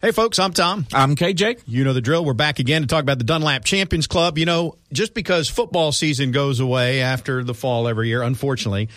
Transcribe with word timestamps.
Hey, 0.00 0.12
folks, 0.12 0.38
I'm 0.38 0.52
Tom. 0.52 0.86
I'm 0.92 1.16
KJ. 1.16 1.62
You 1.66 1.82
know 1.82 1.92
the 1.92 2.00
drill. 2.00 2.24
We're 2.24 2.32
back 2.32 2.60
again 2.60 2.82
to 2.82 2.86
talk 2.86 3.02
about 3.02 3.18
the 3.18 3.24
Dunlap 3.24 3.64
Champions 3.64 4.06
Club. 4.06 4.38
You 4.38 4.46
know, 4.46 4.76
just 4.92 5.12
because 5.12 5.48
football 5.48 5.90
season 5.90 6.30
goes 6.30 6.60
away 6.60 7.00
after 7.02 7.42
the 7.42 7.52
fall 7.52 7.88
every 7.88 8.06
year, 8.06 8.22
unfortunately, 8.22 8.90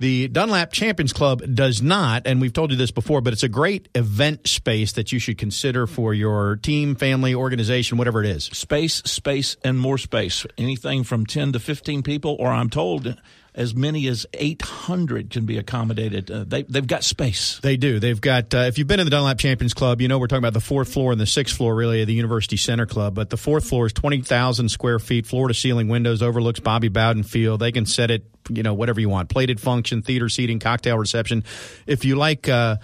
the 0.00 0.26
Dunlap 0.26 0.72
Champions 0.72 1.12
Club 1.12 1.54
does 1.54 1.82
not, 1.82 2.26
and 2.26 2.40
we've 2.40 2.52
told 2.52 2.72
you 2.72 2.76
this 2.76 2.90
before, 2.90 3.20
but 3.20 3.32
it's 3.32 3.44
a 3.44 3.48
great 3.48 3.88
event 3.94 4.48
space 4.48 4.90
that 4.94 5.12
you 5.12 5.20
should 5.20 5.38
consider 5.38 5.86
for 5.86 6.12
your 6.12 6.56
team, 6.56 6.96
family, 6.96 7.32
organization, 7.32 7.96
whatever 7.96 8.24
it 8.24 8.28
is. 8.28 8.46
Space, 8.46 8.94
space, 9.04 9.56
and 9.62 9.78
more 9.78 9.98
space. 9.98 10.46
Anything 10.58 11.04
from 11.04 11.26
10 11.26 11.52
to 11.52 11.60
15 11.60 12.02
people, 12.02 12.36
or 12.40 12.48
I'm 12.48 12.70
told 12.70 13.14
as 13.54 13.74
many 13.74 14.06
as 14.06 14.26
800 14.32 15.30
can 15.30 15.44
be 15.44 15.58
accommodated. 15.58 16.30
Uh, 16.30 16.44
they, 16.46 16.62
they've 16.62 16.86
got 16.86 17.02
space. 17.04 17.58
They 17.60 17.76
do. 17.76 17.98
They've 17.98 18.20
got, 18.20 18.54
uh, 18.54 18.58
if 18.58 18.78
you've 18.78 18.86
been 18.86 19.00
in 19.00 19.06
the 19.06 19.10
Dunlap 19.10 19.38
Champions 19.38 19.74
Club, 19.74 20.00
you 20.00 20.08
know 20.08 20.18
we're 20.18 20.28
talking 20.28 20.38
about 20.44 20.52
the 20.52 20.60
fourth 20.60 20.92
floor 20.92 21.12
and 21.12 21.20
the 21.20 21.26
sixth 21.26 21.56
floor, 21.56 21.74
really, 21.74 22.00
of 22.00 22.06
the 22.06 22.14
University 22.14 22.56
Center 22.56 22.86
Club. 22.86 23.14
But 23.14 23.30
the 23.30 23.36
fourth 23.36 23.68
floor 23.68 23.86
is 23.86 23.92
20,000 23.92 24.68
square 24.68 24.98
feet, 24.98 25.26
floor 25.26 25.48
to 25.48 25.54
ceiling 25.54 25.88
windows, 25.88 26.22
overlooks 26.22 26.60
Bobby 26.60 26.88
Bowden 26.88 27.22
Field. 27.22 27.60
They 27.60 27.72
can 27.72 27.86
set 27.86 28.10
it, 28.10 28.24
you 28.48 28.62
know, 28.62 28.74
whatever 28.74 29.00
you 29.00 29.08
want 29.08 29.28
plated 29.28 29.60
function, 29.60 30.02
theater 30.02 30.28
seating, 30.28 30.58
cocktail 30.58 30.96
reception. 30.96 31.44
If 31.86 32.04
you 32.04 32.16
like 32.16 32.48
uh, 32.48 32.76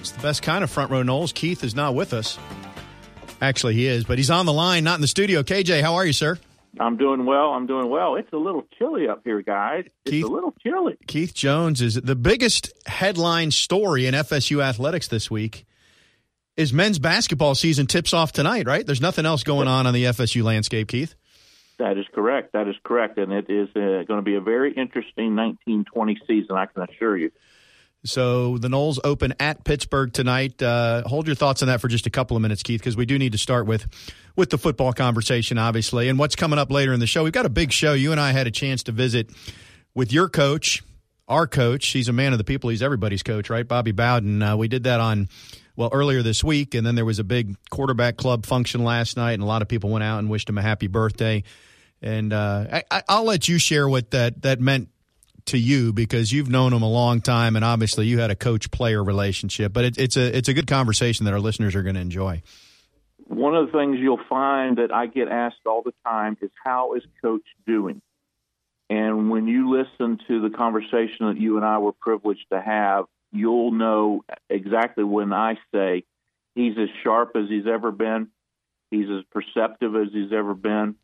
It's 0.00 0.10
the 0.12 0.22
best 0.22 0.42
kind 0.42 0.64
of 0.64 0.70
front 0.70 0.90
row 0.90 1.02
Noles. 1.02 1.32
Keith 1.34 1.62
is 1.62 1.74
not 1.74 1.94
with 1.94 2.14
us. 2.14 2.38
Actually, 3.42 3.74
he 3.74 3.86
is, 3.86 4.04
but 4.04 4.18
he's 4.18 4.30
on 4.30 4.46
the 4.46 4.52
line, 4.52 4.82
not 4.84 4.96
in 4.96 5.00
the 5.00 5.06
studio. 5.06 5.42
KJ, 5.42 5.82
how 5.82 5.94
are 5.94 6.04
you, 6.04 6.12
sir? 6.12 6.38
I'm 6.78 6.96
doing 6.96 7.26
well. 7.26 7.50
I'm 7.50 7.66
doing 7.66 7.88
well. 7.90 8.16
It's 8.16 8.32
a 8.32 8.36
little 8.36 8.64
chilly 8.78 9.08
up 9.08 9.22
here, 9.24 9.42
guys. 9.42 9.84
It's 10.04 10.12
Keith, 10.12 10.24
a 10.24 10.28
little 10.28 10.54
chilly. 10.62 10.96
Keith 11.06 11.34
Jones 11.34 11.82
is 11.82 11.94
the 11.94 12.14
biggest 12.14 12.72
headline 12.86 13.50
story 13.50 14.06
in 14.06 14.14
FSU 14.14 14.62
athletics 14.62 15.08
this 15.08 15.30
week. 15.30 15.66
Is 16.56 16.72
men's 16.72 16.98
basketball 16.98 17.54
season 17.54 17.86
tips 17.86 18.12
off 18.12 18.32
tonight? 18.32 18.66
Right? 18.66 18.86
There's 18.86 19.00
nothing 19.00 19.26
else 19.26 19.42
going 19.42 19.68
on 19.68 19.86
on 19.86 19.94
the 19.94 20.04
FSU 20.04 20.42
landscape, 20.42 20.88
Keith. 20.88 21.14
That 21.78 21.96
is 21.96 22.04
correct. 22.14 22.52
That 22.52 22.68
is 22.68 22.76
correct, 22.84 23.16
and 23.18 23.32
it 23.32 23.48
is 23.48 23.68
uh, 23.74 24.04
going 24.06 24.18
to 24.18 24.22
be 24.22 24.34
a 24.34 24.40
very 24.40 24.70
interesting 24.70 25.34
1920 25.34 26.18
season. 26.26 26.56
I 26.56 26.66
can 26.66 26.82
assure 26.82 27.16
you. 27.16 27.30
So 28.04 28.56
the 28.56 28.68
Noles 28.68 28.98
open 29.04 29.34
at 29.38 29.62
Pittsburgh 29.64 30.12
tonight. 30.12 30.62
Uh, 30.62 31.02
hold 31.06 31.26
your 31.26 31.36
thoughts 31.36 31.62
on 31.62 31.68
that 31.68 31.80
for 31.80 31.88
just 31.88 32.06
a 32.06 32.10
couple 32.10 32.36
of 32.36 32.42
minutes, 32.42 32.62
Keith, 32.62 32.80
because 32.80 32.96
we 32.96 33.04
do 33.04 33.18
need 33.18 33.32
to 33.32 33.38
start 33.38 33.66
with 33.66 33.86
with 34.36 34.50
the 34.50 34.58
football 34.58 34.92
conversation, 34.92 35.58
obviously, 35.58 36.08
and 36.08 36.18
what's 36.18 36.34
coming 36.36 36.58
up 36.58 36.70
later 36.70 36.92
in 36.94 37.00
the 37.00 37.06
show. 37.06 37.24
We've 37.24 37.32
got 37.32 37.46
a 37.46 37.50
big 37.50 37.72
show. 37.72 37.92
You 37.92 38.12
and 38.12 38.20
I 38.20 38.32
had 38.32 38.46
a 38.46 38.50
chance 38.50 38.82
to 38.84 38.92
visit 38.92 39.30
with 39.94 40.12
your 40.12 40.30
coach, 40.30 40.82
our 41.28 41.46
coach. 41.46 41.88
He's 41.88 42.08
a 42.08 42.12
man 42.12 42.32
of 42.32 42.38
the 42.38 42.44
people. 42.44 42.70
He's 42.70 42.82
everybody's 42.82 43.22
coach, 43.22 43.50
right? 43.50 43.66
Bobby 43.68 43.92
Bowden. 43.92 44.42
Uh, 44.42 44.56
we 44.56 44.68
did 44.68 44.84
that 44.84 45.00
on 45.00 45.28
well 45.76 45.90
earlier 45.92 46.22
this 46.22 46.42
week, 46.42 46.74
and 46.74 46.86
then 46.86 46.94
there 46.94 47.04
was 47.04 47.18
a 47.18 47.24
big 47.24 47.54
quarterback 47.70 48.16
club 48.16 48.46
function 48.46 48.82
last 48.82 49.18
night, 49.18 49.32
and 49.32 49.42
a 49.42 49.46
lot 49.46 49.60
of 49.60 49.68
people 49.68 49.90
went 49.90 50.04
out 50.04 50.20
and 50.20 50.30
wished 50.30 50.48
him 50.48 50.56
a 50.56 50.62
happy 50.62 50.86
birthday. 50.86 51.42
And 52.00 52.32
uh, 52.32 52.80
I, 52.90 53.02
I'll 53.10 53.24
let 53.24 53.46
you 53.46 53.58
share 53.58 53.86
what 53.86 54.12
that 54.12 54.40
that 54.42 54.58
meant 54.58 54.88
to 55.46 55.58
you 55.58 55.92
because 55.92 56.32
you've 56.32 56.48
known 56.48 56.72
him 56.72 56.82
a 56.82 56.88
long 56.88 57.20
time, 57.20 57.56
and 57.56 57.64
obviously 57.64 58.06
you 58.06 58.18
had 58.18 58.30
a 58.30 58.36
coach 58.36 58.70
player 58.70 59.02
relationship. 59.02 59.72
But 59.72 59.84
it, 59.84 59.98
it's 59.98 60.16
a 60.16 60.36
it's 60.36 60.48
a 60.48 60.54
good 60.54 60.66
conversation 60.66 61.24
that 61.26 61.34
our 61.34 61.40
listeners 61.40 61.74
are 61.74 61.82
going 61.82 61.94
to 61.94 62.00
enjoy. 62.00 62.42
One 63.26 63.54
of 63.54 63.66
the 63.66 63.78
things 63.78 63.98
you'll 64.00 64.24
find 64.28 64.78
that 64.78 64.92
I 64.92 65.06
get 65.06 65.28
asked 65.28 65.60
all 65.64 65.82
the 65.82 65.94
time 66.04 66.36
is 66.40 66.50
how 66.64 66.94
is 66.94 67.02
coach 67.22 67.44
doing? 67.66 68.02
And 68.88 69.30
when 69.30 69.46
you 69.46 69.70
listen 69.70 70.18
to 70.26 70.40
the 70.40 70.50
conversation 70.50 71.28
that 71.28 71.36
you 71.38 71.56
and 71.56 71.64
I 71.64 71.78
were 71.78 71.92
privileged 71.92 72.46
to 72.52 72.60
have, 72.60 73.04
you'll 73.30 73.70
know 73.70 74.24
exactly 74.48 75.04
when 75.04 75.32
I 75.32 75.58
say 75.72 76.02
he's 76.56 76.76
as 76.76 76.88
sharp 77.04 77.36
as 77.36 77.48
he's 77.48 77.68
ever 77.72 77.92
been. 77.92 78.28
He's 78.90 79.06
as 79.08 79.22
perceptive 79.30 79.94
as 79.94 80.08
he's 80.12 80.32
ever 80.32 80.54
been. 80.54 80.96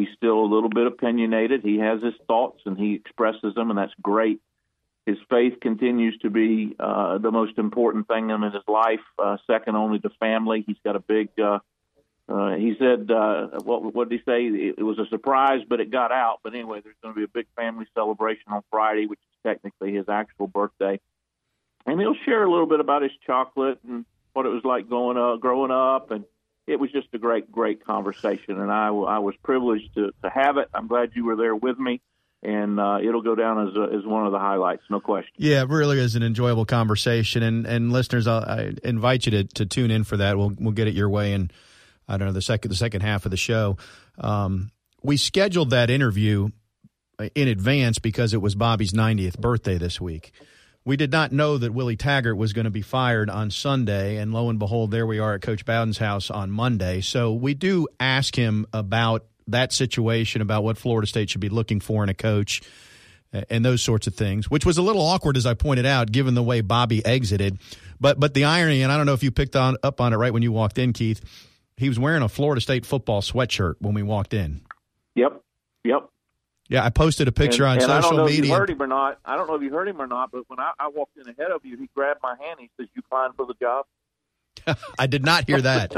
He's 0.00 0.16
still 0.16 0.40
a 0.40 0.48
little 0.48 0.70
bit 0.70 0.86
opinionated. 0.86 1.60
He 1.62 1.78
has 1.78 2.02
his 2.02 2.14
thoughts 2.26 2.62
and 2.64 2.78
he 2.78 2.94
expresses 2.94 3.54
them, 3.54 3.68
and 3.70 3.78
that's 3.78 3.92
great. 4.00 4.40
His 5.04 5.18
faith 5.28 5.60
continues 5.60 6.16
to 6.18 6.30
be 6.30 6.74
uh, 6.80 7.18
the 7.18 7.30
most 7.30 7.58
important 7.58 8.08
thing 8.08 8.30
in 8.30 8.42
his 8.42 8.54
life, 8.66 9.00
uh, 9.18 9.36
second 9.46 9.76
only 9.76 9.98
to 9.98 10.10
family. 10.18 10.64
He's 10.66 10.78
got 10.84 10.96
a 10.96 11.00
big. 11.00 11.28
Uh, 11.38 11.58
uh, 12.28 12.54
he 12.56 12.76
said, 12.78 13.10
uh, 13.10 13.48
"What 13.62 13.94
what 13.94 14.08
did 14.08 14.20
he 14.20 14.24
say? 14.24 14.46
It, 14.46 14.76
it 14.78 14.82
was 14.82 14.98
a 14.98 15.06
surprise, 15.06 15.60
but 15.68 15.80
it 15.80 15.90
got 15.90 16.12
out." 16.12 16.38
But 16.42 16.54
anyway, 16.54 16.80
there's 16.82 16.96
going 17.02 17.14
to 17.14 17.18
be 17.18 17.24
a 17.24 17.28
big 17.28 17.46
family 17.56 17.86
celebration 17.94 18.44
on 18.48 18.62
Friday, 18.70 19.06
which 19.06 19.18
is 19.18 19.38
technically 19.42 19.92
his 19.92 20.08
actual 20.08 20.46
birthday, 20.46 21.00
and 21.86 22.00
he'll 22.00 22.16
share 22.24 22.44
a 22.44 22.50
little 22.50 22.66
bit 22.66 22.80
about 22.80 23.02
his 23.02 23.12
chocolate 23.26 23.80
and 23.86 24.06
what 24.32 24.46
it 24.46 24.50
was 24.50 24.64
like 24.64 24.88
going 24.88 25.18
up, 25.18 25.40
growing 25.40 25.72
up 25.72 26.10
and 26.10 26.24
it 26.66 26.78
was 26.78 26.90
just 26.92 27.08
a 27.12 27.18
great, 27.18 27.50
great 27.50 27.84
conversation, 27.84 28.60
and 28.60 28.70
I, 28.70 28.88
I 28.88 29.18
was 29.18 29.34
privileged 29.42 29.94
to, 29.94 30.12
to 30.22 30.30
have 30.30 30.56
it. 30.56 30.68
I'm 30.74 30.86
glad 30.86 31.10
you 31.14 31.24
were 31.24 31.36
there 31.36 31.54
with 31.54 31.78
me, 31.78 32.00
and 32.42 32.78
uh, 32.78 32.98
it'll 33.02 33.22
go 33.22 33.34
down 33.34 33.68
as, 33.68 33.74
a, 33.76 33.96
as 33.96 34.06
one 34.06 34.26
of 34.26 34.32
the 34.32 34.38
highlights, 34.38 34.82
no 34.90 35.00
question. 35.00 35.32
Yeah, 35.36 35.62
it 35.62 35.68
really 35.68 35.98
is 35.98 36.14
an 36.14 36.22
enjoyable 36.22 36.64
conversation, 36.64 37.42
and 37.42 37.66
and 37.66 37.92
listeners, 37.92 38.26
I'll, 38.26 38.44
I 38.44 38.72
invite 38.84 39.26
you 39.26 39.32
to, 39.32 39.44
to 39.44 39.66
tune 39.66 39.90
in 39.90 40.04
for 40.04 40.16
that. 40.18 40.38
We'll 40.38 40.52
we'll 40.58 40.72
get 40.72 40.88
it 40.88 40.94
your 40.94 41.08
way, 41.08 41.32
and 41.32 41.52
I 42.08 42.16
don't 42.16 42.28
know 42.28 42.32
the 42.32 42.42
second 42.42 42.70
the 42.70 42.76
second 42.76 43.02
half 43.02 43.24
of 43.24 43.30
the 43.30 43.36
show. 43.36 43.76
Um, 44.18 44.70
we 45.02 45.16
scheduled 45.16 45.70
that 45.70 45.90
interview 45.90 46.50
in 47.34 47.48
advance 47.48 47.98
because 47.98 48.32
it 48.32 48.40
was 48.40 48.54
Bobby's 48.54 48.92
90th 48.92 49.38
birthday 49.38 49.78
this 49.78 50.00
week 50.00 50.32
we 50.84 50.96
did 50.96 51.12
not 51.12 51.32
know 51.32 51.58
that 51.58 51.72
Willie 51.72 51.96
Taggart 51.96 52.36
was 52.36 52.52
going 52.52 52.64
to 52.64 52.70
be 52.70 52.82
fired 52.82 53.28
on 53.28 53.50
Sunday, 53.50 54.16
and 54.16 54.32
lo 54.32 54.48
and 54.48 54.58
behold, 54.58 54.90
there 54.90 55.06
we 55.06 55.18
are 55.18 55.34
at 55.34 55.42
Coach 55.42 55.64
Bowden's 55.64 55.98
house 55.98 56.30
on 56.30 56.50
Monday. 56.50 57.00
So 57.00 57.32
we 57.34 57.54
do 57.54 57.86
ask 57.98 58.34
him 58.34 58.66
about 58.72 59.26
that 59.46 59.72
situation, 59.72 60.42
about 60.42 60.64
what 60.64 60.78
Florida 60.78 61.06
State 61.06 61.30
should 61.30 61.40
be 61.40 61.48
looking 61.48 61.80
for 61.80 62.02
in 62.02 62.08
a 62.08 62.14
coach, 62.14 62.62
and 63.32 63.64
those 63.64 63.82
sorts 63.82 64.06
of 64.06 64.14
things, 64.14 64.50
which 64.50 64.64
was 64.64 64.78
a 64.78 64.82
little 64.82 65.02
awkward, 65.02 65.36
as 65.36 65.46
I 65.46 65.54
pointed 65.54 65.86
out, 65.86 66.10
given 66.10 66.34
the 66.34 66.42
way 66.42 66.62
Bobby 66.62 67.04
exited. 67.04 67.58
But 68.00 68.18
but 68.18 68.34
the 68.34 68.44
irony, 68.44 68.82
and 68.82 68.90
I 68.90 68.96
don't 68.96 69.06
know 69.06 69.12
if 69.12 69.22
you 69.22 69.30
picked 69.30 69.56
on 69.56 69.76
up 69.82 70.00
on 70.00 70.12
it 70.12 70.16
right 70.16 70.32
when 70.32 70.42
you 70.42 70.52
walked 70.52 70.78
in, 70.78 70.92
Keith. 70.92 71.20
He 71.76 71.88
was 71.88 71.98
wearing 71.98 72.22
a 72.22 72.28
Florida 72.28 72.60
State 72.60 72.84
football 72.84 73.22
sweatshirt 73.22 73.74
when 73.80 73.94
we 73.94 74.02
walked 74.02 74.34
in. 74.34 74.62
Yep, 75.14 75.42
yep. 75.84 76.08
Yeah, 76.70 76.84
I 76.84 76.90
posted 76.90 77.26
a 77.26 77.32
picture 77.32 77.64
and, 77.64 77.70
on 77.70 77.76
and 77.76 77.82
social 77.82 77.96
I 77.96 78.00
don't 78.00 78.16
know 78.16 78.24
media. 78.26 78.52
You 78.52 78.56
heard 78.56 78.70
him 78.70 78.80
or 78.80 78.86
not? 78.86 79.18
I 79.24 79.36
don't 79.36 79.48
know 79.48 79.56
if 79.56 79.62
you 79.62 79.72
heard 79.72 79.88
him 79.88 80.00
or 80.00 80.06
not, 80.06 80.30
but 80.30 80.48
when 80.48 80.60
I, 80.60 80.70
I 80.78 80.88
walked 80.88 81.16
in 81.16 81.28
ahead 81.28 81.50
of 81.50 81.64
you, 81.64 81.76
he 81.76 81.90
grabbed 81.94 82.20
my 82.22 82.36
hand. 82.40 82.60
He 82.60 82.70
says, 82.78 82.88
"You 82.94 83.02
fine 83.10 83.32
for 83.32 83.44
the 83.44 83.54
job?" 83.60 83.86
I 84.98 85.08
did 85.08 85.24
not 85.24 85.48
hear 85.48 85.60
that. 85.60 85.96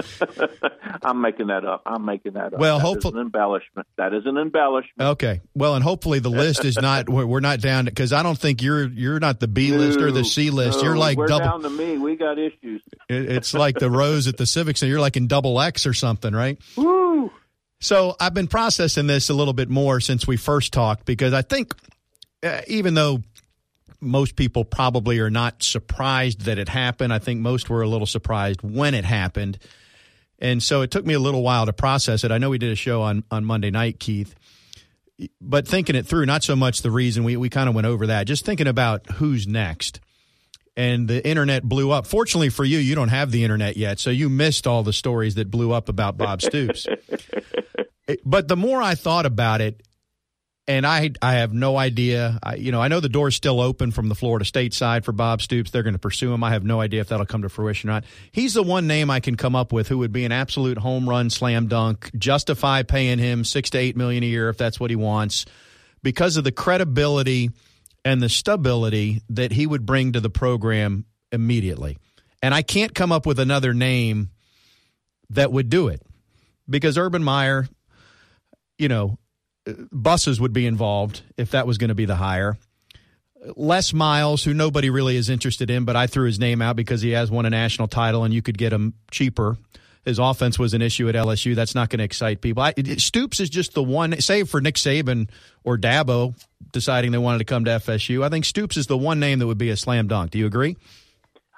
I'm 1.03 1.21
making 1.21 1.49
that 1.49 1.67
up. 1.67 1.83
I'm 1.85 2.07
making 2.07 2.35
that 2.35 2.55
up. 2.55 2.59
Well, 2.59 2.79
that 2.79 2.85
hopefully, 2.85 3.21
an 3.21 3.27
embellishment. 3.27 3.87
That 3.99 4.15
is 4.15 4.23
an 4.25 4.39
embellishment. 4.39 5.11
Okay. 5.11 5.41
Well, 5.55 5.75
and 5.75 5.85
hopefully 5.85 6.21
the 6.21 6.31
list 6.31 6.65
is 6.65 6.77
not. 6.81 7.07
We're 7.07 7.41
not 7.41 7.61
down 7.61 7.85
because 7.85 8.15
I 8.15 8.23
don't 8.23 8.39
think 8.39 8.63
you're 8.63 8.89
you're 8.89 9.21
not 9.21 9.41
the 9.41 9.49
B 9.49 9.73
list 9.73 10.01
or 10.01 10.11
the 10.11 10.25
C 10.25 10.49
list. 10.49 10.79
No, 10.79 10.85
you're 10.85 10.97
like 10.97 11.19
we're 11.19 11.27
double. 11.27 11.45
down 11.45 11.63
to 11.63 11.71
me. 11.71 11.99
We 11.99 12.17
got 12.17 12.39
issues. 12.39 12.83
It's 13.11 13.53
like 13.53 13.79
the 13.79 13.91
rows 13.91 14.27
at 14.27 14.39
the 14.39 14.47
Civic 14.47 14.79
Center. 14.79 14.91
You're 14.91 15.01
like 15.01 15.19
in 15.19 15.27
double 15.27 15.61
X 15.61 15.87
or 15.87 15.93
something, 15.93 16.33
right? 16.33 16.59
Woo. 16.77 17.31
So 17.83 18.17
I've 18.21 18.33
been 18.33 18.47
processing 18.47 19.09
this 19.09 19.29
a 19.29 19.35
little 19.35 19.53
bit 19.53 19.69
more 19.69 19.99
since 20.01 20.27
we 20.27 20.37
first 20.37 20.73
talked 20.73 21.05
because 21.05 21.35
I 21.35 21.43
think 21.43 21.75
uh, 22.43 22.61
even 22.69 22.95
though 22.95 23.23
most 24.01 24.37
people 24.37 24.65
probably 24.65 25.21
are 25.21 25.31
not 25.31 25.63
surprised 25.63 26.43
that 26.43 26.59
it 26.59 26.69
happened. 26.69 27.13
I 27.13 27.19
think 27.19 27.41
most 27.41 27.71
were 27.71 27.83
a 27.83 27.89
little 27.89 28.07
surprised 28.07 28.61
when 28.63 28.95
it 28.95 29.05
happened. 29.05 29.59
And 30.39 30.63
so 30.63 30.83
it 30.83 30.91
took 30.91 31.07
me 31.07 31.15
a 31.15 31.21
little 31.21 31.43
while 31.43 31.67
to 31.67 31.73
process 31.73 32.25
it. 32.25 32.33
I 32.33 32.39
know 32.39 32.51
we 32.51 32.59
did 32.59 32.73
a 32.73 32.77
show 32.77 33.03
on, 33.03 33.23
on 33.31 33.45
Monday 33.45 33.71
night, 33.71 34.01
Keith, 34.01 34.35
but 35.41 35.69
thinking 35.69 35.95
it 35.95 36.07
through, 36.07 36.27
not 36.27 36.43
so 36.43 36.57
much 36.57 36.83
the 36.83 36.91
reason 36.91 37.23
we, 37.23 37.37
we 37.37 37.49
kind 37.49 37.69
of 37.69 37.75
went 37.75 37.87
over 37.87 38.09
that, 38.09 38.27
just 38.27 38.45
thinking 38.45 38.67
about 38.67 39.07
who's 39.13 39.47
next. 39.47 40.01
And 40.75 41.07
the 41.07 41.27
internet 41.27 41.63
blew 41.65 41.91
up. 41.91 42.07
Fortunately 42.07 42.49
for 42.49 42.65
you, 42.65 42.79
you 42.79 42.95
don't 42.95 43.11
have 43.11 43.31
the 43.31 43.45
internet 43.45 43.77
yet, 43.77 43.99
so 43.99 44.09
you 44.09 44.31
missed 44.31 44.67
all 44.67 44.83
the 44.83 44.93
stories 44.93 45.35
that 45.35 45.51
blew 45.51 45.71
up 45.71 45.91
about 45.91 46.17
Bob 46.17 46.41
Stoops. 46.41 46.87
but 48.25 48.49
the 48.49 48.57
more 48.57 48.81
I 48.81 48.95
thought 48.95 49.27
about 49.27 49.61
it, 49.61 49.83
and 50.69 50.87
I 50.87 51.11
I 51.21 51.35
have 51.35 51.53
no 51.53 51.77
idea. 51.77 52.39
I, 52.43 52.55
you 52.55 52.73
know, 52.73 52.81
I 52.81 52.89
know 52.89 53.01
the 53.01 53.09
door's 53.09 53.35
still 53.35 53.61
open 53.61 53.91
from 53.91 54.09
the 54.09 54.15
Florida 54.15 54.45
State 54.45 54.73
side 54.75 55.05
for 55.05 55.13
Bob 55.13 55.43
Stoops. 55.43 55.71
They're 55.71 55.83
going 55.83 55.95
to 55.95 55.99
pursue 55.99 56.33
him. 56.33 56.45
I 56.45 56.51
have 56.51 56.65
no 56.65 56.81
idea 56.81 57.01
if 57.01 57.09
that'll 57.09 57.27
come 57.27 57.43
to 57.43 57.49
fruition 57.49 57.91
or 57.91 57.95
not. 57.95 58.05
He's 58.31 58.55
the 58.55 58.63
one 58.63 58.87
name 58.87 59.11
I 59.11 59.21
can 59.21 59.37
come 59.37 59.57
up 59.57 59.73
with 59.73 59.89
who 59.89 59.99
would 59.99 60.13
be 60.13 60.25
an 60.25 60.33
absolute 60.33 60.79
home 60.79 61.09
run 61.09 61.31
slam 61.31 61.67
dunk, 61.67 62.11
justify 62.17 62.83
paying 62.83 63.19
him 63.19 63.45
six 63.45 63.71
to 63.71 63.79
eight 63.79 63.97
million 63.97 64.23
a 64.23 64.27
year 64.27 64.49
if 64.49 64.57
that's 64.57 64.79
what 64.79 64.91
he 64.91 64.97
wants, 64.97 65.47
because 66.03 66.37
of 66.37 66.45
the 66.45 66.53
credibility 66.53 67.51
and 68.05 68.23
the 68.23 68.29
stability 68.29 69.23
that 69.29 69.53
he 69.53 69.67
would 69.67 69.87
bring 69.87 70.13
to 70.13 70.21
the 70.21 70.31
program 70.31 71.05
immediately. 71.31 71.99
And 72.43 72.55
I 72.55 72.63
can't 72.63 72.95
come 72.95 73.13
up 73.13 73.27
with 73.27 73.39
another 73.39 73.73
name 73.73 74.31
that 75.31 75.53
would 75.53 75.71
do 75.71 75.89
it 75.89 76.03
because 76.69 76.99
Urban 76.99 77.23
Meyer, 77.23 77.69
you 78.79 78.89
know, 78.89 79.19
buses 79.93 80.41
would 80.41 80.53
be 80.53 80.67
involved 80.67 81.23
if 81.37 81.53
that 81.53 81.67
was 81.67 81.79
going 81.79 81.89
to 81.89 81.95
be 81.95 82.05
the 82.05 82.17
hire. 82.17 82.59
Les 83.57 83.93
Miles, 83.93 84.45
who 84.45 84.55
nobody 84.55 84.91
really 84.91 85.17
is 85.17 85.29
interested 85.29 85.71
in, 85.71 85.85
but 85.85 85.97
I 85.97 86.07
threw 86.07 86.27
his 86.27 86.39
name 86.39 86.63
out 86.63 86.77
because 86.77 87.03
he 87.03 87.11
has 87.11 87.31
won 87.31 87.47
a 87.47 87.51
national 87.51 87.89
title 87.89 88.25
and 88.25 88.33
you 88.33 88.43
could 88.43 88.59
get 88.59 88.73
him 88.73 88.95
cheaper. 89.11 89.57
His 90.05 90.19
offense 90.19 90.59
was 90.59 90.75
an 90.75 90.83
issue 90.83 91.09
at 91.09 91.15
LSU. 91.15 91.55
That's 91.55 91.75
not 91.75 91.89
going 91.89 91.99
to 91.99 92.05
excite 92.05 92.41
people. 92.41 92.63
I, 92.63 92.75
Stoops 92.97 93.39
is 93.39 93.49
just 93.49 93.75
the 93.75 93.83
one, 93.83 94.21
save 94.21 94.49
for 94.49 94.61
Nick 94.61 94.75
Saban 94.75 95.29
or 95.63 95.79
Dabo 95.79 96.35
deciding 96.73 97.13
they 97.13 97.19
wanted 97.19 97.39
to 97.39 97.45
come 97.45 97.65
to 97.67 97.71
FSU. 97.73 98.25
I 98.25 98.29
think 98.29 98.45
Stoops 98.45 98.77
is 98.77 98.87
the 98.87 98.99
one 98.99 99.21
name 99.21 99.39
that 99.39 99.47
would 99.47 99.59
be 99.59 99.71
a 99.71 99.77
slam 99.77 100.09
dunk. 100.09 100.33
Do 100.33 100.39
you 100.39 100.47
agree? 100.47 100.77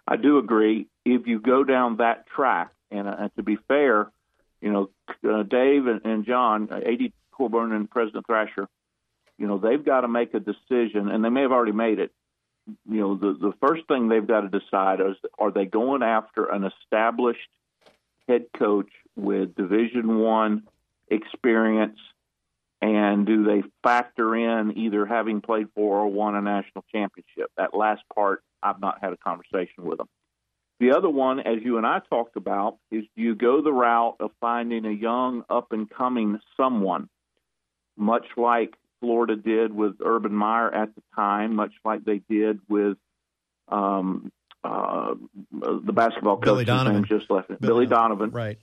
I 0.06 0.16
do 0.16 0.38
agree. 0.38 0.88
If 1.04 1.26
you 1.26 1.40
go 1.40 1.64
down 1.64 1.98
that 1.98 2.26
track, 2.26 2.72
and, 2.90 3.08
uh, 3.08 3.28
to 3.36 3.42
be 3.42 3.56
fair, 3.68 4.10
you 4.60 4.72
know, 4.72 4.90
uh, 5.28 5.42
Dave 5.42 5.86
and, 5.86 6.00
and 6.04 6.26
John, 6.26 6.68
uh, 6.70 6.76
AD 6.76 7.12
Coburn 7.36 7.72
and 7.72 7.90
President 7.90 8.26
Thrasher, 8.26 8.68
you 9.38 9.46
know, 9.46 9.58
they've 9.58 9.84
got 9.84 10.02
to 10.02 10.08
make 10.08 10.34
a 10.34 10.40
decision, 10.40 11.08
and 11.08 11.24
they 11.24 11.28
may 11.28 11.42
have 11.42 11.52
already 11.52 11.72
made 11.72 11.98
it. 11.98 12.12
You 12.88 13.00
know, 13.00 13.16
the 13.16 13.34
the 13.34 13.52
first 13.60 13.86
thing 13.88 14.08
they've 14.08 14.26
got 14.26 14.40
to 14.40 14.48
decide 14.48 15.00
is 15.00 15.16
are 15.38 15.50
they 15.50 15.66
going 15.66 16.02
after 16.02 16.46
an 16.46 16.64
established 16.64 17.48
head 18.28 18.46
coach 18.56 18.90
with 19.16 19.54
Division 19.54 20.18
One 20.18 20.64
experience, 21.08 21.98
and 22.80 23.26
do 23.26 23.44
they 23.44 23.62
factor 23.82 24.34
in 24.36 24.76
either 24.76 25.06
having 25.06 25.40
played 25.40 25.68
for 25.74 26.00
or 26.00 26.08
won 26.08 26.34
a 26.34 26.42
national 26.42 26.84
championship? 26.92 27.50
That 27.56 27.74
last 27.74 28.02
part, 28.14 28.42
I've 28.62 28.80
not 28.80 28.98
had 29.00 29.12
a 29.12 29.16
conversation 29.16 29.84
with 29.84 29.98
them. 29.98 30.08
The 30.80 30.92
other 30.92 31.08
one, 31.08 31.40
as 31.40 31.58
you 31.62 31.78
and 31.78 31.86
I 31.86 32.00
talked 32.10 32.36
about, 32.36 32.78
is 32.90 33.04
do 33.16 33.22
you 33.22 33.34
go 33.34 33.62
the 33.62 33.72
route 33.72 34.16
of 34.20 34.32
finding 34.40 34.84
a 34.84 34.90
young, 34.90 35.44
up 35.48 35.72
and 35.72 35.88
coming 35.88 36.38
someone 36.56 37.08
much 37.96 38.26
like 38.36 38.74
Florida 39.00 39.36
did 39.36 39.72
with 39.72 39.96
Urban 40.04 40.34
Meyer 40.34 40.72
at 40.74 40.94
the 40.94 41.02
time, 41.14 41.54
much 41.54 41.72
like 41.84 42.04
they 42.04 42.20
did 42.28 42.58
with 42.68 42.96
um, 43.68 44.32
uh, 44.64 45.14
the 45.52 45.92
basketball 45.92 46.36
Billy 46.36 46.64
coach 46.64 46.66
Donovan. 46.66 47.04
just 47.04 47.30
left 47.30 47.50
it, 47.50 47.60
Billy 47.60 47.84
Billy 47.84 47.86
Donovan. 47.86 48.30
Right. 48.30 48.58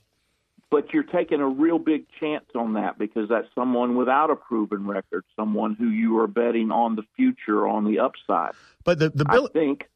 But 0.70 0.94
you're 0.94 1.04
taking 1.04 1.42
a 1.42 1.48
real 1.48 1.80
big 1.80 2.06
chance 2.20 2.46
on 2.56 2.74
that 2.74 2.98
because 2.98 3.28
that's 3.28 3.48
someone 3.54 3.98
without 3.98 4.30
a 4.30 4.36
proven 4.36 4.88
record, 4.88 5.26
someone 5.36 5.76
who 5.76 5.90
you 5.90 6.18
are 6.20 6.28
betting 6.28 6.72
on 6.72 6.96
the 6.96 7.04
future, 7.16 7.68
on 7.68 7.84
the 7.84 8.00
upside. 8.00 8.54
But 8.84 9.00
the 9.00 9.10
the 9.10 9.26
Bill- 9.26 9.50
I 9.50 9.54
think, 9.54 9.90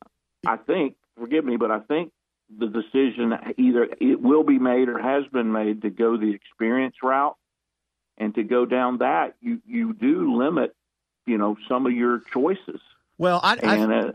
I 0.46 0.58
think, 0.58 0.96
forgive 1.18 1.46
me, 1.46 1.56
but 1.56 1.72
I 1.72 1.80
think 1.80 2.12
the 2.56 2.68
decision 2.68 3.34
either 3.58 3.88
it 4.00 4.22
will 4.22 4.44
be 4.44 4.60
made 4.60 4.90
or 4.90 5.00
has 5.00 5.26
been 5.32 5.52
made 5.52 5.82
to 5.82 5.90
go 5.90 6.18
the 6.18 6.32
experience 6.34 6.96
route 7.02 7.38
and 8.18 8.36
to 8.36 8.44
go 8.44 8.66
down 8.66 9.00
that, 9.00 9.36
you 9.42 9.62
you 9.66 9.94
do 9.94 10.38
limit, 10.38 10.76
you 11.26 11.38
know, 11.38 11.58
some 11.68 11.86
of 11.86 11.92
your 11.94 12.20
choices. 12.32 12.82
well, 13.18 13.40
I 13.44 13.58
I, 13.64 13.80
uh, 13.80 14.12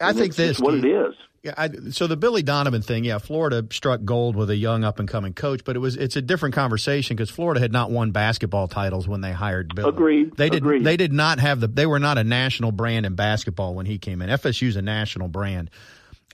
I 0.00 0.10
and 0.10 0.18
think 0.18 0.34
this 0.34 0.60
what 0.60 0.74
it 0.74 0.84
is. 0.84 1.14
Yeah, 1.42 1.54
I, 1.56 1.68
so 1.90 2.08
the 2.08 2.16
Billy 2.16 2.42
Donovan 2.42 2.82
thing, 2.82 3.04
yeah, 3.04 3.18
Florida 3.18 3.64
struck 3.70 4.04
gold 4.04 4.34
with 4.34 4.50
a 4.50 4.56
young 4.56 4.82
up 4.82 4.98
and 4.98 5.08
coming 5.08 5.34
coach, 5.34 5.62
but 5.64 5.76
it 5.76 5.78
was 5.78 5.96
it's 5.96 6.16
a 6.16 6.22
different 6.22 6.54
conversation 6.54 7.16
because 7.16 7.30
Florida 7.30 7.60
had 7.60 7.72
not 7.72 7.92
won 7.92 8.10
basketball 8.10 8.66
titles 8.66 9.06
when 9.06 9.20
they 9.20 9.30
hired 9.32 9.74
Billy. 9.74 9.88
Agreed, 9.88 10.36
They 10.36 10.50
did. 10.50 10.58
agreed. 10.58 10.84
They 10.84 10.96
did 10.96 11.12
not 11.12 11.38
have 11.38 11.60
the. 11.60 11.68
They 11.68 11.86
were 11.86 12.00
not 12.00 12.18
a 12.18 12.24
national 12.24 12.72
brand 12.72 13.06
in 13.06 13.14
basketball 13.14 13.74
when 13.74 13.86
he 13.86 13.98
came 13.98 14.20
in. 14.20 14.30
FSU's 14.30 14.74
a 14.76 14.82
national 14.82 15.28
brand. 15.28 15.70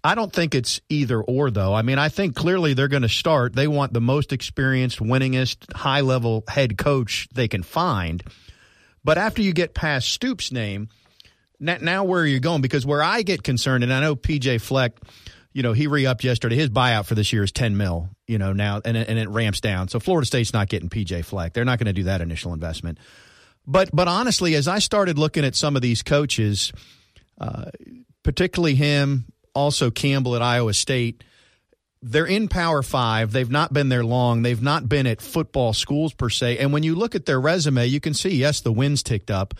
I 0.02 0.14
don't 0.14 0.32
think 0.32 0.54
it's 0.54 0.80
either 0.88 1.20
or 1.22 1.50
though. 1.50 1.74
I 1.74 1.82
mean, 1.82 1.98
I 1.98 2.08
think 2.08 2.34
clearly 2.34 2.74
they're 2.74 2.88
going 2.88 3.02
to 3.02 3.08
start. 3.08 3.54
They 3.54 3.68
want 3.68 3.92
the 3.92 4.00
most 4.02 4.32
experienced, 4.32 5.00
winningest, 5.00 5.72
high 5.74 6.00
level 6.00 6.44
head 6.48 6.76
coach 6.78 7.28
they 7.32 7.48
can 7.48 7.62
find. 7.62 8.22
But 9.02 9.18
after 9.18 9.42
you 9.42 9.52
get 9.52 9.74
past 9.74 10.10
Stoops' 10.10 10.50
name, 10.50 10.88
now, 11.60 12.04
where 12.04 12.20
are 12.22 12.26
you 12.26 12.40
going? 12.40 12.60
Because 12.60 12.84
where 12.84 13.02
I 13.02 13.22
get 13.22 13.42
concerned, 13.42 13.84
and 13.84 13.92
I 13.92 14.00
know 14.00 14.16
PJ 14.16 14.60
Fleck, 14.60 14.98
you 15.52 15.62
know, 15.62 15.72
he 15.72 15.86
re 15.86 16.04
upped 16.04 16.24
yesterday. 16.24 16.56
His 16.56 16.68
buyout 16.68 17.06
for 17.06 17.14
this 17.14 17.32
year 17.32 17.44
is 17.44 17.52
ten 17.52 17.76
mil. 17.76 18.08
You 18.26 18.38
know 18.38 18.52
now, 18.52 18.80
and 18.84 18.96
and 18.96 19.18
it 19.18 19.28
ramps 19.28 19.60
down. 19.60 19.88
So 19.88 20.00
Florida 20.00 20.26
State's 20.26 20.52
not 20.52 20.68
getting 20.68 20.88
PJ 20.88 21.24
Fleck. 21.24 21.52
They're 21.52 21.64
not 21.64 21.78
going 21.78 21.86
to 21.86 21.92
do 21.92 22.04
that 22.04 22.20
initial 22.20 22.52
investment. 22.52 22.98
But 23.66 23.90
but 23.92 24.08
honestly, 24.08 24.54
as 24.54 24.68
I 24.68 24.78
started 24.78 25.18
looking 25.18 25.44
at 25.44 25.54
some 25.54 25.76
of 25.76 25.82
these 25.82 26.02
coaches, 26.02 26.72
uh, 27.40 27.70
particularly 28.22 28.74
him, 28.74 29.26
also 29.54 29.90
Campbell 29.90 30.36
at 30.36 30.42
Iowa 30.42 30.74
State, 30.74 31.24
they're 32.02 32.26
in 32.26 32.48
Power 32.48 32.82
Five. 32.82 33.32
They've 33.32 33.50
not 33.50 33.72
been 33.72 33.88
there 33.88 34.04
long. 34.04 34.42
They've 34.42 34.60
not 34.60 34.88
been 34.88 35.06
at 35.06 35.22
football 35.22 35.72
schools 35.72 36.12
per 36.12 36.28
se. 36.28 36.58
And 36.58 36.72
when 36.72 36.82
you 36.82 36.94
look 36.94 37.14
at 37.14 37.26
their 37.26 37.40
resume, 37.40 37.86
you 37.86 38.00
can 38.00 38.12
see 38.12 38.36
yes, 38.36 38.60
the 38.60 38.72
wins 38.72 39.02
ticked 39.02 39.30
up, 39.30 39.54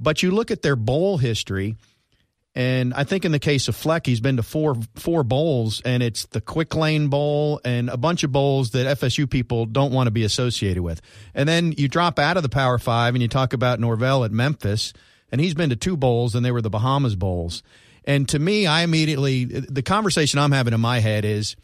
but 0.00 0.22
you 0.22 0.30
look 0.30 0.50
at 0.50 0.62
their 0.62 0.76
bowl 0.76 1.18
history. 1.18 1.76
And 2.52 2.92
I 2.94 3.04
think 3.04 3.24
in 3.24 3.30
the 3.30 3.38
case 3.38 3.68
of 3.68 3.76
Fleck, 3.76 4.06
he's 4.06 4.18
been 4.18 4.36
to 4.36 4.42
four 4.42 4.74
four 4.96 5.22
bowls, 5.22 5.80
and 5.84 6.02
it's 6.02 6.26
the 6.26 6.40
Quick 6.40 6.74
Lane 6.74 7.06
Bowl 7.06 7.60
and 7.64 7.88
a 7.88 7.96
bunch 7.96 8.24
of 8.24 8.32
bowls 8.32 8.70
that 8.72 8.98
FSU 8.98 9.30
people 9.30 9.66
don't 9.66 9.92
want 9.92 10.08
to 10.08 10.10
be 10.10 10.24
associated 10.24 10.82
with. 10.82 11.00
And 11.32 11.48
then 11.48 11.72
you 11.76 11.86
drop 11.86 12.18
out 12.18 12.36
of 12.36 12.42
the 12.42 12.48
Power 12.48 12.78
Five, 12.78 13.14
and 13.14 13.22
you 13.22 13.28
talk 13.28 13.52
about 13.52 13.78
Norvell 13.78 14.24
at 14.24 14.32
Memphis, 14.32 14.92
and 15.30 15.40
he's 15.40 15.54
been 15.54 15.70
to 15.70 15.76
two 15.76 15.96
bowls, 15.96 16.34
and 16.34 16.44
they 16.44 16.50
were 16.50 16.60
the 16.60 16.70
Bahamas 16.70 17.14
bowls. 17.14 17.62
And 18.04 18.28
to 18.30 18.38
me, 18.40 18.66
I 18.66 18.82
immediately 18.82 19.44
the 19.44 19.82
conversation 19.82 20.40
I'm 20.40 20.52
having 20.52 20.74
in 20.74 20.80
my 20.80 20.98
head 20.98 21.24
is, 21.24 21.54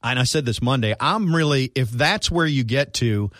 and 0.00 0.16
I 0.18 0.24
said 0.24 0.46
this 0.46 0.62
Monday, 0.62 0.94
I'm 1.00 1.34
really 1.34 1.72
if 1.74 1.90
that's 1.90 2.30
where 2.30 2.46
you 2.46 2.62
get 2.62 2.94
to, 2.94 3.32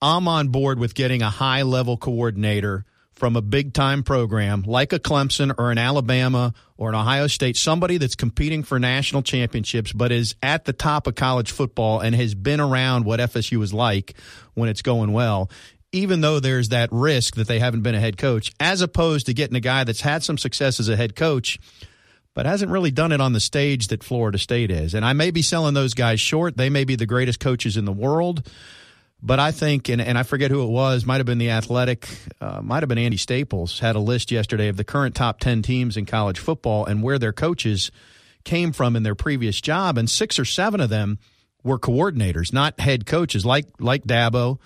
I'm 0.00 0.28
on 0.28 0.48
board 0.48 0.78
with 0.78 0.94
getting 0.94 1.20
a 1.20 1.30
high 1.30 1.62
level 1.62 1.96
coordinator 1.96 2.84
from 3.20 3.36
a 3.36 3.42
big 3.42 3.74
time 3.74 4.02
program 4.02 4.62
like 4.62 4.94
a 4.94 4.98
Clemson 4.98 5.54
or 5.58 5.70
an 5.70 5.76
Alabama 5.76 6.54
or 6.78 6.88
an 6.88 6.94
Ohio 6.94 7.26
State, 7.26 7.54
somebody 7.54 7.98
that's 7.98 8.14
competing 8.14 8.62
for 8.62 8.78
national 8.78 9.20
championships 9.20 9.92
but 9.92 10.10
is 10.10 10.34
at 10.42 10.64
the 10.64 10.72
top 10.72 11.06
of 11.06 11.14
college 11.14 11.52
football 11.52 12.00
and 12.00 12.14
has 12.14 12.34
been 12.34 12.60
around 12.60 13.04
what 13.04 13.20
FSU 13.20 13.62
is 13.62 13.74
like 13.74 14.14
when 14.54 14.70
it's 14.70 14.80
going 14.80 15.12
well. 15.12 15.50
Even 15.92 16.22
though 16.22 16.40
there's 16.40 16.70
that 16.70 16.88
risk 16.92 17.34
that 17.34 17.46
they 17.46 17.58
haven't 17.58 17.82
been 17.82 17.94
a 17.94 18.00
head 18.00 18.16
coach, 18.16 18.52
as 18.58 18.80
opposed 18.80 19.26
to 19.26 19.34
getting 19.34 19.56
a 19.56 19.60
guy 19.60 19.84
that's 19.84 20.00
had 20.00 20.22
some 20.22 20.38
success 20.38 20.80
as 20.80 20.88
a 20.88 20.96
head 20.96 21.14
coach, 21.14 21.58
but 22.34 22.46
hasn't 22.46 22.70
really 22.70 22.90
done 22.90 23.12
it 23.12 23.20
on 23.20 23.34
the 23.34 23.40
stage 23.40 23.88
that 23.88 24.02
Florida 24.02 24.38
State 24.38 24.70
is. 24.70 24.94
And 24.94 25.04
I 25.04 25.12
may 25.12 25.30
be 25.30 25.42
selling 25.42 25.74
those 25.74 25.92
guys 25.92 26.20
short. 26.20 26.56
They 26.56 26.70
may 26.70 26.84
be 26.84 26.96
the 26.96 27.06
greatest 27.06 27.40
coaches 27.40 27.76
in 27.76 27.84
the 27.84 27.92
world. 27.92 28.48
But 29.22 29.38
I 29.38 29.50
think, 29.50 29.88
and, 29.88 30.00
and 30.00 30.16
I 30.16 30.22
forget 30.22 30.50
who 30.50 30.62
it 30.62 30.70
was, 30.70 31.04
might 31.04 31.18
have 31.18 31.26
been 31.26 31.38
the 31.38 31.50
athletic, 31.50 32.08
uh, 32.40 32.60
might 32.62 32.82
have 32.82 32.88
been 32.88 32.98
Andy 32.98 33.18
Staples, 33.18 33.78
had 33.78 33.96
a 33.96 34.00
list 34.00 34.30
yesterday 34.30 34.68
of 34.68 34.76
the 34.76 34.84
current 34.84 35.14
top 35.14 35.40
10 35.40 35.62
teams 35.62 35.96
in 35.96 36.06
college 36.06 36.38
football 36.38 36.86
and 36.86 37.02
where 37.02 37.18
their 37.18 37.32
coaches 37.32 37.90
came 38.44 38.72
from 38.72 38.96
in 38.96 39.02
their 39.02 39.14
previous 39.14 39.60
job. 39.60 39.98
And 39.98 40.08
six 40.08 40.38
or 40.38 40.46
seven 40.46 40.80
of 40.80 40.88
them 40.88 41.18
were 41.62 41.78
coordinators, 41.78 42.52
not 42.52 42.80
head 42.80 43.04
coaches, 43.04 43.44
like, 43.44 43.66
like 43.78 44.04
Dabo, 44.04 44.58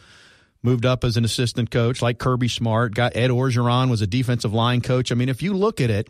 moved 0.63 0.87
up 0.87 1.05
as 1.05 1.17
an 1.17 1.25
assistant 1.25 1.71
coach, 1.71 2.01
like 2.01 2.19
Kirby 2.19 2.49
Smart, 2.49 2.95
got 2.95 3.17
Ed 3.17 3.31
Orgeron 3.31 3.91
was 3.91 4.01
a 4.03 4.07
defensive 4.07 4.55
line 4.55 4.81
coach. 4.81 5.13
I 5.13 5.15
mean, 5.15 5.29
if 5.29 5.43
you 5.43 5.53
look 5.53 5.81
at 5.81 5.91
it, 5.91 6.09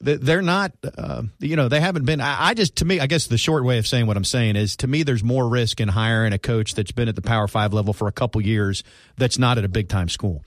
they're 0.00 0.42
not, 0.42 0.72
uh, 0.98 1.22
you 1.38 1.56
know, 1.56 1.68
they 1.68 1.80
haven't 1.80 2.04
been. 2.04 2.20
I, 2.20 2.54
just, 2.54 2.76
to 2.76 2.84
me, 2.84 2.98
I 2.98 3.06
guess 3.06 3.28
the 3.28 3.38
short 3.38 3.64
way 3.64 3.78
of 3.78 3.86
saying 3.86 4.06
what 4.06 4.16
I'm 4.16 4.24
saying 4.24 4.56
is 4.56 4.76
to 4.76 4.88
me, 4.88 5.04
there's 5.04 5.22
more 5.22 5.48
risk 5.48 5.80
in 5.80 5.88
hiring 5.88 6.32
a 6.32 6.38
coach 6.38 6.74
that's 6.74 6.92
been 6.92 7.08
at 7.08 7.14
the 7.14 7.22
Power 7.22 7.46
Five 7.46 7.72
level 7.72 7.92
for 7.92 8.08
a 8.08 8.12
couple 8.12 8.40
years 8.40 8.82
that's 9.16 9.38
not 9.38 9.58
at 9.58 9.64
a 9.64 9.68
big 9.68 9.88
time 9.88 10.08
school. 10.08 10.42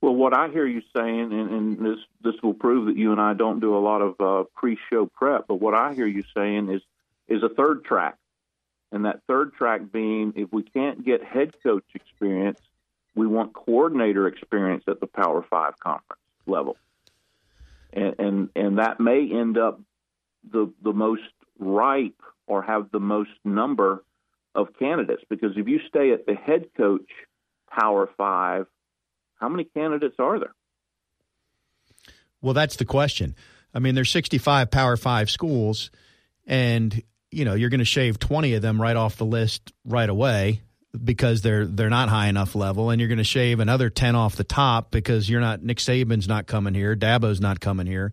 Well, 0.00 0.14
what 0.14 0.36
I 0.36 0.48
hear 0.48 0.66
you 0.66 0.82
saying, 0.96 1.32
and, 1.32 1.50
and 1.50 1.78
this 1.78 1.98
this 2.22 2.34
will 2.42 2.54
prove 2.54 2.86
that 2.86 2.96
you 2.96 3.12
and 3.12 3.20
I 3.20 3.34
don't 3.34 3.60
do 3.60 3.76
a 3.76 3.80
lot 3.80 4.00
of 4.00 4.20
uh, 4.20 4.44
pre-show 4.54 5.06
prep, 5.06 5.46
but 5.48 5.56
what 5.56 5.74
I 5.74 5.94
hear 5.94 6.06
you 6.06 6.24
saying 6.36 6.70
is 6.70 6.82
is 7.26 7.42
a 7.42 7.48
third 7.48 7.84
track, 7.84 8.16
and 8.92 9.04
that 9.04 9.22
third 9.26 9.54
track 9.54 9.82
being 9.92 10.34
if 10.36 10.52
we 10.52 10.62
can't 10.62 11.04
get 11.04 11.24
head 11.24 11.52
coach 11.62 11.84
experience, 11.94 12.60
we 13.14 13.26
want 13.26 13.52
coordinator 13.52 14.28
experience 14.28 14.84
at 14.86 15.00
the 15.00 15.06
Power 15.06 15.44
Five 15.48 15.78
conference 15.80 16.22
level, 16.46 16.76
and 17.92 18.14
and, 18.18 18.48
and 18.54 18.78
that 18.78 19.00
may 19.00 19.28
end 19.30 19.58
up 19.58 19.80
the 20.50 20.72
the 20.82 20.92
most 20.92 21.22
ripe 21.58 22.20
or 22.46 22.62
have 22.62 22.90
the 22.92 23.00
most 23.00 23.30
number 23.44 24.04
of 24.54 24.68
candidates 24.78 25.22
because 25.28 25.52
if 25.56 25.68
you 25.68 25.80
stay 25.88 26.12
at 26.12 26.26
the 26.26 26.34
head 26.34 26.66
coach 26.76 27.10
Power 27.70 28.08
Five 28.16 28.66
how 29.38 29.48
many 29.48 29.64
candidates 29.64 30.16
are 30.18 30.38
there? 30.38 30.54
Well, 32.40 32.54
that's 32.54 32.76
the 32.76 32.84
question. 32.84 33.34
I 33.74 33.78
mean, 33.78 33.94
there's 33.94 34.10
65 34.10 34.70
Power 34.70 34.96
Five 34.96 35.30
schools, 35.30 35.90
and 36.46 37.02
you 37.30 37.44
know 37.44 37.54
you're 37.54 37.70
going 37.70 37.78
to 37.80 37.84
shave 37.84 38.18
20 38.18 38.54
of 38.54 38.62
them 38.62 38.80
right 38.80 38.96
off 38.96 39.16
the 39.16 39.26
list 39.26 39.72
right 39.84 40.08
away 40.08 40.62
because 41.04 41.42
they're 41.42 41.66
they're 41.66 41.90
not 41.90 42.08
high 42.08 42.28
enough 42.28 42.54
level, 42.54 42.90
and 42.90 43.00
you're 43.00 43.08
going 43.08 43.18
to 43.18 43.24
shave 43.24 43.60
another 43.60 43.90
10 43.90 44.14
off 44.14 44.36
the 44.36 44.44
top 44.44 44.90
because 44.90 45.28
you're 45.28 45.40
not 45.40 45.62
Nick 45.62 45.78
Saban's 45.78 46.28
not 46.28 46.46
coming 46.46 46.74
here, 46.74 46.94
Dabo's 46.96 47.40
not 47.40 47.60
coming 47.60 47.86
here. 47.86 48.12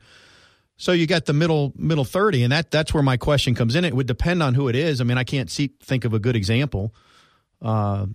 So 0.78 0.92
you 0.92 1.08
got 1.08 1.26
the 1.26 1.34
middle 1.34 1.74
middle 1.76 2.04
30, 2.04 2.44
and 2.44 2.52
that 2.52 2.72
that's 2.72 2.94
where 2.94 3.04
my 3.04 3.18
question 3.18 3.56
comes 3.56 3.76
in. 3.76 3.86
It 3.86 3.94
would 3.96 4.08
depend 4.08 4.44
on 4.44 4.54
who 4.54 4.68
it 4.68 4.76
is. 4.76 5.00
I 5.02 5.04
mean, 5.04 5.18
I 5.18 5.24
can't 5.24 5.50
see 5.50 5.72
think 5.82 6.06
of 6.06 6.14
a 6.14 6.20
good 6.20 6.36
example. 6.36 6.94
Uh, 7.62 8.08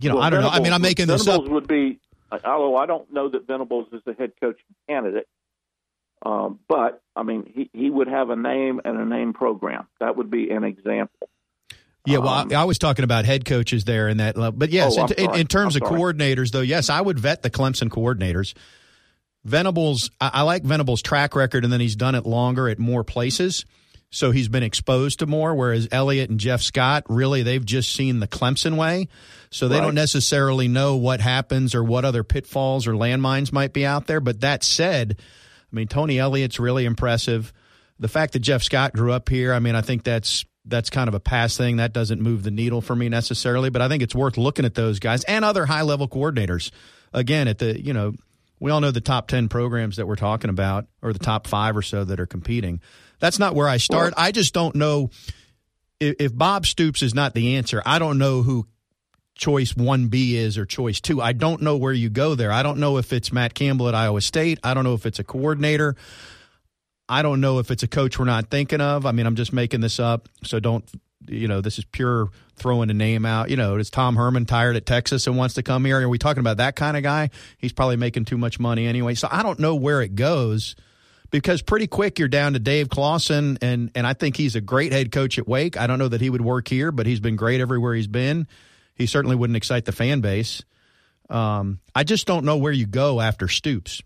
you 0.00 0.08
know, 0.08 0.16
well, 0.16 0.24
I 0.24 0.30
don't 0.30 0.38
Venables, 0.40 0.52
know. 0.52 0.60
I 0.60 0.62
mean, 0.62 0.72
I'm 0.72 0.82
making 0.82 1.06
this 1.06 1.28
up. 1.28 1.46
Would 1.48 1.68
be 1.68 2.00
although 2.44 2.76
I 2.76 2.86
don't 2.86 3.12
know 3.12 3.28
that 3.28 3.46
Venables 3.46 3.88
is 3.92 4.02
the 4.04 4.14
head 4.14 4.32
coach 4.40 4.58
candidate. 4.88 5.28
Um, 6.24 6.60
but 6.68 7.02
I 7.14 7.22
mean, 7.22 7.50
he, 7.54 7.70
he 7.72 7.90
would 7.90 8.08
have 8.08 8.30
a 8.30 8.36
name 8.36 8.80
and 8.84 8.98
a 8.98 9.04
name 9.04 9.32
program. 9.34 9.86
That 10.00 10.16
would 10.16 10.30
be 10.30 10.50
an 10.50 10.64
example. 10.64 11.28
Yeah, 12.06 12.18
well, 12.18 12.28
um, 12.28 12.52
I, 12.52 12.56
I, 12.56 12.64
was 12.64 12.78
talking 12.78 13.04
about 13.04 13.24
head 13.24 13.46
coaches 13.46 13.84
there 13.84 14.08
in 14.08 14.18
that 14.18 14.36
level. 14.36 14.58
But 14.58 14.70
yes, 14.70 14.96
oh, 14.98 15.06
in, 15.06 15.34
in, 15.36 15.46
terms 15.46 15.74
of 15.74 15.82
coordinators, 15.82 16.50
though, 16.50 16.60
yes, 16.60 16.90
I 16.90 17.00
would 17.00 17.18
vet 17.18 17.42
the 17.42 17.50
Clemson 17.50 17.88
coordinators. 17.88 18.54
Venables, 19.44 20.10
I, 20.20 20.30
I 20.34 20.42
like 20.42 20.64
Venables' 20.64 21.00
track 21.00 21.34
record, 21.34 21.64
and 21.64 21.72
then 21.72 21.80
he's 21.80 21.96
done 21.96 22.14
it 22.14 22.26
longer 22.26 22.68
at 22.68 22.78
more 22.78 23.04
places 23.04 23.64
so 24.14 24.30
he's 24.30 24.48
been 24.48 24.62
exposed 24.62 25.18
to 25.18 25.26
more. 25.26 25.54
Whereas 25.54 25.88
Elliott 25.90 26.30
and 26.30 26.38
Jeff 26.38 26.62
Scott, 26.62 27.04
really, 27.08 27.42
they've 27.42 27.64
just 27.64 27.92
seen 27.92 28.20
the 28.20 28.28
Clemson 28.28 28.76
way, 28.76 29.08
so 29.50 29.66
they 29.66 29.76
right. 29.76 29.82
don't 29.82 29.94
necessarily 29.94 30.68
know 30.68 30.96
what 30.96 31.20
happens 31.20 31.74
or 31.74 31.82
what 31.82 32.04
other 32.04 32.22
pitfalls 32.22 32.86
or 32.86 32.92
landmines 32.92 33.52
might 33.52 33.72
be 33.72 33.84
out 33.84 34.06
there. 34.06 34.20
But 34.20 34.40
that 34.42 34.62
said, 34.62 35.16
I 35.20 35.76
mean, 35.76 35.88
Tony 35.88 36.18
Elliott's 36.18 36.60
really 36.60 36.84
impressive. 36.84 37.52
The 37.98 38.08
fact 38.08 38.34
that 38.34 38.38
Jeff 38.38 38.62
Scott 38.62 38.92
grew 38.92 39.12
up 39.12 39.28
here, 39.28 39.52
I 39.52 39.58
mean, 39.58 39.74
I 39.74 39.80
think 39.80 40.04
that's 40.04 40.44
that's 40.64 40.90
kind 40.90 41.08
of 41.08 41.14
a 41.14 41.20
pass 41.20 41.56
thing. 41.56 41.76
That 41.76 41.92
doesn't 41.92 42.20
move 42.20 42.42
the 42.42 42.50
needle 42.50 42.80
for 42.80 42.96
me 42.96 43.08
necessarily, 43.08 43.70
but 43.70 43.82
I 43.82 43.88
think 43.88 44.02
it's 44.02 44.14
worth 44.14 44.36
looking 44.36 44.64
at 44.64 44.74
those 44.74 44.98
guys 44.98 45.24
and 45.24 45.44
other 45.44 45.66
high 45.66 45.82
level 45.82 46.08
coordinators. 46.08 46.70
Again, 47.12 47.48
at 47.48 47.58
the 47.58 47.80
you 47.80 47.92
know, 47.92 48.14
we 48.60 48.70
all 48.70 48.80
know 48.80 48.90
the 48.90 49.00
top 49.00 49.28
ten 49.28 49.48
programs 49.48 49.96
that 49.96 50.06
we're 50.06 50.16
talking 50.16 50.50
about, 50.50 50.86
or 51.02 51.12
the 51.12 51.18
top 51.18 51.46
five 51.46 51.76
or 51.76 51.82
so 51.82 52.04
that 52.04 52.18
are 52.18 52.26
competing. 52.26 52.80
That's 53.20 53.38
not 53.38 53.54
where 53.54 53.68
I 53.68 53.76
start. 53.76 54.14
I 54.16 54.32
just 54.32 54.52
don't 54.52 54.74
know 54.74 55.10
if, 56.00 56.16
if 56.18 56.36
Bob 56.36 56.66
Stoops 56.66 57.02
is 57.02 57.14
not 57.14 57.34
the 57.34 57.56
answer. 57.56 57.82
I 57.86 57.98
don't 57.98 58.18
know 58.18 58.42
who 58.42 58.66
choice 59.34 59.72
1B 59.72 60.32
is 60.32 60.58
or 60.58 60.64
choice 60.64 61.00
2. 61.00 61.20
I 61.20 61.32
don't 61.32 61.62
know 61.62 61.76
where 61.76 61.92
you 61.92 62.08
go 62.08 62.34
there. 62.34 62.52
I 62.52 62.62
don't 62.62 62.78
know 62.78 62.98
if 62.98 63.12
it's 63.12 63.32
Matt 63.32 63.54
Campbell 63.54 63.88
at 63.88 63.94
Iowa 63.94 64.20
State. 64.20 64.58
I 64.62 64.74
don't 64.74 64.84
know 64.84 64.94
if 64.94 65.06
it's 65.06 65.18
a 65.18 65.24
coordinator. 65.24 65.96
I 67.08 67.22
don't 67.22 67.40
know 67.40 67.58
if 67.58 67.70
it's 67.70 67.82
a 67.82 67.88
coach 67.88 68.18
we're 68.18 68.24
not 68.24 68.50
thinking 68.50 68.80
of. 68.80 69.06
I 69.06 69.12
mean, 69.12 69.26
I'm 69.26 69.36
just 69.36 69.52
making 69.52 69.80
this 69.80 70.00
up, 70.00 70.28
so 70.42 70.58
don't 70.60 70.88
you 71.28 71.48
know, 71.48 71.60
this 71.60 71.78
is 71.78 71.84
pure 71.84 72.28
throwing 72.56 72.90
a 72.90 72.94
name 72.94 73.24
out. 73.24 73.50
You 73.50 73.56
know, 73.56 73.76
is 73.76 73.90
Tom 73.90 74.16
Herman 74.16 74.46
tired 74.46 74.76
at 74.76 74.86
Texas 74.86 75.26
and 75.26 75.36
wants 75.36 75.54
to 75.54 75.62
come 75.62 75.84
here? 75.84 76.00
Are 76.00 76.08
we 76.08 76.18
talking 76.18 76.40
about 76.40 76.58
that 76.58 76.76
kind 76.76 76.96
of 76.96 77.02
guy? 77.02 77.30
He's 77.58 77.72
probably 77.72 77.96
making 77.96 78.26
too 78.26 78.38
much 78.38 78.60
money 78.60 78.86
anyway. 78.86 79.14
So 79.14 79.28
I 79.30 79.42
don't 79.42 79.58
know 79.58 79.74
where 79.74 80.02
it 80.02 80.14
goes 80.14 80.76
because 81.30 81.62
pretty 81.62 81.86
quick 81.86 82.18
you're 82.18 82.28
down 82.28 82.52
to 82.52 82.58
Dave 82.58 82.88
Clawson, 82.88 83.58
and 83.60 83.90
and 83.94 84.06
I 84.06 84.12
think 84.12 84.36
he's 84.36 84.56
a 84.56 84.60
great 84.60 84.92
head 84.92 85.12
coach 85.12 85.38
at 85.38 85.48
Wake. 85.48 85.76
I 85.76 85.86
don't 85.86 85.98
know 85.98 86.08
that 86.08 86.20
he 86.20 86.30
would 86.30 86.42
work 86.42 86.68
here, 86.68 86.92
but 86.92 87.06
he's 87.06 87.20
been 87.20 87.36
great 87.36 87.60
everywhere 87.60 87.94
he's 87.94 88.06
been. 88.06 88.46
He 88.94 89.06
certainly 89.06 89.36
wouldn't 89.36 89.56
excite 89.56 89.84
the 89.84 89.92
fan 89.92 90.20
base. 90.20 90.62
Um, 91.30 91.80
I 91.94 92.04
just 92.04 92.26
don't 92.26 92.44
know 92.44 92.58
where 92.58 92.72
you 92.72 92.86
go 92.86 93.20
after 93.20 93.48
Stoops. 93.48 94.02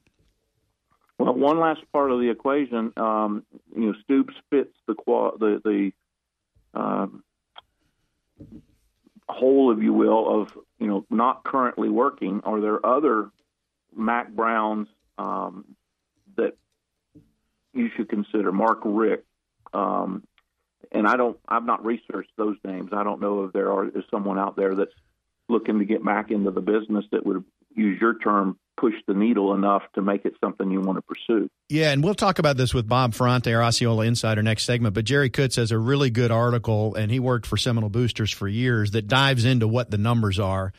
Well, 1.19 1.35
one 1.35 1.59
last 1.59 1.81
part 1.93 2.13
of 2.13 2.21
the 2.21 2.31
equation, 2.31 2.93
um, 2.97 3.45
you 3.75 3.87
know, 3.87 3.95
Stoops 4.05 4.35
fits 4.51 4.73
the 4.87 4.95
the 4.95 5.61
the 5.65 6.79
um, 6.79 7.25
hole, 9.29 9.73
if 9.73 9.83
you 9.83 9.93
will, 9.93 10.43
of 10.43 10.49
you 10.79 10.87
know 10.87 11.05
not 11.11 11.45
currently 11.45 11.89
working. 11.89 12.41
Are 12.45 12.61
there 12.61 12.85
other 12.85 13.31
Mack 13.97 14.31
Browns 14.31 14.89
um, 15.19 15.65
that 16.37 16.57
you 17.75 17.91
should 17.97 18.09
consider 18.09 18.53
Mark 18.53 18.81
Richt, 18.85 19.25
Um, 19.73 20.23
and 20.93 21.07
I 21.07 21.17
don't, 21.17 21.39
I've 21.49 21.67
not 21.67 21.85
researched 21.85 22.31
those 22.37 22.57
names. 22.65 22.91
I 22.93 23.03
don't 23.03 23.21
know 23.21 23.45
if 23.45 23.53
there 23.53 23.73
are 23.73 23.89
is 23.89 24.05
someone 24.11 24.39
out 24.39 24.57
there 24.57 24.75
that's 24.75 24.95
looking 25.49 25.79
to 25.81 25.85
get 25.85 26.05
back 26.05 26.31
into 26.31 26.51
the 26.51 26.61
business 26.61 27.05
that 27.11 27.27
would 27.27 27.45
use 27.75 28.01
your 28.01 28.19
term 28.19 28.59
push 28.79 28.95
the 29.07 29.15
needle 29.15 29.55
enough 29.55 29.83
to 29.95 30.03
make 30.03 30.25
it 30.25 30.35
something 30.43 30.71
you 30.71 30.81
want 30.81 30.99
to 30.99 31.03
pursue. 31.03 31.51
Yeah, 31.69 31.91
and 31.93 32.03
we'll 32.03 32.15
talk 32.15 32.39
about 32.39 32.57
this 32.57 32.73
with 32.73 32.89
Bob 32.89 33.15
Ferrante, 33.15 33.53
our 33.53 33.63
Osceola 33.63 34.05
insider, 34.05 34.43
next 34.43 34.65
segment. 34.65 34.95
But 34.95 35.05
Jerry 35.05 35.31
Kutz 35.31 35.57
has 35.57 35.71
a 35.73 35.79
really 35.79 36.11
good 36.11 36.31
article, 36.31 36.95
and 36.95 37.11
he 37.11 37.21
worked 37.21 37.47
for 37.47 37.57
Seminole 37.57 37.91
Boosters 37.91 38.31
for 38.31 38.47
years 38.49 38.93
that 38.93 39.09
dives 39.09 39.45
into 39.45 39.67
what 39.67 39.91
the 39.91 39.99
numbers 39.99 40.39
are 40.39 40.73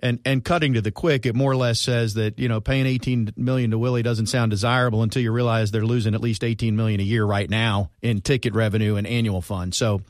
and 0.00 0.20
and 0.24 0.44
cutting 0.44 0.74
to 0.74 0.80
the 0.80 0.90
quick, 0.90 1.26
it 1.26 1.34
more 1.34 1.52
or 1.52 1.56
less 1.56 1.80
says 1.80 2.14
that 2.14 2.38
you 2.38 2.48
know 2.48 2.60
paying 2.60 2.86
18 2.86 3.34
million 3.36 3.70
to 3.70 3.78
Willie 3.78 4.02
doesn't 4.02 4.26
sound 4.26 4.50
desirable 4.50 5.02
until 5.02 5.22
you 5.22 5.32
realize 5.32 5.70
they're 5.70 5.86
losing 5.86 6.14
at 6.14 6.20
least 6.20 6.44
18 6.44 6.76
million 6.76 7.00
a 7.00 7.04
year 7.04 7.24
right 7.24 7.48
now 7.48 7.90
in 8.02 8.20
ticket 8.20 8.54
revenue 8.54 8.96
and 8.96 9.06
annual 9.06 9.40
fund. 9.40 9.74
So 9.74 10.02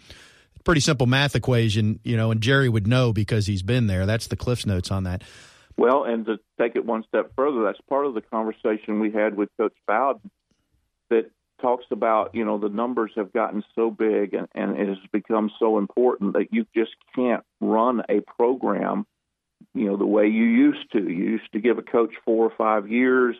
pretty 0.65 0.81
simple 0.81 1.07
math 1.07 1.37
equation, 1.37 2.01
you 2.03 2.17
know, 2.17 2.33
and 2.33 2.41
Jerry 2.41 2.69
would 2.69 2.87
know 2.87 3.13
because 3.13 3.47
he's 3.47 3.63
been 3.63 3.87
there. 3.87 4.07
That's 4.07 4.27
the 4.27 4.37
Cliff's 4.37 4.67
notes 4.67 4.91
on 4.91 5.05
that. 5.05 5.23
Well, 5.77 6.05
and 6.05 6.25
to 6.27 6.39
take 6.59 6.77
it 6.77 6.85
one 6.85 7.05
step 7.09 7.33
further, 7.37 7.65
that's 7.65 7.81
part 7.89 8.07
of 8.07 8.15
the 8.15 8.23
conversation 8.23 9.01
we 9.01 9.11
had 9.11 9.37
with 9.37 9.51
Coach 9.59 9.75
Bowden 9.87 10.31
that 11.11 11.31
talks 11.61 11.85
about, 11.91 12.35
you 12.35 12.45
know, 12.45 12.59
the 12.59 12.69
numbers 12.69 13.13
have 13.17 13.33
gotten 13.33 13.63
so 13.75 13.91
big 13.91 14.35
and, 14.35 14.49
and 14.55 14.79
it 14.79 14.89
has 14.89 14.99
become 15.13 15.51
so 15.59 15.79
important 15.79 16.35
that 16.35 16.53
you 16.53 16.67
just 16.75 16.95
can't 17.15 17.45
run 17.61 18.03
a 18.09 18.21
program 18.21 19.07
you 19.75 19.87
know, 19.87 19.97
the 19.97 20.07
way 20.07 20.27
you 20.27 20.45
used 20.45 20.91
to. 20.93 21.03
You 21.03 21.25
used 21.25 21.53
to 21.53 21.61
give 21.61 21.79
a 21.79 21.83
coach 21.83 22.15
four 22.25 22.47
or 22.47 22.53
five 22.57 22.89
years. 22.89 23.37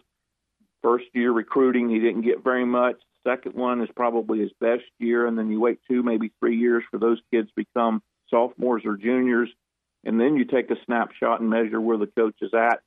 First 0.83 1.07
year 1.15 1.33
recruiting, 1.33 1.89
he 1.89 1.99
didn't 1.99 2.23
get 2.23 2.45
very 2.45 2.65
much. 2.65 2.97
Second 3.27 3.55
one 3.55 3.83
is 3.83 3.89
probably 3.97 4.41
his 4.41 4.53
best 4.61 4.85
year, 4.99 5.27
and 5.27 5.37
then 5.37 5.51
you 5.51 5.61
wait 5.61 5.81
two, 5.89 6.03
maybe 6.03 6.31
three 6.39 6.57
years 6.57 6.85
for 6.91 6.99
those 6.99 7.19
kids 7.33 7.49
become 7.57 8.03
sophomores 8.31 8.83
or 8.85 8.97
juniors, 8.97 9.49
and 10.07 10.21
then 10.21 10.37
you 10.37 10.45
take 10.45 10.71
a 10.71 10.77
snapshot 10.87 11.41
and 11.41 11.51
measure 11.51 11.81
where 11.81 11.99
the 11.99 12.07
coach 12.07 12.37
is 12.41 12.53
at. 12.55 12.81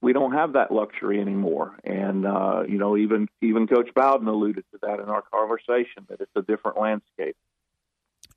We 0.00 0.12
don't 0.12 0.32
have 0.32 0.52
that 0.54 0.70
luxury 0.70 1.20
anymore, 1.20 1.76
and 1.84 2.26
uh, 2.26 2.62
you 2.68 2.78
know, 2.78 2.96
even 2.96 3.28
even 3.42 3.66
Coach 3.66 3.90
Bowden 3.94 4.28
alluded 4.28 4.64
to 4.72 4.78
that 4.82 5.00
in 5.00 5.08
our 5.08 5.22
conversation 5.22 6.06
that 6.08 6.20
it's 6.20 6.30
a 6.36 6.42
different 6.42 6.78
landscape. 6.78 7.36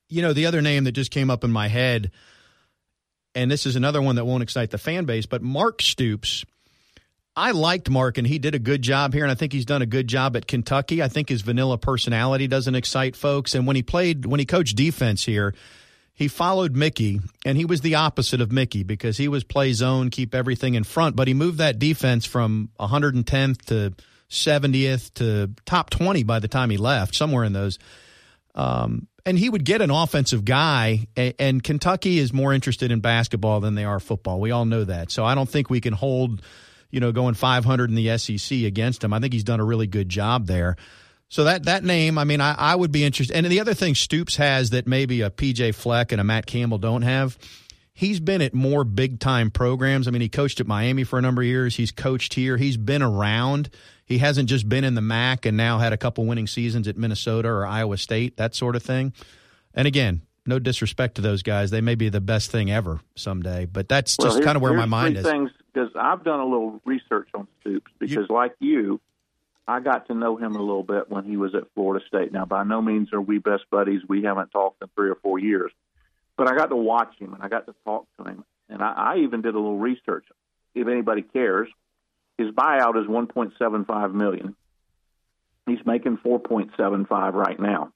You 0.07 0.21
know, 0.21 0.33
the 0.33 0.45
other 0.45 0.61
name 0.61 0.85
that 0.85 0.93
just 0.93 1.11
came 1.11 1.29
up 1.29 1.43
in 1.43 1.51
my 1.51 1.67
head 1.67 2.11
and 3.35 3.49
this 3.49 3.65
is 3.65 3.75
another 3.75 4.01
one 4.01 4.15
that 4.15 4.25
won't 4.25 4.43
excite 4.43 4.71
the 4.71 4.77
fan 4.77 5.05
base, 5.05 5.25
but 5.25 5.41
Mark 5.41 5.81
Stoops. 5.81 6.45
I 7.35 7.51
liked 7.51 7.89
Mark, 7.89 8.17
and 8.17 8.27
he 8.27 8.37
did 8.37 8.53
a 8.53 8.59
good 8.59 8.81
job 8.81 9.13
here, 9.13 9.23
and 9.23 9.31
I 9.31 9.35
think 9.35 9.53
he's 9.53 9.65
done 9.65 9.81
a 9.81 9.85
good 9.85 10.07
job 10.07 10.35
at 10.35 10.45
Kentucky. 10.47 11.01
I 11.01 11.07
think 11.07 11.29
his 11.29 11.41
vanilla 11.41 11.77
personality 11.77 12.47
doesn't 12.47 12.75
excite 12.75 13.15
folks. 13.15 13.55
And 13.55 13.65
when 13.65 13.77
he 13.77 13.83
played, 13.83 14.25
when 14.25 14.39
he 14.39 14.45
coached 14.45 14.75
defense 14.75 15.23
here, 15.23 15.53
he 16.19 16.27
followed 16.27 16.75
Mickey, 16.75 17.21
and 17.45 17.57
he 17.57 17.63
was 17.63 17.79
the 17.79 17.95
opposite 17.95 18.41
of 18.41 18.51
Mickey 18.51 18.83
because 18.83 19.15
he 19.15 19.29
was 19.29 19.45
play 19.45 19.71
zone, 19.71 20.09
keep 20.09 20.35
everything 20.35 20.73
in 20.75 20.83
front, 20.83 21.15
but 21.15 21.29
he 21.29 21.33
moved 21.33 21.59
that 21.59 21.79
defense 21.79 22.25
from 22.25 22.71
110th 22.77 23.61
to 23.67 23.93
70th 24.29 25.13
to 25.13 25.49
top 25.65 25.89
20 25.89 26.23
by 26.23 26.39
the 26.39 26.49
time 26.49 26.71
he 26.71 26.75
left, 26.75 27.15
somewhere 27.15 27.45
in 27.45 27.53
those. 27.53 27.79
Um, 28.53 29.07
and 29.25 29.39
he 29.39 29.49
would 29.49 29.63
get 29.63 29.81
an 29.81 29.91
offensive 29.91 30.43
guy, 30.43 31.07
and 31.15 31.63
Kentucky 31.63 32.19
is 32.19 32.33
more 32.33 32.53
interested 32.53 32.91
in 32.91 32.99
basketball 32.99 33.61
than 33.61 33.75
they 33.75 33.85
are 33.85 34.01
football. 34.01 34.41
We 34.41 34.51
all 34.51 34.65
know 34.65 34.83
that. 34.83 35.11
So 35.11 35.23
I 35.23 35.35
don't 35.35 35.49
think 35.49 35.69
we 35.69 35.79
can 35.79 35.93
hold, 35.93 36.41
you 36.91 36.99
know, 36.99 37.13
going 37.13 37.35
500 37.35 37.89
in 37.89 37.95
the 37.95 38.17
SEC 38.17 38.57
against 38.65 39.05
him. 39.05 39.13
I 39.13 39.21
think 39.21 39.31
he's 39.31 39.45
done 39.45 39.61
a 39.61 39.65
really 39.65 39.87
good 39.87 40.09
job 40.09 40.47
there. 40.47 40.75
So 41.29 41.43
that 41.43 41.65
that 41.65 41.83
name, 41.83 42.17
I 42.17 42.23
mean, 42.23 42.41
I, 42.41 42.55
I 42.57 42.75
would 42.75 42.91
be 42.91 43.03
interested. 43.03 43.35
And 43.35 43.45
the 43.45 43.59
other 43.59 43.75
thing 43.75 43.95
Stoops 43.95 44.35
has 44.37 44.71
that 44.71 44.87
maybe 44.87 45.21
a 45.21 45.29
PJ 45.29 45.75
Fleck 45.75 46.11
and 46.11 46.19
a 46.19 46.23
Matt 46.23 46.47
Campbell 46.47 46.79
don't 46.79 47.03
have, 47.03 47.37
he's 47.93 48.19
been 48.19 48.41
at 48.41 48.53
more 48.53 48.83
big 48.83 49.19
time 49.19 49.51
programs. 49.51 50.07
I 50.07 50.11
mean, 50.11 50.21
he 50.21 50.29
coached 50.29 50.59
at 50.59 50.67
Miami 50.67 51.03
for 51.03 51.19
a 51.19 51.21
number 51.21 51.43
of 51.43 51.47
years. 51.47 51.75
He's 51.75 51.91
coached 51.91 52.33
here. 52.33 52.57
He's 52.57 52.77
been 52.77 53.03
around. 53.03 53.69
He 54.05 54.17
hasn't 54.17 54.49
just 54.49 54.67
been 54.67 54.83
in 54.83 54.95
the 54.95 55.01
MAC 55.01 55.45
and 55.45 55.55
now 55.55 55.77
had 55.77 55.93
a 55.93 55.97
couple 55.97 56.25
winning 56.25 56.47
seasons 56.47 56.87
at 56.87 56.97
Minnesota 56.97 57.47
or 57.47 57.65
Iowa 57.65 57.97
State, 57.97 58.37
that 58.37 58.55
sort 58.55 58.75
of 58.75 58.81
thing. 58.81 59.13
And 59.75 59.87
again, 59.87 60.23
no 60.47 60.57
disrespect 60.57 61.15
to 61.15 61.21
those 61.21 61.43
guys. 61.43 61.69
They 61.69 61.81
may 61.81 61.93
be 61.93 62.09
the 62.09 62.21
best 62.21 62.49
thing 62.49 62.71
ever 62.71 63.01
someday, 63.15 63.65
but 63.65 63.87
that's 63.87 64.17
just 64.17 64.37
well, 64.37 64.45
kind 64.45 64.55
of 64.55 64.63
where 64.63 64.73
my 64.73 64.85
mind 64.85 65.15
is. 65.15 65.25
Things 65.25 65.51
because 65.71 65.91
I've 65.95 66.23
done 66.23 66.39
a 66.39 66.45
little 66.45 66.81
research 66.85 67.29
on 67.35 67.47
Stoops 67.61 67.91
because, 67.99 68.27
you, 68.29 68.35
like 68.35 68.55
you, 68.59 68.99
I 69.69 69.79
got 69.81 70.07
to 70.07 70.15
know 70.15 70.35
him 70.35 70.55
a 70.55 70.59
little 70.59 70.81
bit 70.81 71.11
when 71.11 71.25
he 71.25 71.37
was 71.37 71.53
at 71.53 71.71
Florida 71.75 72.03
State. 72.07 72.31
Now, 72.31 72.43
by 72.43 72.63
no 72.63 72.81
means 72.81 73.13
are 73.13 73.21
we 73.21 73.37
best 73.37 73.65
buddies. 73.69 74.01
We 74.07 74.23
haven't 74.23 74.49
talked 74.49 74.81
in 74.81 74.87
three 74.95 75.11
or 75.11 75.15
four 75.21 75.37
years, 75.37 75.71
but 76.35 76.51
I 76.51 76.55
got 76.55 76.71
to 76.71 76.75
watch 76.75 77.13
him 77.19 77.35
and 77.35 77.43
I 77.43 77.49
got 77.49 77.67
to 77.67 77.75
talk 77.85 78.07
to 78.17 78.23
him, 78.27 78.43
and 78.67 78.81
I, 78.81 78.93
I 78.93 79.17
even 79.17 79.43
did 79.43 79.53
a 79.53 79.59
little 79.59 79.77
research. 79.77 80.25
If 80.73 80.87
anybody 80.87 81.21
cares, 81.21 81.69
his 82.39 82.49
buyout 82.49 82.99
is 82.99 83.07
1.75 83.07 84.13
million. 84.15 84.55
He's 85.67 85.85
making 85.85 86.17
4.75 86.17 87.33
right 87.33 87.59
now. 87.59 87.93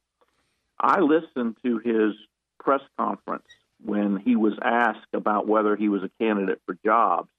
I 0.79 0.99
listened 0.99 1.57
to 1.63 1.79
his 1.79 2.13
press 2.59 2.81
conference 2.99 3.47
when 3.83 4.17
he 4.17 4.35
was 4.35 4.53
asked 4.61 5.13
about 5.13 5.47
whether 5.47 5.75
he 5.75 5.89
was 5.89 6.03
a 6.03 6.11
candidate 6.23 6.61
for 6.67 6.77
jobs. 6.85 7.29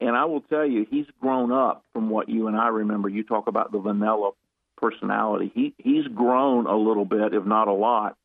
And 0.00 0.16
I 0.16 0.26
will 0.26 0.42
tell 0.42 0.64
you, 0.64 0.86
he's 0.88 1.06
grown 1.20 1.50
up 1.50 1.84
from 1.92 2.08
what 2.10 2.28
you 2.28 2.46
and 2.46 2.56
I 2.56 2.68
remember. 2.68 3.08
You 3.08 3.24
talk 3.24 3.48
about 3.48 3.72
the 3.72 3.78
vanilla 3.78 4.30
personality. 4.76 5.50
He 5.54 5.74
he's 5.78 6.06
grown 6.06 6.66
a 6.66 6.76
little 6.76 7.04
bit, 7.04 7.34
if 7.34 7.44
not 7.44 7.68
a 7.68 7.72
lot, 7.72 8.16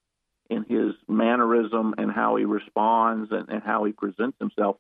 in 0.50 0.64
his 0.64 0.94
mannerism 1.08 1.96
and 1.98 2.12
how 2.12 2.36
he 2.36 2.46
responds 2.46 3.32
and, 3.32 3.50
and 3.50 3.64
how 3.64 3.86
he 3.86 3.92
presents 3.92 4.38
himself. 4.40 4.78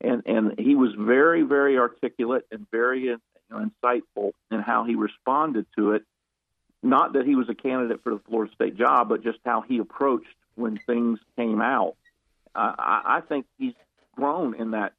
And 0.00 0.22
and 0.26 0.58
he 0.58 0.74
was 0.74 0.92
very, 0.98 1.42
very 1.42 1.78
articulate 1.78 2.46
and 2.50 2.66
very 2.70 3.04
you 3.04 3.20
know, 3.50 3.70
insightful 3.84 4.32
in 4.50 4.60
how 4.60 4.84
he 4.84 4.96
responded 4.96 5.66
to 5.76 5.92
it. 5.92 6.02
Not 6.82 7.14
that 7.14 7.24
he 7.24 7.36
was 7.36 7.48
a 7.48 7.54
candidate 7.54 8.02
for 8.02 8.12
the 8.12 8.20
Florida 8.28 8.52
State 8.54 8.76
job, 8.76 9.08
but 9.08 9.22
just 9.22 9.38
how 9.44 9.62
he 9.62 9.78
approached 9.78 10.26
when 10.56 10.78
things 10.86 11.18
came 11.36 11.62
out. 11.62 11.96
Uh, 12.54 12.74
I, 12.78 13.02
I 13.16 13.20
think 13.20 13.46
he's 13.58 13.72
grown 14.14 14.54
in 14.54 14.72
that 14.72 14.92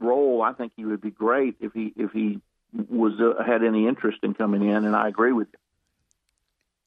role. 0.00 0.42
I 0.42 0.52
think 0.52 0.72
he 0.76 0.84
would 0.84 1.00
be 1.00 1.10
great 1.10 1.56
if 1.60 1.72
he 1.72 1.92
if 1.96 2.12
he 2.12 2.40
was 2.72 3.14
uh, 3.20 3.42
had 3.42 3.62
any 3.62 3.86
interest 3.86 4.18
in 4.22 4.34
coming 4.34 4.62
in, 4.68 4.84
and 4.84 4.94
I 4.94 5.08
agree 5.08 5.32
with 5.32 5.48
you. 5.52 5.58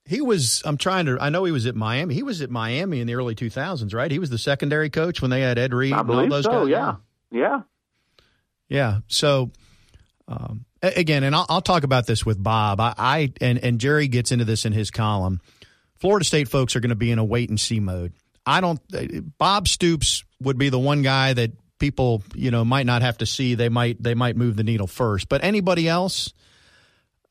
He 0.06 0.22
was. 0.22 0.62
I'm 0.66 0.78
trying 0.78 1.06
to. 1.06 1.18
I 1.20 1.30
know 1.30 1.44
he 1.44 1.52
was 1.52 1.66
at 1.66 1.76
Miami. 1.76 2.14
He 2.14 2.24
was 2.24 2.42
at 2.42 2.50
Miami 2.50 3.00
in 3.00 3.08
the 3.08 3.16
early 3.16 3.36
2000s, 3.36 3.94
right? 3.94 4.12
He 4.12 4.20
was 4.20 4.30
the 4.30 4.38
secondary 4.38 4.90
coach 4.90 5.22
when 5.22 5.32
they 5.32 5.42
had 5.42 5.58
Ed 5.58 5.74
Reed. 5.74 5.94
I 5.94 6.04
believe 6.04 6.26
and 6.26 6.34
all 6.34 6.38
those 6.38 6.46
so. 6.46 6.68
Guys. 6.68 6.70
Yeah, 6.70 6.96
yeah, 7.32 7.62
yeah. 8.68 9.00
So. 9.08 9.52
Um, 10.28 10.66
again, 10.82 11.24
and 11.24 11.36
I'll, 11.36 11.46
I'll, 11.50 11.62
talk 11.62 11.84
about 11.84 12.08
this 12.08 12.26
with 12.26 12.42
Bob. 12.42 12.80
I, 12.80 12.94
I 12.98 13.34
and 13.42 13.58
and 13.58 13.80
Jerry 13.80 14.08
gets 14.08 14.32
into 14.32 14.46
this 14.46 14.64
in 14.64 14.72
his 14.72 14.90
column. 14.90 15.42
Florida 15.98 16.24
State 16.24 16.48
folks 16.48 16.76
are 16.76 16.80
going 16.80 16.90
to 16.90 16.96
be 16.96 17.12
in 17.12 17.20
a 17.20 17.24
wait 17.24 17.50
and 17.50 17.60
see 17.60 17.82
mode. 17.82 18.14
I 18.46 18.62
don't. 18.62 18.80
Bob 19.38 19.68
Stoops 19.68 20.24
would 20.42 20.58
be 20.58 20.70
the 20.70 20.80
one 20.80 21.02
guy 21.02 21.34
that 21.34 21.52
people 21.82 22.24
you 22.34 22.52
know 22.52 22.64
might 22.64 22.86
not 22.86 23.02
have 23.02 23.18
to 23.18 23.26
see. 23.26 23.56
They 23.56 23.68
might 23.68 24.02
they 24.02 24.14
might 24.14 24.38
move 24.38 24.56
the 24.56 24.64
needle 24.64 24.88
first. 24.88 25.28
But 25.28 25.44
anybody 25.44 25.90
else, 25.90 26.34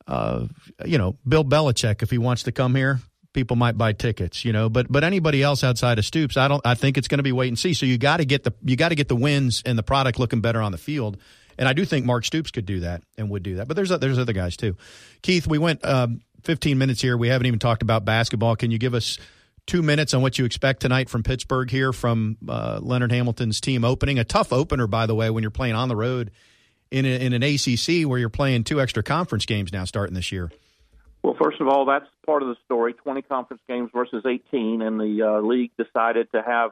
uh, 0.05 0.45
you 0.85 0.99
know, 0.99 1.17
Bill 1.27 1.43
Belichick, 1.43 2.03
if 2.03 2.11
he 2.11 2.19
wants 2.19 2.43
to 2.43 2.51
come 2.51 2.75
here, 2.75 2.99
people 3.33 3.55
might 3.55 3.77
buy 3.77 3.93
tickets. 3.93 4.45
You 4.45 4.53
know, 4.53 4.69
but 4.69 4.91
but 4.91 5.03
anybody 5.03 5.41
else 5.41 5.63
outside 5.63 5.97
of 5.97 6.05
Stoops, 6.05 6.37
I 6.37 6.47
don't. 6.47 6.61
I 6.63 6.75
think 6.75 6.99
it's 6.99 7.07
going 7.07 7.19
to 7.19 7.23
be 7.23 7.31
wait 7.31 7.47
and 7.47 7.57
see. 7.57 7.73
So 7.73 7.87
you 7.87 7.97
got 7.97 8.17
to 8.17 8.25
get 8.25 8.43
the 8.43 8.53
you 8.61 8.75
got 8.75 8.89
to 8.89 8.95
get 8.95 9.07
the 9.07 9.15
wins 9.15 9.63
and 9.65 9.79
the 9.79 9.83
product 9.83 10.19
looking 10.19 10.41
better 10.41 10.61
on 10.61 10.71
the 10.71 10.77
field. 10.77 11.17
And 11.57 11.67
I 11.67 11.73
do 11.73 11.85
think 11.85 12.05
Mark 12.05 12.25
Stoops 12.25 12.51
could 12.51 12.65
do 12.65 12.81
that 12.81 13.03
and 13.17 13.29
would 13.29 13.43
do 13.43 13.55
that. 13.55 13.67
But 13.67 13.75
there's 13.75 13.89
there's 13.89 14.19
other 14.19 14.33
guys 14.33 14.55
too. 14.57 14.77
Keith, 15.23 15.47
we 15.47 15.57
went. 15.57 15.83
Um, 15.83 16.21
15 16.43 16.79
minutes 16.79 16.99
here. 16.99 17.15
We 17.15 17.27
haven't 17.27 17.45
even 17.45 17.59
talked 17.59 17.83
about 17.83 18.03
basketball. 18.03 18.55
Can 18.55 18.71
you 18.71 18.79
give 18.79 18.95
us 18.95 19.19
two 19.67 19.81
minutes 19.81 20.13
on 20.13 20.21
what 20.21 20.37
you 20.37 20.45
expect 20.45 20.81
tonight 20.81 21.09
from 21.09 21.23
Pittsburgh 21.23 21.69
here 21.69 21.93
from 21.93 22.37
uh, 22.47 22.79
Leonard 22.81 23.11
Hamilton's 23.11 23.61
team 23.61 23.83
opening? 23.83 24.19
A 24.19 24.23
tough 24.23 24.51
opener, 24.51 24.87
by 24.87 25.05
the 25.05 25.15
way, 25.15 25.29
when 25.29 25.43
you're 25.43 25.51
playing 25.51 25.75
on 25.75 25.89
the 25.89 25.95
road 25.95 26.31
in, 26.91 27.05
a, 27.05 27.25
in 27.25 27.33
an 27.33 27.43
ACC 27.43 28.07
where 28.07 28.19
you're 28.19 28.29
playing 28.29 28.63
two 28.63 28.81
extra 28.81 29.01
conference 29.03 29.45
games 29.45 29.71
now 29.71 29.85
starting 29.85 30.13
this 30.13 30.31
year. 30.31 30.51
Well, 31.23 31.35
first 31.39 31.61
of 31.61 31.67
all, 31.67 31.85
that's 31.85 32.07
part 32.25 32.41
of 32.41 32.49
the 32.49 32.55
story 32.65 32.93
20 32.93 33.21
conference 33.23 33.61
games 33.67 33.89
versus 33.93 34.23
18, 34.25 34.81
and 34.81 34.99
the 34.99 35.21
uh, 35.21 35.41
league 35.41 35.71
decided 35.77 36.31
to 36.31 36.41
have 36.41 36.71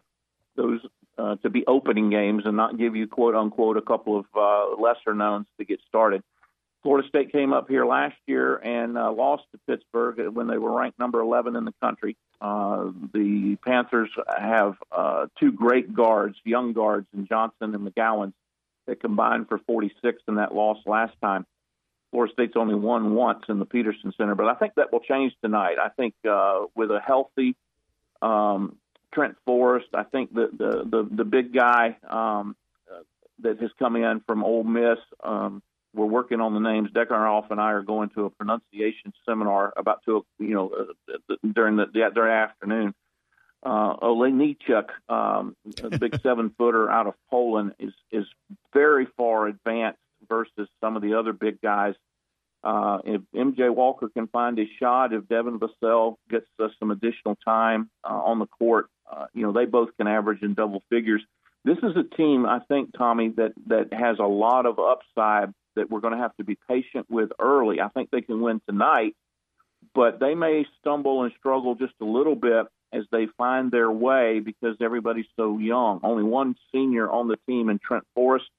those 0.56 0.80
uh, 1.18 1.36
to 1.38 1.50
be 1.50 1.64
opening 1.68 2.10
games 2.10 2.44
and 2.46 2.58
not 2.58 2.78
give 2.78 2.96
you, 2.96 3.08
quote 3.08 3.36
unquote, 3.36 3.78
a 3.78 3.82
couple 3.82 4.18
of 4.18 4.26
uh, 4.36 4.82
lesser 4.82 5.14
knowns 5.14 5.46
to 5.58 5.66
get 5.66 5.80
started. 5.88 6.24
Florida 6.82 7.08
State 7.08 7.32
came 7.32 7.54
up 7.54 7.68
here 7.68 7.86
last 7.86 8.16
year 8.26 8.56
and 8.56 8.98
uh, 8.98 9.12
lost 9.12 9.44
to 9.52 9.60
Pittsburgh 9.68 10.34
when 10.34 10.48
they 10.48 10.58
were 10.58 10.78
ranked 10.78 10.98
number 10.98 11.20
11 11.20 11.56
in 11.56 11.66
the 11.66 11.74
country. 11.82 12.16
Uh, 12.42 12.92
the 13.14 13.58
Panthers 13.66 14.10
have 14.38 14.76
uh, 14.92 15.28
two 15.40 15.52
great 15.52 15.94
guards, 15.94 16.38
young 16.46 16.74
guards, 16.74 17.08
in 17.14 17.28
Johnson 17.28 17.76
and 17.76 17.88
McGowan, 17.88 18.34
that 18.88 19.02
combined 19.02 19.50
for 19.50 19.60
46 19.60 20.22
in 20.28 20.36
that 20.36 20.54
loss 20.54 20.78
last 20.86 21.14
time. 21.22 21.46
Florida 22.12 22.34
State's 22.34 22.54
only 22.56 22.76
won 22.76 23.14
once 23.14 23.44
in 23.50 23.60
the 23.60 23.66
Petersen 23.66 24.14
Center, 24.18 24.36
but 24.36 24.48
I 24.48 24.56
think 24.56 24.74
that 24.76 24.92
will 24.92 25.02
change 25.02 25.34
tonight. 25.44 25.76
I 25.82 25.90
think 25.90 26.16
uh, 26.28 26.66
with 26.76 26.90
a 26.90 27.00
healthy 27.00 27.56
um, 28.22 28.78
Trent 29.14 29.36
Forrest, 29.46 29.88
I 29.94 30.04
think 30.04 30.34
the 30.34 30.50
the 30.52 30.84
the, 30.86 31.10
the 31.12 31.24
big 31.24 31.54
guy 31.54 31.98
um, 32.10 32.56
uh, 32.92 33.02
that 33.40 33.60
has 33.62 33.70
come 33.78 33.96
in 33.96 34.22
from 34.26 34.44
Ole 34.44 34.64
Miss. 34.64 34.98
Um, 35.24 35.62
we're 35.94 36.06
working 36.06 36.40
on 36.42 36.54
the 36.54 36.60
names. 36.60 36.90
Deckerhoff 36.92 37.52
and 37.52 37.60
I 37.60 37.72
are 37.72 37.82
going 37.82 38.10
to 38.10 38.26
a 38.26 38.30
pronunciation 38.30 39.14
seminar 39.28 39.74
about 39.76 40.04
to 40.06 40.26
you 40.40 40.54
know 40.54 40.72
uh, 41.10 41.36
during 41.54 41.78
the, 41.78 41.86
the 41.94 42.10
during 42.14 42.32
afternoon. 42.32 42.94
Uh, 43.62 43.98
Olejniczak, 43.98 44.88
um, 45.10 45.56
a 45.84 45.98
big 45.98 46.20
seven 46.24 46.54
footer 46.58 46.90
out 46.90 47.08
of 47.08 47.14
Poland, 47.30 47.74
is 47.80 47.94
is 48.12 48.26
very 48.74 49.08
far 49.18 49.48
advanced 49.48 50.00
versus 50.28 50.68
some 50.82 50.96
of 50.96 51.02
the 51.02 51.16
other 51.16 51.34
big 51.34 51.60
guys. 51.62 51.96
Uh, 52.64 53.00
if 53.06 53.22
MJ 53.34 53.74
Walker 53.74 54.10
can 54.10 54.28
find 54.28 54.58
his 54.58 54.68
shot, 54.80 55.14
if 55.14 55.28
Devin 55.28 55.60
Vassell 55.60 56.16
gets 56.30 56.46
us 56.60 56.72
some 56.78 56.92
additional 56.92 57.38
time 57.46 57.90
uh, 58.04 58.10
on 58.10 58.40
the 58.40 58.48
court, 58.48 58.88
uh, 59.12 59.26
you 59.34 59.44
know 59.44 59.52
they 59.52 59.66
both 59.66 59.90
can 59.98 60.08
average 60.08 60.42
in 60.42 60.54
double 60.54 60.84
figures. 60.90 61.22
This 61.66 61.78
is 61.80 61.96
a 61.98 62.16
team, 62.16 62.46
I 62.46 62.60
think, 62.60 62.98
Tommy, 62.98 63.30
that 63.36 63.54
that 63.68 63.94
has 63.94 64.20
a 64.20 64.28
lot 64.28 64.66
of 64.66 64.80
upside 64.80 65.54
that 65.76 65.90
we're 65.90 66.00
going 66.00 66.14
to 66.14 66.20
have 66.20 66.36
to 66.38 66.44
be 66.44 66.58
patient 66.68 67.08
with 67.10 67.32
early. 67.40 67.82
I 67.82 67.90
think 67.90 68.10
they 68.10 68.22
can 68.22 68.42
win 68.42 68.62
tonight, 68.68 69.16
but 69.94 70.20
they 70.20 70.36
may 70.36 70.66
stumble 70.80 71.24
and 71.24 71.34
struggle 71.38 71.76
just 71.76 71.94
a 72.02 72.06
little 72.06 72.36
bit 72.36 72.68
as 72.92 73.04
they 73.12 73.28
find 73.38 73.72
their 73.72 73.92
way 73.92 74.40
because 74.40 74.78
everybody's 74.82 75.28
so 75.36 75.58
young. 75.58 76.00
Only 76.04 76.24
one 76.24 76.56
senior 76.72 77.10
on 77.10 77.28
the 77.28 77.38
team 77.48 77.70
in 77.70 77.80
Trent 77.80 78.06
Forrest, 78.16 78.50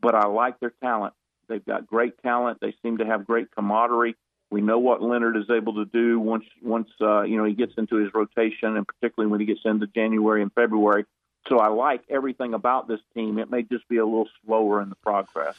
but 0.00 0.14
I 0.14 0.26
like 0.26 0.60
their 0.60 0.72
talent. 0.82 1.14
They've 1.48 1.64
got 1.64 1.86
great 1.86 2.22
talent. 2.22 2.58
They 2.60 2.74
seem 2.82 2.98
to 2.98 3.06
have 3.06 3.26
great 3.26 3.50
camaraderie. 3.50 4.16
We 4.50 4.60
know 4.60 4.78
what 4.78 5.02
Leonard 5.02 5.36
is 5.36 5.50
able 5.50 5.74
to 5.74 5.84
do 5.84 6.18
once 6.18 6.44
once 6.62 6.88
uh, 7.00 7.22
you 7.22 7.36
know 7.36 7.44
he 7.44 7.54
gets 7.54 7.74
into 7.76 7.96
his 7.96 8.12
rotation, 8.14 8.76
and 8.76 8.86
particularly 8.86 9.30
when 9.30 9.40
he 9.40 9.46
gets 9.46 9.60
into 9.64 9.86
January 9.86 10.42
and 10.42 10.52
February. 10.52 11.04
So 11.48 11.58
I 11.58 11.68
like 11.68 12.02
everything 12.08 12.54
about 12.54 12.88
this 12.88 13.00
team. 13.14 13.38
It 13.38 13.50
may 13.50 13.62
just 13.62 13.88
be 13.88 13.96
a 13.96 14.04
little 14.04 14.28
slower 14.44 14.82
in 14.82 14.88
the 14.88 14.96
progress. 14.96 15.56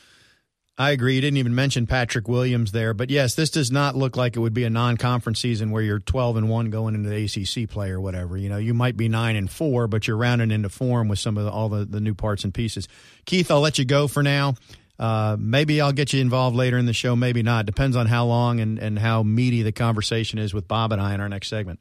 I 0.78 0.92
agree. 0.92 1.16
You 1.16 1.22
didn't 1.22 1.38
even 1.38 1.54
mention 1.54 1.86
Patrick 1.86 2.28
Williams 2.28 2.72
there, 2.72 2.94
but 2.94 3.10
yes, 3.10 3.36
this 3.36 3.50
does 3.50 3.72
not 3.72 3.96
look 3.96 4.16
like 4.16 4.36
it 4.36 4.40
would 4.40 4.54
be 4.54 4.64
a 4.64 4.70
non-conference 4.70 5.40
season 5.40 5.70
where 5.70 5.84
you're 5.84 6.00
12 6.00 6.38
and 6.38 6.50
one 6.50 6.70
going 6.70 6.96
into 6.96 7.10
the 7.10 7.26
ACC 7.26 7.70
play 7.70 7.92
or 7.92 8.00
whatever. 8.00 8.38
You 8.38 8.50
know, 8.50 8.58
you 8.58 8.74
might 8.74 8.98
be 8.98 9.10
nine 9.10 9.36
and 9.36 9.50
four, 9.50 9.88
but 9.88 10.08
you're 10.08 10.18
rounding 10.18 10.50
into 10.50 10.70
form 10.70 11.08
with 11.08 11.20
some 11.20 11.38
of 11.38 11.44
the, 11.44 11.52
all 11.52 11.70
the, 11.70 11.86
the 11.86 12.00
new 12.00 12.16
parts 12.16 12.46
and 12.46 12.54
pieces. 12.54 12.88
Keith, 13.26 13.52
I'll 13.52 13.60
let 13.60 13.78
you 13.78 13.86
go 13.86 14.08
for 14.08 14.24
now. 14.24 14.56
Uh, 14.98 15.36
maybe 15.40 15.82
I'll 15.82 15.92
get 15.92 16.14
you 16.14 16.22
involved 16.22 16.56
later 16.56 16.78
in 16.78 16.86
the 16.86 16.94
show. 16.94 17.16
Maybe 17.16 17.44
not. 17.44 17.66
Depends 17.66 17.96
on 17.96 18.06
how 18.06 18.26
long 18.26 18.60
and, 18.60 18.80
and 18.80 18.98
how 18.98 19.24
meaty 19.24 19.64
the 19.64 19.72
conversation 19.72 20.40
is 20.40 20.54
with 20.54 20.68
Bob 20.68 20.92
and 20.92 21.02
I 21.02 21.14
in 21.14 21.22
our 21.22 21.30
next 21.30 21.50
segment. 21.50 21.80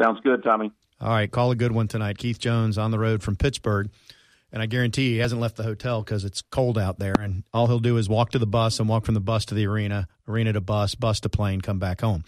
Sounds 0.00 0.20
good, 0.20 0.42
Tommy. 0.42 0.72
All 1.00 1.08
right, 1.08 1.30
call 1.30 1.50
a 1.50 1.56
good 1.56 1.72
one 1.72 1.88
tonight. 1.88 2.18
Keith 2.18 2.38
Jones 2.38 2.78
on 2.78 2.90
the 2.90 2.98
road 2.98 3.22
from 3.22 3.36
Pittsburgh. 3.36 3.90
And 4.52 4.62
I 4.62 4.66
guarantee 4.66 5.12
he 5.12 5.18
hasn't 5.18 5.40
left 5.40 5.56
the 5.56 5.62
hotel 5.62 6.02
because 6.02 6.24
it's 6.24 6.42
cold 6.42 6.76
out 6.76 6.98
there. 6.98 7.14
And 7.18 7.44
all 7.52 7.66
he'll 7.66 7.78
do 7.78 7.96
is 7.96 8.08
walk 8.08 8.30
to 8.30 8.38
the 8.38 8.46
bus 8.46 8.80
and 8.80 8.88
walk 8.88 9.04
from 9.04 9.14
the 9.14 9.20
bus 9.20 9.44
to 9.46 9.54
the 9.54 9.66
arena, 9.66 10.08
arena 10.26 10.52
to 10.52 10.60
bus, 10.60 10.94
bus 10.94 11.20
to 11.20 11.28
plane, 11.28 11.60
come 11.60 11.78
back 11.78 12.00
home. 12.00 12.24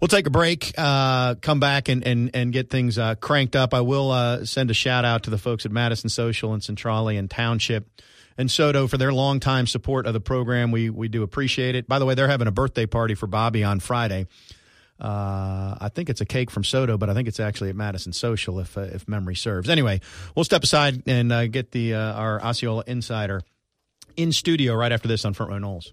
We'll 0.00 0.08
take 0.08 0.26
a 0.26 0.30
break, 0.30 0.74
uh, 0.76 1.36
come 1.36 1.58
back 1.58 1.88
and, 1.88 2.06
and, 2.06 2.30
and 2.34 2.52
get 2.52 2.68
things 2.68 2.98
uh, 2.98 3.14
cranked 3.14 3.56
up. 3.56 3.72
I 3.72 3.80
will 3.80 4.10
uh, 4.10 4.44
send 4.44 4.70
a 4.70 4.74
shout 4.74 5.06
out 5.06 5.22
to 5.22 5.30
the 5.30 5.38
folks 5.38 5.64
at 5.64 5.72
Madison 5.72 6.10
Social 6.10 6.52
and 6.52 6.62
Centrale 6.62 7.08
and 7.08 7.30
Township 7.30 7.88
and 8.36 8.50
Soto 8.50 8.86
for 8.86 8.98
their 8.98 9.12
longtime 9.12 9.66
support 9.66 10.06
of 10.06 10.12
the 10.12 10.20
program. 10.20 10.70
We, 10.70 10.90
we 10.90 11.08
do 11.08 11.22
appreciate 11.22 11.74
it. 11.74 11.88
By 11.88 11.98
the 11.98 12.04
way, 12.04 12.14
they're 12.14 12.28
having 12.28 12.46
a 12.46 12.52
birthday 12.52 12.84
party 12.84 13.14
for 13.14 13.26
Bobby 13.26 13.64
on 13.64 13.80
Friday. 13.80 14.26
Uh, 15.00 15.76
I 15.80 15.90
think 15.94 16.08
it's 16.08 16.20
a 16.20 16.24
cake 16.24 16.50
from 16.50 16.64
Soto, 16.64 16.96
but 16.96 17.10
I 17.10 17.14
think 17.14 17.28
it's 17.28 17.40
actually 17.40 17.70
at 17.70 17.76
Madison 17.76 18.12
Social, 18.12 18.58
if 18.60 18.78
uh, 18.78 18.82
if 18.82 19.06
memory 19.06 19.34
serves. 19.34 19.68
Anyway, 19.68 20.00
we'll 20.34 20.44
step 20.44 20.62
aside 20.62 21.02
and 21.06 21.32
uh, 21.32 21.46
get 21.46 21.72
the 21.72 21.94
uh, 21.94 22.12
our 22.14 22.42
Osceola 22.42 22.84
insider 22.86 23.42
in 24.16 24.32
studio 24.32 24.74
right 24.74 24.92
after 24.92 25.08
this 25.08 25.24
on 25.24 25.34
Front 25.34 25.52
Row 25.52 25.58
Noles. 25.58 25.92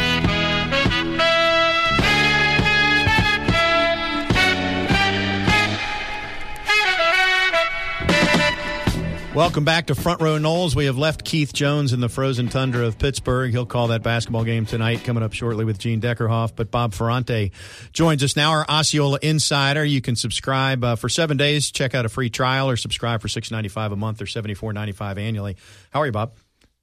Welcome 9.33 9.63
back 9.63 9.87
to 9.87 9.95
Front 9.95 10.19
Row 10.21 10.37
Noles. 10.37 10.75
We 10.75 10.87
have 10.87 10.97
left 10.97 11.23
Keith 11.23 11.53
Jones 11.53 11.93
in 11.93 12.01
the 12.01 12.09
frozen 12.09 12.49
tundra 12.49 12.85
of 12.85 12.99
Pittsburgh. 12.99 13.49
He'll 13.49 13.65
call 13.65 13.87
that 13.87 14.03
basketball 14.03 14.43
game 14.43 14.65
tonight, 14.65 15.05
coming 15.05 15.23
up 15.23 15.31
shortly 15.31 15.63
with 15.63 15.79
Gene 15.79 16.01
Deckerhoff. 16.01 16.53
But 16.53 16.69
Bob 16.69 16.93
Ferrante 16.93 17.53
joins 17.93 18.25
us 18.25 18.35
now, 18.35 18.51
our 18.51 18.65
Osceola 18.69 19.19
insider. 19.21 19.85
You 19.85 20.01
can 20.01 20.17
subscribe 20.17 20.83
uh, 20.83 20.95
for 20.97 21.07
seven 21.07 21.37
days. 21.37 21.71
Check 21.71 21.95
out 21.95 22.05
a 22.05 22.09
free 22.09 22.29
trial 22.29 22.69
or 22.69 22.75
subscribe 22.75 23.21
for 23.21 23.29
six 23.29 23.51
ninety 23.51 23.69
five 23.69 23.93
a 23.93 23.95
month 23.95 24.21
or 24.21 24.25
seventy 24.25 24.53
four 24.53 24.73
ninety 24.73 24.91
five 24.91 25.17
annually. 25.17 25.55
How 25.91 26.01
are 26.01 26.05
you, 26.05 26.11
Bob? 26.11 26.33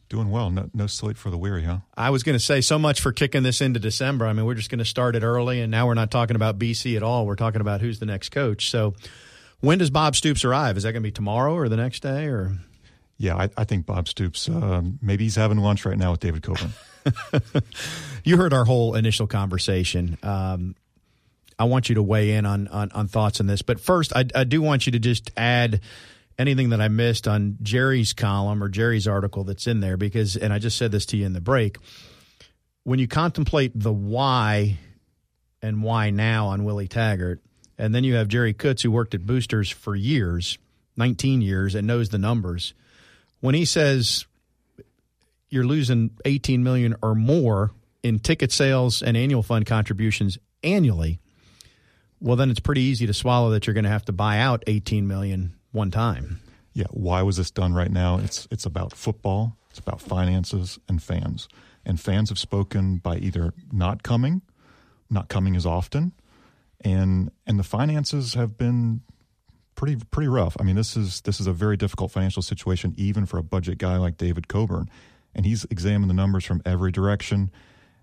Doing 0.09 0.31
well. 0.31 0.49
No, 0.49 0.71
no 0.73 0.87
sleep 0.87 1.19
for 1.19 1.29
the 1.29 1.37
weary, 1.37 1.65
huh? 1.65 1.81
I 1.99 2.09
was 2.09 2.23
going 2.23 2.39
to 2.39 2.43
say 2.43 2.63
so 2.63 2.79
much 2.79 3.03
for 3.03 3.13
kicking 3.13 3.43
this 3.43 3.61
into 3.61 3.79
December. 3.79 4.27
I 4.27 4.33
mean, 4.33 4.47
we're 4.47 4.55
just 4.55 4.71
going 4.71 4.79
to 4.79 4.87
start 4.87 5.17
it 5.17 5.23
early, 5.23 5.61
and 5.61 5.71
now 5.71 5.87
we're 5.87 5.93
not 5.93 6.11
talking 6.11 6.35
about 6.35 6.59
BC 6.59 6.97
at 6.97 7.03
all. 7.03 7.27
We're 7.27 7.37
talking 7.37 7.61
about 7.61 7.83
who's 7.83 7.99
the 7.99 8.07
next 8.07 8.31
coach. 8.31 8.71
So 8.71 8.95
when 9.61 9.79
does 9.79 9.91
Bob 9.91 10.17
Stoops 10.17 10.45
arrive? 10.45 10.77
Is 10.77 10.83
that 10.85 10.93
going 10.93 11.03
to 11.03 11.07
be 11.07 11.13
tomorrow 11.13 11.55
or 11.55 11.69
the 11.69 11.77
next 11.77 12.01
day 12.01 12.27
or? 12.27 12.53
Yeah, 13.17 13.37
I, 13.37 13.51
I 13.57 13.65
think 13.65 13.85
Bob 13.85 14.07
Stoops. 14.07 14.49
Uh, 14.49 14.83
maybe 15.03 15.25
he's 15.25 15.35
having 15.37 15.59
lunch 15.59 15.85
right 15.85 15.99
now 15.99 16.13
with 16.13 16.21
David 16.21 16.43
Coburn. 16.43 16.73
you 18.25 18.37
heard 18.37 18.53
our 18.53 18.65
whole 18.65 18.95
initial 18.95 19.27
conversation. 19.27 20.17
Um, 20.23 20.77
I 21.59 21.65
want 21.65 21.89
you 21.89 21.97
to 21.97 22.03
weigh 22.03 22.35
in 22.35 22.47
on, 22.47 22.69
on, 22.69 22.93
on 22.93 23.09
thoughts 23.09 23.41
on 23.41 23.49
this, 23.49 23.63
but 23.63 23.81
first, 23.81 24.15
I, 24.15 24.27
I 24.35 24.45
do 24.45 24.63
want 24.63 24.87
you 24.87 24.93
to 24.93 25.01
just 25.01 25.33
add 25.37 25.81
anything 26.39 26.69
that 26.71 26.81
I 26.81 26.87
missed 26.87 27.27
on 27.27 27.59
Jerry's 27.63 28.13
column 28.13 28.63
or 28.63 28.69
Jerry's 28.69 29.09
article 29.09 29.43
that's 29.43 29.67
in 29.67 29.81
there 29.81 29.97
because, 29.97 30.37
and 30.37 30.53
I 30.53 30.61
just 30.61 30.79
said 30.79 30.93
this 30.93 31.05
to 31.07 31.17
you 31.17 31.27
in 31.27 31.33
the 31.33 31.41
break. 31.41 31.79
When 32.85 33.01
you 33.01 33.09
contemplate 33.09 33.73
the 33.75 33.93
why 33.93 34.79
and 35.61 35.83
why 35.83 36.11
now 36.11 36.47
on 36.47 36.65
Willie 36.65 36.87
Taggart, 36.87 37.43
and 37.79 37.95
then 37.95 38.05
you 38.05 38.15
have 38.15 38.29
Jerry 38.29 38.53
Kutz, 38.53 38.83
who 38.83 38.91
worked 38.91 39.15
at 39.15 39.25
Boosters 39.25 39.71
for 39.71 39.95
years, 39.95 40.59
19 40.97 41.41
years, 41.41 41.75
and 41.75 41.87
knows 41.87 42.09
the 42.09 42.19
numbers. 42.19 42.75
When 43.41 43.55
he 43.55 43.65
says 43.65 44.27
you're 45.49 45.67
losing 45.67 46.11
18 46.25 46.63
million 46.63 46.97
or 47.03 47.15
more 47.15 47.71
in 48.03 48.19
ticket 48.19 48.53
sales 48.53 49.03
and 49.03 49.17
annual 49.17 49.43
fund 49.43 49.65
contributions 49.65 50.39
annually, 50.63 51.21
well, 52.21 52.37
then 52.37 52.51
it's 52.51 52.61
pretty 52.61 52.81
easy 52.83 53.07
to 53.07 53.15
swallow 53.15 53.51
that 53.51 53.67
you're 53.67 53.75
going 53.75 53.85
to 53.85 53.91
have 53.91 54.05
to 54.07 54.13
buy 54.13 54.39
out 54.39 54.65
18 54.67 55.07
million 55.07 55.55
one 55.71 55.91
time. 55.91 56.41
Yeah. 56.73 56.87
Why 56.91 57.23
was 57.23 57.37
this 57.37 57.51
done 57.51 57.75
right 57.75 57.91
now? 57.91 58.19
It's 58.19 58.49
it's 58.51 58.67
about 58.67 58.93
football. 58.93 59.57
It's 59.71 59.79
about 59.79 60.01
finances 60.01 60.79
and 60.89 61.03
fans. 61.03 61.49
And 61.85 62.01
fans 62.01 62.29
have 62.29 62.39
spoken 62.39 62.97
by 62.97 63.19
either 63.19 63.55
not 63.73 64.03
coming, 64.03 64.43
not 65.09 65.29
coming 65.29 65.57
as 65.57 65.65
often, 65.65 66.13
and 66.83 67.31
and 67.47 67.59
the 67.59 67.65
finances 67.65 68.35
have 68.35 68.57
been 68.57 69.03
pretty 69.75 69.97
pretty 70.11 70.29
rough. 70.29 70.57
I 70.61 70.63
mean, 70.63 70.77
this 70.77 70.97
is 70.97 71.21
this 71.23 71.41
is 71.41 71.47
a 71.47 71.53
very 71.53 71.77
difficult 71.77 72.11
financial 72.11 72.43
situation, 72.43 72.95
even 72.97 73.27
for 73.27 73.39
a 73.39 73.43
budget 73.43 73.79
guy 73.79 73.97
like 73.97 74.17
David 74.17 74.49
Coburn, 74.49 74.91
and 75.35 75.47
he's 75.47 75.65
examined 75.71 76.11
the 76.11 76.15
numbers 76.15 76.45
from 76.45 76.63
every 76.65 76.93
direction, 76.93 77.51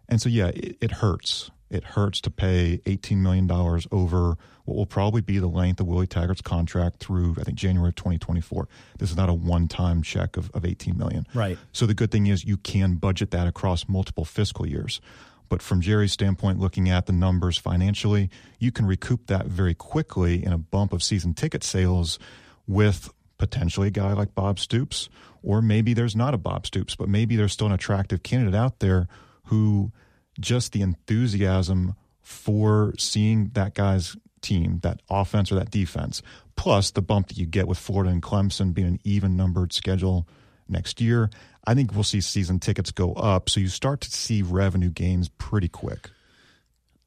and 0.07 0.21
so 0.21 0.29
yeah, 0.29 0.47
it, 0.47 0.77
it 0.81 0.91
hurts. 0.91 1.51
It 1.67 1.83
hurts 1.83 2.21
to 2.21 2.29
pay 2.29 2.79
eighteen 2.85 3.23
million 3.23 3.47
dollars 3.47 3.87
over 3.91 4.37
what 4.65 4.77
will 4.77 4.85
probably 4.85 5.21
be 5.21 5.39
the 5.39 5.47
length 5.47 5.79
of 5.79 5.87
Willie 5.87 6.07
Taggart's 6.07 6.41
contract 6.41 6.99
through 6.99 7.35
I 7.39 7.43
think 7.43 7.57
January 7.57 7.89
of 7.89 7.95
twenty 7.95 8.19
twenty 8.19 8.39
four. 8.39 8.67
This 8.99 9.09
is 9.09 9.17
not 9.17 9.29
a 9.29 9.33
one 9.33 9.67
time 9.67 10.03
check 10.03 10.37
of, 10.37 10.51
of 10.53 10.63
eighteen 10.63 10.95
million. 10.95 11.25
Right. 11.33 11.57
So 11.71 11.87
the 11.87 11.95
good 11.95 12.11
thing 12.11 12.27
is 12.27 12.45
you 12.45 12.57
can 12.57 12.95
budget 12.95 13.31
that 13.31 13.47
across 13.47 13.89
multiple 13.89 14.25
fiscal 14.25 14.67
years. 14.67 15.01
But 15.49 15.61
from 15.61 15.81
Jerry's 15.81 16.11
standpoint, 16.11 16.59
looking 16.59 16.89
at 16.89 17.05
the 17.05 17.13
numbers 17.13 17.57
financially, 17.57 18.29
you 18.59 18.71
can 18.71 18.85
recoup 18.85 19.27
that 19.27 19.47
very 19.47 19.73
quickly 19.73 20.43
in 20.43 20.51
a 20.51 20.57
bump 20.57 20.93
of 20.93 21.03
season 21.03 21.33
ticket 21.33 21.63
sales 21.63 22.19
with 22.67 23.11
potentially 23.37 23.87
a 23.87 23.91
guy 23.91 24.13
like 24.13 24.33
Bob 24.33 24.59
Stoops, 24.59 25.09
or 25.43 25.61
maybe 25.61 25.93
there's 25.93 26.15
not 26.15 26.33
a 26.33 26.37
Bob 26.37 26.65
Stoops, 26.65 26.95
but 26.95 27.09
maybe 27.09 27.35
there's 27.35 27.53
still 27.53 27.67
an 27.67 27.73
attractive 27.73 28.23
candidate 28.23 28.55
out 28.55 28.79
there 28.79 29.07
who 29.45 29.91
just 30.39 30.71
the 30.71 30.81
enthusiasm 30.81 31.95
for 32.21 32.93
seeing 32.97 33.49
that 33.53 33.75
guy's 33.75 34.17
team, 34.41 34.79
that 34.83 35.01
offense 35.09 35.51
or 35.51 35.55
that 35.55 35.71
defense, 35.71 36.21
plus 36.55 36.91
the 36.91 37.01
bump 37.01 37.27
that 37.27 37.37
you 37.37 37.45
get 37.45 37.67
with 37.67 37.77
Florida 37.77 38.11
and 38.11 38.21
Clemson 38.21 38.73
being 38.73 38.87
an 38.87 38.99
even 39.03 39.35
numbered 39.35 39.73
schedule 39.73 40.27
next 40.67 41.01
year. 41.01 41.29
I 41.67 41.73
think 41.73 41.93
we'll 41.93 42.03
see 42.03 42.21
season 42.21 42.59
tickets 42.59 42.91
go 42.91 43.13
up. 43.13 43.49
So 43.49 43.59
you 43.59 43.67
start 43.67 44.01
to 44.01 44.11
see 44.11 44.41
revenue 44.41 44.89
gains 44.89 45.29
pretty 45.29 45.67
quick. 45.67 46.09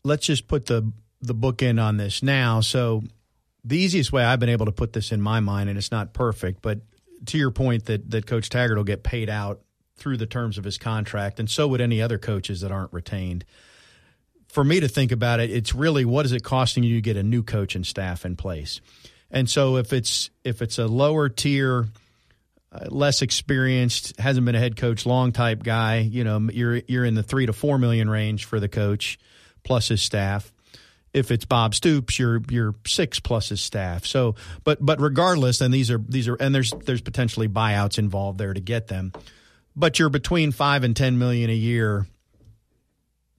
Let's 0.04 0.26
just 0.26 0.48
put 0.48 0.66
the 0.66 0.92
the 1.20 1.34
book 1.34 1.62
in 1.62 1.78
on 1.78 1.96
this 1.96 2.22
now. 2.22 2.60
So 2.60 3.02
the 3.64 3.76
easiest 3.78 4.12
way 4.12 4.24
I've 4.24 4.38
been 4.38 4.48
able 4.48 4.66
to 4.66 4.72
put 4.72 4.92
this 4.92 5.12
in 5.12 5.20
my 5.20 5.40
mind, 5.40 5.68
and 5.68 5.76
it's 5.76 5.90
not 5.90 6.12
perfect, 6.12 6.62
but 6.62 6.80
to 7.26 7.38
your 7.38 7.50
point 7.50 7.86
that 7.86 8.10
that 8.10 8.26
Coach 8.26 8.48
Taggart 8.48 8.76
will 8.76 8.84
get 8.84 9.02
paid 9.02 9.28
out 9.28 9.60
through 9.96 10.16
the 10.16 10.26
terms 10.26 10.58
of 10.58 10.64
his 10.64 10.78
contract, 10.78 11.40
and 11.40 11.50
so 11.50 11.68
would 11.68 11.80
any 11.80 12.00
other 12.00 12.18
coaches 12.18 12.60
that 12.60 12.70
aren't 12.70 12.92
retained. 12.92 13.44
For 14.48 14.64
me 14.64 14.80
to 14.80 14.88
think 14.88 15.12
about 15.12 15.40
it, 15.40 15.50
it's 15.50 15.74
really 15.74 16.04
what 16.04 16.24
is 16.24 16.32
it 16.32 16.42
costing 16.42 16.84
you 16.84 16.96
to 16.96 17.02
get 17.02 17.16
a 17.16 17.22
new 17.22 17.42
coach 17.42 17.74
and 17.74 17.86
staff 17.86 18.24
in 18.24 18.36
place? 18.36 18.80
And 19.30 19.50
so 19.50 19.76
if 19.76 19.92
it's 19.92 20.30
if 20.44 20.62
it's 20.62 20.78
a 20.78 20.86
lower 20.86 21.28
tier 21.28 21.88
uh, 22.70 22.86
less 22.90 23.22
experienced, 23.22 24.18
hasn't 24.20 24.44
been 24.44 24.54
a 24.54 24.58
head 24.58 24.76
coach 24.76 25.06
long 25.06 25.32
type 25.32 25.62
guy, 25.62 25.98
you 25.98 26.24
know, 26.24 26.48
you're 26.52 26.76
you're 26.86 27.04
in 27.04 27.14
the 27.14 27.22
three 27.22 27.46
to 27.46 27.52
four 27.52 27.78
million 27.78 28.10
range 28.10 28.44
for 28.44 28.60
the 28.60 28.68
coach 28.68 29.18
plus 29.64 29.88
his 29.88 30.02
staff. 30.02 30.52
If 31.14 31.30
it's 31.30 31.46
Bob 31.46 31.74
Stoops, 31.74 32.18
you're 32.18 32.42
you're 32.50 32.74
six 32.86 33.20
plus 33.20 33.48
his 33.48 33.62
staff. 33.62 34.04
So, 34.04 34.34
but 34.64 34.84
but 34.84 35.00
regardless, 35.00 35.62
and 35.62 35.72
these 35.72 35.90
are 35.90 35.98
these 35.98 36.28
are 36.28 36.34
and 36.34 36.54
there's 36.54 36.72
there's 36.84 37.00
potentially 37.00 37.48
buyouts 37.48 37.98
involved 37.98 38.38
there 38.38 38.52
to 38.52 38.60
get 38.60 38.88
them, 38.88 39.12
but 39.74 39.98
you're 39.98 40.10
between 40.10 40.52
five 40.52 40.84
and 40.84 40.94
ten 40.94 41.18
million 41.18 41.48
a 41.48 41.54
year 41.54 42.06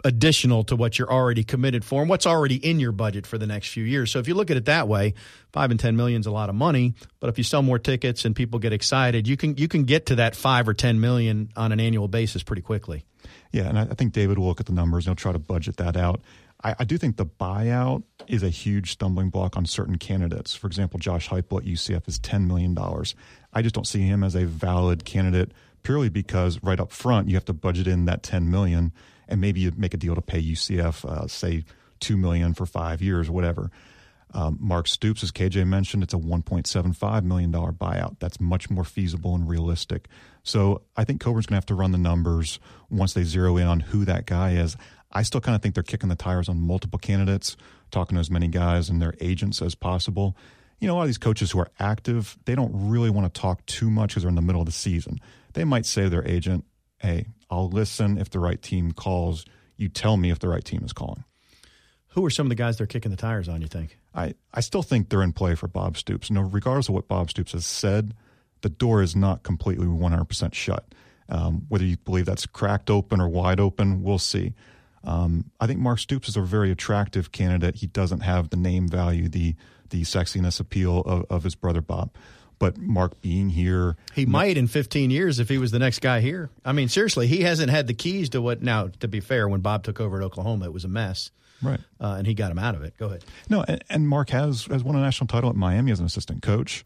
additional 0.03 0.63
to 0.63 0.75
what 0.75 0.97
you're 0.97 1.11
already 1.11 1.43
committed 1.43 1.83
for 1.83 2.01
and 2.01 2.09
what's 2.09 2.25
already 2.25 2.55
in 2.55 2.79
your 2.79 2.91
budget 2.91 3.27
for 3.27 3.37
the 3.37 3.47
next 3.47 3.69
few 3.69 3.83
years. 3.83 4.11
So 4.11 4.19
if 4.19 4.27
you 4.27 4.33
look 4.33 4.49
at 4.49 4.57
it 4.57 4.65
that 4.65 4.87
way, 4.87 5.13
five 5.51 5.71
and 5.71 5.79
ten 5.79 5.95
million 5.95 6.21
is 6.21 6.25
a 6.25 6.31
lot 6.31 6.49
of 6.49 6.55
money. 6.55 6.93
But 7.19 7.29
if 7.29 7.37
you 7.37 7.43
sell 7.43 7.61
more 7.61 7.79
tickets 7.79 8.25
and 8.25 8.35
people 8.35 8.59
get 8.59 8.73
excited, 8.73 9.27
you 9.27 9.37
can 9.37 9.57
you 9.57 9.67
can 9.67 9.83
get 9.83 10.07
to 10.07 10.15
that 10.15 10.35
five 10.35 10.67
or 10.67 10.73
ten 10.73 10.99
million 10.99 11.49
on 11.55 11.71
an 11.71 11.79
annual 11.79 12.07
basis 12.07 12.43
pretty 12.43 12.61
quickly. 12.61 13.03
Yeah, 13.51 13.63
and 13.63 13.79
I, 13.79 13.85
think 13.85 14.13
David 14.13 14.37
will 14.37 14.47
look 14.47 14.59
at 14.59 14.67
the 14.67 14.73
numbers 14.73 15.05
and 15.05 15.11
he'll 15.11 15.21
try 15.21 15.31
to 15.31 15.39
budget 15.39 15.77
that 15.77 15.97
out. 15.97 16.21
I, 16.63 16.75
I, 16.79 16.83
do 16.83 16.99
think 16.99 17.17
the 17.17 17.25
buyout 17.25 18.03
is 18.27 18.43
a 18.43 18.49
huge 18.49 18.91
stumbling 18.91 19.31
block 19.31 19.57
on 19.57 19.65
certain 19.65 19.97
candidates. 19.97 20.53
For 20.53 20.67
example, 20.67 20.99
Josh 20.99 21.29
Heupel 21.29 21.59
at 21.59 21.65
UCF 21.65 22.07
is 22.07 22.19
ten 22.19 22.47
million 22.47 22.73
dollars. 22.73 23.15
I 23.51 23.61
just 23.61 23.73
don't 23.73 23.87
see 23.87 24.01
him 24.01 24.23
as 24.23 24.35
a 24.35 24.45
valid 24.45 25.03
candidate 25.03 25.51
purely 25.81 26.09
because 26.09 26.61
right 26.61 26.79
up 26.79 26.91
front 26.91 27.27
you 27.27 27.35
have 27.35 27.45
to 27.45 27.53
budget 27.53 27.87
in 27.87 28.05
that 28.05 28.21
ten 28.23 28.49
million 28.49 28.59
million 28.59 28.91
and 29.29 29.39
maybe 29.39 29.61
you 29.61 29.71
make 29.77 29.93
a 29.93 29.97
deal 29.97 30.15
to 30.15 30.21
pay 30.21 30.41
UCF, 30.41 31.05
uh, 31.05 31.27
say, 31.27 31.63
two 31.99 32.17
million 32.17 32.53
for 32.53 32.65
five 32.65 33.01
years, 33.01 33.29
whatever. 33.29 33.71
Um, 34.33 34.57
Mark 34.59 34.87
Stoops, 34.87 35.23
as 35.23 35.31
KJ 35.31 35.65
mentioned, 35.65 36.03
it's 36.03 36.13
a 36.13 36.17
$1.75 36.17 37.23
million 37.23 37.51
buyout. 37.51 38.17
That's 38.19 38.39
much 38.39 38.69
more 38.69 38.83
feasible 38.83 39.33
and 39.33 39.47
realistic. 39.47 40.07
So 40.43 40.83
I 40.95 41.03
think 41.03 41.19
Coburn's 41.19 41.47
going 41.47 41.53
to 41.53 41.57
have 41.57 41.65
to 41.67 41.75
run 41.75 41.91
the 41.91 41.97
numbers 41.97 42.59
once 42.89 43.13
they 43.13 43.23
zero 43.23 43.57
in 43.57 43.67
on 43.67 43.79
who 43.79 44.05
that 44.05 44.25
guy 44.25 44.51
is. 44.51 44.77
I 45.11 45.23
still 45.23 45.41
kind 45.41 45.55
of 45.55 45.61
think 45.63 45.73
they're 45.73 45.83
kicking 45.83 46.09
the 46.09 46.15
tires 46.15 46.47
on 46.47 46.61
multiple 46.61 46.99
candidates, 46.99 47.57
talking 47.89 48.15
to 48.15 48.19
as 48.19 48.29
many 48.29 48.47
guys 48.47 48.89
and 48.89 49.01
their 49.01 49.15
agents 49.19 49.61
as 49.61 49.73
possible. 49.73 50.37
You 50.79 50.87
know, 50.87 50.93
a 50.93 50.97
lot 50.97 51.01
of 51.03 51.07
these 51.07 51.17
coaches 51.17 51.51
who 51.51 51.59
are 51.59 51.71
active, 51.79 52.37
they 52.45 52.53
don't 52.53 52.71
really 52.73 53.09
want 53.09 53.33
to 53.33 53.41
talk 53.41 53.65
too 53.65 53.89
much 53.89 54.11
because 54.11 54.23
they're 54.23 54.29
in 54.29 54.35
the 54.35 54.41
middle 54.41 54.61
of 54.61 54.67
the 54.67 54.71
season. 54.71 55.19
they 55.53 55.63
might 55.63 55.87
say 55.87 56.03
to 56.03 56.09
their 56.09 56.25
agent, 56.27 56.65
"Hey, 56.99 57.27
I'll 57.49 57.69
listen 57.69 58.17
if 58.17 58.29
the 58.29 58.39
right 58.39 58.61
team 58.61 58.91
calls. 58.91 59.45
You 59.77 59.89
tell 59.89 60.17
me 60.17 60.29
if 60.31 60.39
the 60.39 60.49
right 60.49 60.63
team 60.63 60.83
is 60.83 60.93
calling." 60.93 61.23
Who 62.13 62.25
are 62.25 62.29
some 62.29 62.47
of 62.47 62.49
the 62.49 62.55
guys 62.55 62.77
they're 62.77 62.87
kicking 62.87 63.11
the 63.11 63.17
tires 63.17 63.47
on? 63.47 63.61
You 63.61 63.67
think? 63.67 63.97
I, 64.15 64.33
I 64.53 64.61
still 64.61 64.81
think 64.81 65.09
they're 65.09 65.21
in 65.21 65.33
play 65.33 65.55
for 65.55 65.67
Bob 65.67 65.95
Stoops. 65.95 66.31
No, 66.31 66.41
regardless 66.41 66.89
of 66.89 66.95
what 66.95 67.07
Bob 67.07 67.29
Stoops 67.29 67.51
has 67.51 67.65
said, 67.65 68.15
the 68.61 68.69
door 68.69 69.03
is 69.03 69.15
not 69.15 69.43
completely 69.43 69.85
100% 69.85 70.53
shut. 70.53 70.85
Um, 71.29 71.65
whether 71.69 71.85
you 71.85 71.97
believe 71.97 72.25
that's 72.25 72.47
cracked 72.47 72.89
open 72.89 73.21
or 73.21 73.29
wide 73.29 73.59
open, 73.59 74.01
we'll 74.01 74.17
see. 74.17 74.53
Um, 75.03 75.51
I 75.59 75.67
think 75.67 75.79
Mark 75.79 75.99
Stoops 75.99 76.27
is 76.27 76.35
a 76.35 76.41
very 76.41 76.71
attractive 76.71 77.31
candidate. 77.31 77.75
He 77.75 77.87
doesn't 77.87 78.21
have 78.21 78.49
the 78.49 78.57
name 78.57 78.87
value, 78.87 79.29
the 79.29 79.55
the 79.89 80.01
sexiness 80.03 80.59
appeal 80.59 80.99
of, 80.99 81.25
of 81.31 81.43
his 81.43 81.55
brother 81.55 81.81
Bob. 81.81 82.11
But 82.59 82.77
Mark 82.77 83.21
being 83.21 83.49
here, 83.49 83.95
he 84.13 84.25
might 84.25 84.57
in 84.57 84.67
15 84.67 85.11
years 85.11 85.39
if 85.39 85.47
he 85.47 85.57
was 85.57 85.71
the 85.71 85.79
next 85.79 85.99
guy 85.99 86.19
here. 86.19 86.49
I 86.65 86.73
mean, 86.73 86.89
seriously, 86.89 87.25
he 87.25 87.41
hasn't 87.41 87.69
had 87.69 87.87
the 87.87 87.93
keys 87.93 88.29
to 88.29 88.41
what. 88.41 88.61
Now, 88.61 88.89
to 88.99 89.07
be 89.07 89.21
fair, 89.21 89.47
when 89.47 89.61
Bob 89.61 89.83
took 89.83 90.01
over 90.01 90.17
at 90.17 90.23
Oklahoma, 90.23 90.65
it 90.65 90.73
was 90.73 90.83
a 90.83 90.89
mess, 90.89 91.31
right? 91.61 91.79
Uh, 92.01 92.15
and 92.17 92.27
he 92.27 92.33
got 92.33 92.51
him 92.51 92.59
out 92.59 92.75
of 92.75 92.83
it. 92.83 92.97
Go 92.97 93.07
ahead. 93.07 93.23
No, 93.49 93.63
and, 93.65 93.81
and 93.89 94.09
Mark 94.09 94.29
has 94.31 94.65
has 94.65 94.83
won 94.83 94.97
a 94.97 95.01
national 95.01 95.27
title 95.27 95.49
at 95.49 95.55
Miami 95.55 95.93
as 95.93 96.01
an 96.01 96.05
assistant 96.05 96.41
coach. 96.41 96.85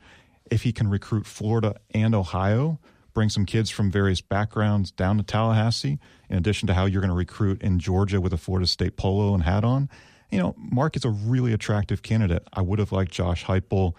If 0.51 0.61
he 0.61 0.71
can 0.71 0.89
recruit 0.89 1.25
Florida 1.25 1.75
and 1.91 2.13
Ohio, 2.13 2.79
bring 3.15 3.29
some 3.29 3.45
kids 3.45 3.71
from 3.71 3.89
various 3.89 4.21
backgrounds 4.21 4.91
down 4.91 5.17
to 5.17 5.23
Tallahassee, 5.23 5.97
in 6.29 6.37
addition 6.37 6.67
to 6.67 6.75
how 6.75 6.85
you're 6.85 7.01
going 7.01 7.09
to 7.09 7.15
recruit 7.15 7.63
in 7.63 7.79
Georgia 7.79 8.21
with 8.21 8.33
a 8.33 8.37
Florida 8.37 8.67
State 8.67 8.95
polo 8.95 9.33
and 9.33 9.41
hat 9.41 9.63
on. 9.63 9.89
You 10.29 10.39
know, 10.39 10.55
Mark 10.57 10.95
is 10.95 11.05
a 11.05 11.09
really 11.09 11.53
attractive 11.53 12.03
candidate. 12.03 12.47
I 12.53 12.61
would 12.61 12.79
have 12.79 12.91
liked 12.91 13.11
Josh 13.11 13.45
Heupel 13.45 13.93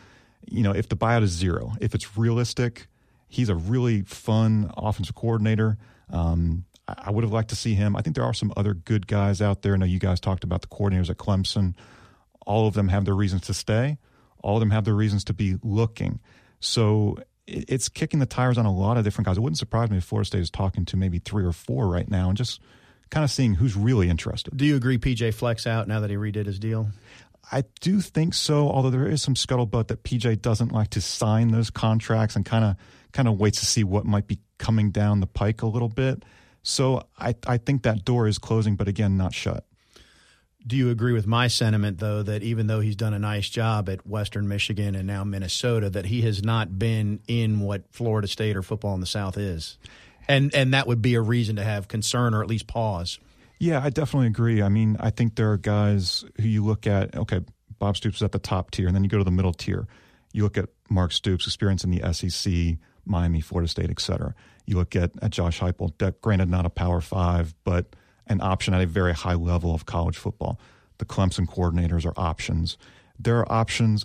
you 0.46 0.62
know, 0.62 0.72
if 0.72 0.88
the 0.88 0.96
buyout 0.96 1.22
is 1.22 1.30
zero, 1.30 1.72
if 1.80 1.94
it's 1.94 2.16
realistic, 2.16 2.86
he's 3.28 3.48
a 3.48 3.54
really 3.54 4.02
fun 4.02 4.70
offensive 4.76 5.14
coordinator. 5.14 5.78
Um, 6.10 6.64
I, 6.86 7.10
would 7.10 7.24
have 7.24 7.32
liked 7.32 7.48
to 7.50 7.56
see 7.56 7.74
him. 7.74 7.96
I 7.96 8.02
think 8.02 8.14
there 8.14 8.24
are 8.24 8.34
some 8.34 8.52
other 8.56 8.74
good 8.74 9.06
guys 9.06 9.40
out 9.40 9.62
there. 9.62 9.74
I 9.74 9.76
know 9.76 9.86
you 9.86 9.98
guys 9.98 10.20
talked 10.20 10.44
about 10.44 10.60
the 10.60 10.68
coordinators 10.68 11.10
at 11.10 11.16
Clemson. 11.16 11.74
All 12.46 12.66
of 12.66 12.74
them 12.74 12.88
have 12.88 13.04
their 13.04 13.14
reasons 13.14 13.42
to 13.42 13.54
stay. 13.54 13.98
All 14.42 14.56
of 14.56 14.60
them 14.60 14.70
have 14.70 14.84
their 14.84 14.94
reasons 14.94 15.24
to 15.24 15.32
be 15.32 15.56
looking. 15.62 16.20
So 16.60 17.16
it, 17.46 17.64
it's 17.68 17.88
kicking 17.88 18.20
the 18.20 18.26
tires 18.26 18.58
on 18.58 18.66
a 18.66 18.72
lot 18.72 18.98
of 18.98 19.04
different 19.04 19.26
guys. 19.26 19.38
It 19.38 19.40
wouldn't 19.40 19.58
surprise 19.58 19.90
me 19.90 19.96
if 19.96 20.04
Florida 20.04 20.26
State 20.26 20.40
is 20.40 20.50
talking 20.50 20.84
to 20.86 20.96
maybe 20.96 21.18
three 21.18 21.44
or 21.44 21.52
four 21.52 21.88
right 21.88 22.08
now 22.08 22.28
and 22.28 22.36
just 22.36 22.60
kind 23.10 23.24
of 23.24 23.30
seeing 23.30 23.54
who's 23.54 23.76
really 23.76 24.10
interested. 24.10 24.56
Do 24.56 24.66
you 24.66 24.76
agree 24.76 24.98
PJ 24.98 25.34
Fleck's 25.34 25.66
out 25.66 25.88
now 25.88 26.00
that 26.00 26.10
he 26.10 26.16
redid 26.16 26.46
his 26.46 26.58
deal? 26.58 26.88
I 27.50 27.64
do 27.80 28.00
think 28.00 28.34
so, 28.34 28.68
although 28.68 28.90
there 28.90 29.08
is 29.08 29.22
some 29.22 29.34
scuttlebutt 29.34 29.88
that 29.88 30.02
PJ 30.02 30.42
doesn't 30.42 30.72
like 30.72 30.90
to 30.90 31.00
sign 31.00 31.48
those 31.48 31.70
contracts 31.70 32.36
and 32.36 32.44
kind 32.44 32.64
of 32.64 32.76
kind 33.12 33.28
of 33.28 33.38
waits 33.38 33.60
to 33.60 33.66
see 33.66 33.84
what 33.84 34.04
might 34.04 34.26
be 34.26 34.40
coming 34.58 34.90
down 34.90 35.20
the 35.20 35.26
pike 35.26 35.62
a 35.62 35.66
little 35.66 35.88
bit. 35.88 36.24
So 36.62 37.06
I 37.18 37.34
I 37.46 37.58
think 37.58 37.82
that 37.82 38.04
door 38.04 38.26
is 38.26 38.38
closing, 38.38 38.76
but 38.76 38.88
again, 38.88 39.16
not 39.16 39.34
shut. 39.34 39.64
Do 40.66 40.76
you 40.76 40.88
agree 40.88 41.12
with 41.12 41.26
my 41.26 41.48
sentiment 41.48 41.98
though 41.98 42.22
that 42.22 42.42
even 42.42 42.66
though 42.66 42.80
he's 42.80 42.96
done 42.96 43.12
a 43.12 43.18
nice 43.18 43.48
job 43.50 43.88
at 43.90 44.06
Western 44.06 44.48
Michigan 44.48 44.94
and 44.94 45.06
now 45.06 45.22
Minnesota, 45.22 45.90
that 45.90 46.06
he 46.06 46.22
has 46.22 46.42
not 46.42 46.78
been 46.78 47.20
in 47.28 47.60
what 47.60 47.84
Florida 47.90 48.26
State 48.26 48.56
or 48.56 48.62
football 48.62 48.94
in 48.94 49.00
the 49.00 49.06
South 49.06 49.36
is, 49.36 49.76
and 50.26 50.54
and 50.54 50.72
that 50.72 50.86
would 50.86 51.02
be 51.02 51.14
a 51.14 51.20
reason 51.20 51.56
to 51.56 51.64
have 51.64 51.88
concern 51.88 52.32
or 52.32 52.42
at 52.42 52.48
least 52.48 52.66
pause. 52.66 53.18
Yeah, 53.58 53.82
I 53.82 53.90
definitely 53.90 54.26
agree. 54.26 54.62
I 54.62 54.68
mean, 54.68 54.96
I 55.00 55.10
think 55.10 55.36
there 55.36 55.52
are 55.52 55.56
guys 55.56 56.24
who 56.40 56.48
you 56.48 56.64
look 56.64 56.86
at, 56.86 57.16
okay, 57.16 57.40
Bob 57.78 57.96
Stoops 57.96 58.16
is 58.16 58.22
at 58.22 58.32
the 58.32 58.38
top 58.38 58.70
tier, 58.70 58.86
and 58.86 58.94
then 58.94 59.04
you 59.04 59.10
go 59.10 59.18
to 59.18 59.24
the 59.24 59.30
middle 59.30 59.52
tier. 59.52 59.86
You 60.32 60.42
look 60.42 60.58
at 60.58 60.68
Mark 60.90 61.12
Stoops' 61.12 61.46
experience 61.46 61.84
in 61.84 61.90
the 61.90 62.12
SEC, 62.12 62.78
Miami, 63.04 63.40
Florida 63.40 63.68
State, 63.68 63.90
et 63.90 64.00
cetera. 64.00 64.34
You 64.66 64.76
look 64.76 64.96
at, 64.96 65.12
at 65.22 65.30
Josh 65.30 65.60
Heupel, 65.60 65.92
granted 66.20 66.48
not 66.48 66.66
a 66.66 66.70
power 66.70 67.00
five, 67.00 67.54
but 67.64 67.94
an 68.26 68.40
option 68.40 68.74
at 68.74 68.80
a 68.80 68.86
very 68.86 69.12
high 69.12 69.34
level 69.34 69.74
of 69.74 69.86
college 69.86 70.16
football. 70.16 70.58
The 70.98 71.04
Clemson 71.04 71.46
coordinators 71.46 72.06
are 72.06 72.14
options. 72.16 72.76
There 73.18 73.38
are 73.38 73.52
options. 73.52 74.04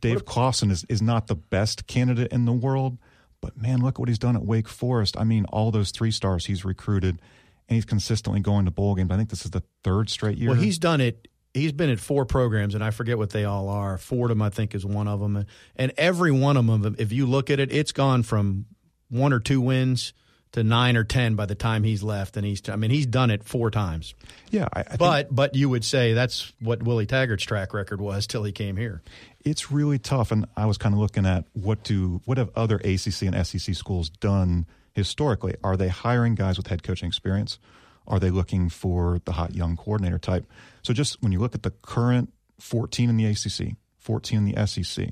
Dave 0.00 0.24
Clawson 0.24 0.70
is, 0.70 0.84
is 0.88 1.02
not 1.02 1.26
the 1.26 1.34
best 1.34 1.86
candidate 1.86 2.32
in 2.32 2.44
the 2.44 2.52
world, 2.52 2.98
but 3.40 3.56
man, 3.56 3.82
look 3.82 3.96
at 3.96 3.98
what 3.98 4.08
he's 4.08 4.18
done 4.18 4.36
at 4.36 4.44
Wake 4.44 4.68
Forest. 4.68 5.16
I 5.18 5.24
mean, 5.24 5.44
all 5.46 5.70
those 5.70 5.90
three 5.90 6.10
stars 6.10 6.46
he's 6.46 6.64
recruited– 6.64 7.20
and 7.68 7.74
he's 7.74 7.84
consistently 7.84 8.40
going 8.40 8.66
to 8.66 8.70
bowl 8.70 8.94
games. 8.94 9.10
I 9.10 9.16
think 9.16 9.30
this 9.30 9.44
is 9.44 9.50
the 9.50 9.62
third 9.82 10.10
straight 10.10 10.38
year. 10.38 10.50
Well, 10.50 10.60
he's 10.60 10.78
done 10.78 11.00
it. 11.00 11.28
He's 11.52 11.72
been 11.72 11.90
at 11.90 12.00
four 12.00 12.24
programs, 12.24 12.74
and 12.74 12.82
I 12.82 12.90
forget 12.90 13.16
what 13.16 13.30
they 13.30 13.44
all 13.44 13.68
are. 13.68 13.96
Fordham, 13.96 14.42
I 14.42 14.50
think, 14.50 14.74
is 14.74 14.84
one 14.84 15.06
of 15.06 15.20
them. 15.20 15.46
And 15.76 15.92
every 15.96 16.32
one 16.32 16.56
of 16.56 16.66
them, 16.66 16.96
if 16.98 17.12
you 17.12 17.26
look 17.26 17.48
at 17.48 17.60
it, 17.60 17.72
it's 17.72 17.92
gone 17.92 18.24
from 18.24 18.66
one 19.08 19.32
or 19.32 19.38
two 19.38 19.60
wins 19.60 20.12
to 20.52 20.64
nine 20.64 20.96
or 20.96 21.04
ten 21.04 21.36
by 21.36 21.46
the 21.46 21.54
time 21.54 21.84
he's 21.84 22.02
left. 22.02 22.36
And 22.36 22.44
he's, 22.44 22.68
I 22.68 22.76
mean, 22.76 22.90
he's 22.90 23.06
done 23.06 23.30
it 23.30 23.44
four 23.44 23.70
times. 23.70 24.14
Yeah, 24.50 24.68
I, 24.72 24.80
I 24.80 24.96
but 24.96 25.26
think, 25.26 25.28
but 25.34 25.54
you 25.54 25.68
would 25.68 25.84
say 25.84 26.12
that's 26.12 26.52
what 26.60 26.82
Willie 26.82 27.06
Taggart's 27.06 27.44
track 27.44 27.72
record 27.72 28.00
was 28.00 28.26
till 28.26 28.42
he 28.42 28.52
came 28.52 28.76
here. 28.76 29.02
It's 29.44 29.70
really 29.70 29.98
tough, 29.98 30.32
and 30.32 30.46
I 30.56 30.66
was 30.66 30.76
kind 30.76 30.94
of 30.94 31.00
looking 31.00 31.24
at 31.24 31.44
what 31.52 31.84
do 31.84 32.20
what 32.24 32.38
have 32.38 32.50
other 32.56 32.76
ACC 32.76 33.22
and 33.22 33.46
SEC 33.46 33.74
schools 33.74 34.08
done 34.10 34.66
historically. 34.94 35.54
Are 35.62 35.76
they 35.76 35.88
hiring 35.88 36.34
guys 36.34 36.56
with 36.56 36.68
head 36.68 36.82
coaching 36.82 37.08
experience? 37.08 37.58
Are 38.06 38.20
they 38.20 38.30
looking 38.30 38.68
for 38.68 39.20
the 39.24 39.32
hot 39.32 39.54
young 39.54 39.76
coordinator 39.76 40.18
type? 40.18 40.46
So 40.82 40.92
just 40.92 41.22
when 41.22 41.32
you 41.32 41.38
look 41.38 41.54
at 41.54 41.62
the 41.62 41.70
current 41.70 42.32
14 42.60 43.08
in 43.10 43.16
the 43.16 43.26
ACC, 43.26 43.76
14 43.98 44.38
in 44.38 44.52
the 44.52 44.66
SEC, 44.66 45.10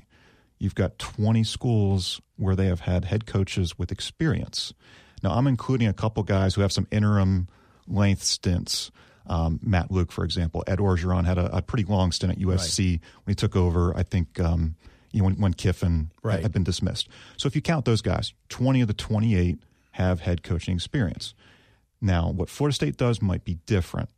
you've 0.59 0.75
got 0.75 0.99
20 0.99 1.43
schools 1.43 2.21
where 2.37 2.55
they 2.55 2.67
have 2.67 2.81
had 2.81 3.05
head 3.05 3.25
coaches 3.25 3.77
with 3.77 3.91
experience. 3.91 4.73
Now, 5.21 5.31
I'm 5.31 5.47
including 5.47 5.87
a 5.87 5.93
couple 5.93 6.23
guys 6.23 6.55
who 6.55 6.61
have 6.61 6.71
some 6.71 6.87
interim 6.91 7.47
length 7.87 8.23
stints. 8.23 8.91
Um, 9.25 9.59
Matt 9.63 9.89
Luke, 9.89 10.11
for 10.11 10.25
example. 10.25 10.63
Ed 10.67 10.79
Orgeron 10.79 11.25
had 11.25 11.37
a, 11.37 11.57
a 11.57 11.61
pretty 11.61 11.85
long 11.85 12.11
stint 12.11 12.33
at 12.33 12.39
USC 12.39 12.91
right. 12.91 13.01
when 13.23 13.31
he 13.31 13.35
took 13.35 13.55
over. 13.55 13.95
I 13.95 14.03
think 14.03 14.39
um, 14.39 14.75
you 15.11 15.19
know, 15.19 15.25
when, 15.25 15.35
when 15.35 15.53
Kiffin 15.53 16.11
right. 16.23 16.41
had 16.41 16.51
been 16.51 16.63
dismissed. 16.63 17.07
So 17.37 17.47
if 17.47 17.55
you 17.55 17.61
count 17.61 17.85
those 17.85 18.01
guys, 18.01 18.33
20 18.49 18.81
of 18.81 18.87
the 18.87 18.93
28 18.93 19.59
have 19.93 20.21
head 20.21 20.43
coaching 20.43 20.75
experience. 20.75 21.33
Now, 22.01 22.29
what 22.29 22.49
Florida 22.49 22.75
State 22.75 22.97
does 22.97 23.21
might 23.21 23.45
be 23.45 23.55
different. 23.65 24.09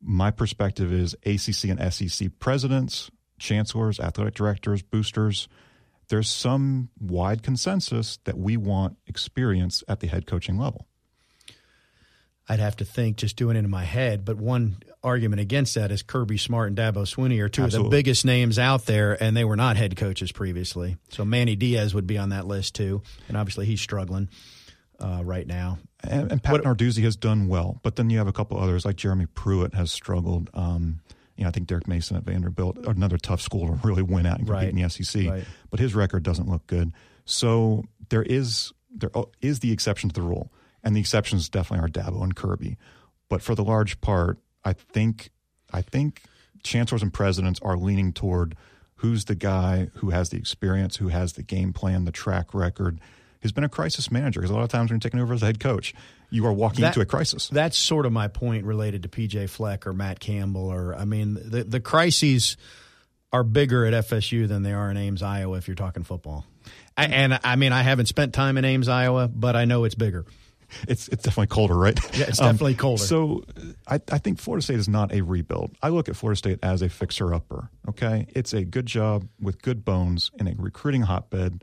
My 0.00 0.30
perspective 0.30 0.92
is 0.92 1.14
ACC 1.24 1.70
and 1.70 1.92
SEC 1.92 2.30
presidents, 2.38 3.10
chancellors, 3.38 4.00
athletic 4.00 4.34
directors, 4.34 4.82
boosters. 4.82 5.48
There's 6.08 6.28
some 6.28 6.90
wide 7.00 7.42
consensus 7.42 8.18
that 8.24 8.38
we 8.38 8.56
want 8.56 8.96
experience 9.06 9.82
at 9.88 10.00
the 10.00 10.06
head 10.06 10.26
coaching 10.26 10.56
level. 10.56 10.86
I'd 12.48 12.60
have 12.60 12.76
to 12.76 12.84
think 12.84 13.16
just 13.16 13.36
doing 13.36 13.56
it 13.56 13.64
in 13.64 13.70
my 13.70 13.82
head, 13.82 14.24
but 14.24 14.36
one 14.36 14.76
argument 15.02 15.40
against 15.40 15.74
that 15.74 15.90
is 15.90 16.02
Kirby 16.02 16.38
Smart 16.38 16.68
and 16.68 16.76
Dabo 16.78 16.98
Swinney 17.02 17.40
are 17.40 17.48
two 17.48 17.64
Absolutely. 17.64 17.86
of 17.88 17.90
the 17.90 17.96
biggest 17.96 18.24
names 18.24 18.56
out 18.56 18.86
there, 18.86 19.20
and 19.20 19.36
they 19.36 19.44
were 19.44 19.56
not 19.56 19.76
head 19.76 19.96
coaches 19.96 20.30
previously. 20.30 20.96
So 21.08 21.24
Manny 21.24 21.56
Diaz 21.56 21.92
would 21.92 22.06
be 22.06 22.18
on 22.18 22.28
that 22.28 22.46
list 22.46 22.76
too, 22.76 23.02
and 23.26 23.36
obviously 23.36 23.66
he's 23.66 23.80
struggling 23.80 24.28
uh, 25.00 25.22
right 25.24 25.46
now. 25.46 25.78
And, 26.02 26.30
and 26.32 26.42
Pat 26.42 26.52
what, 26.52 26.64
Narduzzi 26.64 27.02
has 27.02 27.16
done 27.16 27.48
well, 27.48 27.80
but 27.82 27.96
then 27.96 28.10
you 28.10 28.18
have 28.18 28.28
a 28.28 28.32
couple 28.32 28.58
others 28.58 28.84
like 28.84 28.96
Jeremy 28.96 29.26
Pruitt 29.26 29.74
has 29.74 29.90
struggled. 29.90 30.50
Um, 30.54 31.00
you 31.36 31.44
know, 31.44 31.48
I 31.48 31.52
think 31.52 31.66
Derek 31.66 31.86
Mason 31.86 32.16
at 32.16 32.24
Vanderbilt, 32.24 32.78
another 32.86 33.18
tough 33.18 33.40
school 33.40 33.66
to 33.66 33.86
really 33.86 34.02
win 34.02 34.26
out 34.26 34.38
and 34.38 34.46
compete 34.46 34.64
right. 34.64 34.68
in 34.68 34.82
the 34.82 34.88
SEC, 34.88 35.26
right. 35.26 35.44
but 35.70 35.80
his 35.80 35.94
record 35.94 36.22
doesn't 36.22 36.48
look 36.48 36.66
good. 36.66 36.92
So 37.24 37.84
there 38.08 38.22
is 38.22 38.72
there 38.90 39.10
is 39.42 39.60
the 39.60 39.72
exception 39.72 40.08
to 40.08 40.14
the 40.14 40.22
rule, 40.22 40.50
and 40.82 40.96
the 40.96 41.00
exceptions 41.00 41.48
definitely 41.48 41.84
are 41.84 41.90
Dabo 41.90 42.22
and 42.22 42.34
Kirby. 42.34 42.78
But 43.28 43.42
for 43.42 43.54
the 43.54 43.64
large 43.64 44.00
part, 44.00 44.38
I 44.64 44.72
think 44.72 45.30
I 45.72 45.82
think 45.82 46.22
chancellors 46.62 47.02
and 47.02 47.12
presidents 47.12 47.60
are 47.62 47.76
leaning 47.76 48.12
toward 48.12 48.56
who's 48.96 49.26
the 49.26 49.34
guy 49.34 49.90
who 49.96 50.10
has 50.10 50.30
the 50.30 50.38
experience, 50.38 50.96
who 50.96 51.08
has 51.08 51.34
the 51.34 51.42
game 51.42 51.72
plan, 51.72 52.04
the 52.04 52.12
track 52.12 52.54
record, 52.54 52.98
who's 53.46 53.52
been 53.52 53.64
a 53.64 53.68
crisis 53.68 54.10
manager. 54.10 54.40
Because 54.40 54.50
a 54.50 54.54
lot 54.54 54.64
of 54.64 54.70
times 54.70 54.90
when 54.90 54.96
you're 54.96 55.00
taking 55.00 55.20
over 55.20 55.32
as 55.32 55.42
a 55.42 55.46
head 55.46 55.60
coach, 55.60 55.94
you 56.30 56.44
are 56.46 56.52
walking 56.52 56.82
that, 56.82 56.88
into 56.88 57.00
a 57.00 57.06
crisis. 57.06 57.48
That's 57.48 57.78
sort 57.78 58.04
of 58.04 58.12
my 58.12 58.26
point 58.28 58.64
related 58.64 59.04
to 59.04 59.08
PJ 59.08 59.48
Fleck 59.50 59.86
or 59.86 59.92
Matt 59.92 60.18
Campbell. 60.18 60.66
Or 60.66 60.94
I 60.94 61.04
mean, 61.04 61.34
the 61.34 61.62
the 61.62 61.80
crises 61.80 62.56
are 63.32 63.44
bigger 63.44 63.84
at 63.86 63.92
FSU 64.06 64.48
than 64.48 64.62
they 64.62 64.72
are 64.72 64.90
in 64.90 64.96
Ames, 64.96 65.22
Iowa. 65.22 65.58
If 65.58 65.68
you're 65.68 65.76
talking 65.76 66.02
football, 66.02 66.44
I, 66.96 67.06
and 67.06 67.38
I 67.44 67.56
mean, 67.56 67.72
I 67.72 67.82
haven't 67.82 68.06
spent 68.06 68.34
time 68.34 68.58
in 68.58 68.64
Ames, 68.64 68.88
Iowa, 68.88 69.28
but 69.28 69.54
I 69.54 69.64
know 69.64 69.84
it's 69.84 69.94
bigger. 69.94 70.24
It's 70.88 71.06
it's 71.08 71.22
definitely 71.22 71.46
colder, 71.46 71.76
right? 71.76 71.98
Yeah, 72.16 72.26
it's 72.26 72.38
definitely 72.40 72.72
um, 72.72 72.78
colder. 72.78 73.02
So 73.02 73.44
I, 73.86 74.00
I 74.10 74.18
think 74.18 74.40
Florida 74.40 74.64
State 74.64 74.80
is 74.80 74.88
not 74.88 75.12
a 75.12 75.20
rebuild. 75.20 75.76
I 75.80 75.90
look 75.90 76.08
at 76.08 76.16
Florida 76.16 76.36
State 76.36 76.58
as 76.62 76.82
a 76.82 76.88
fixer 76.88 77.32
upper. 77.32 77.70
Okay, 77.88 78.26
it's 78.30 78.52
a 78.52 78.64
good 78.64 78.86
job 78.86 79.28
with 79.40 79.62
good 79.62 79.84
bones 79.84 80.32
in 80.40 80.48
a 80.48 80.54
recruiting 80.58 81.02
hotbed 81.02 81.62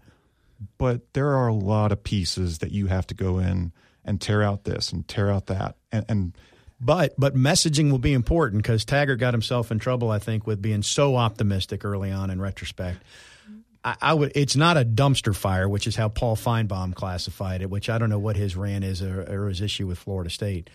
but 0.78 1.14
there 1.14 1.30
are 1.30 1.48
a 1.48 1.54
lot 1.54 1.92
of 1.92 2.04
pieces 2.04 2.60
that 2.60 2.72
you 2.72 2.88
have 2.88 3.08
to 3.08 3.14
go 3.14 3.40
in 3.40 3.72
and 4.06 4.20
tear 4.20 4.44
out 4.44 4.64
this 4.64 4.92
and 4.92 5.08
tear 5.08 5.32
out 5.32 5.48
that 5.48 5.76
and, 5.92 6.06
and 6.10 6.38
but 6.84 7.14
but 7.18 7.36
messaging 7.36 7.92
will 7.92 8.00
be 8.00 8.14
important 8.14 8.62
because 8.62 8.84
Taggart 8.84 9.20
got 9.20 9.34
himself 9.34 9.72
in 9.72 9.80
trouble, 9.80 10.12
I 10.12 10.20
think, 10.20 10.46
with 10.46 10.62
being 10.62 10.84
so 10.84 11.16
optimistic 11.16 11.86
early 11.86 12.12
on 12.12 12.30
in 12.30 12.42
retrospect. 12.42 13.00
I, 13.86 13.96
I, 14.02 14.14
would. 14.14 14.34
It's 14.36 14.56
not 14.56 14.78
a 14.78 14.84
dumpster 14.84 15.36
fire, 15.36 15.68
which 15.68 15.88
is 15.88 15.96
how 15.96 16.10
Paul 16.10 16.36
Finebaum 16.36 16.94
classified 16.94 17.62
it. 17.62 17.70
Which 17.70 17.90
I 17.90 17.98
don't 17.98 18.10
know 18.10 18.20
what 18.20 18.36
his 18.36 18.56
rant 18.56 18.84
is 18.84 19.02
or, 19.02 19.22
or 19.24 19.48
his 19.48 19.62
issue 19.62 19.88
with 19.88 19.98
Florida 19.98 20.30
State. 20.30 20.70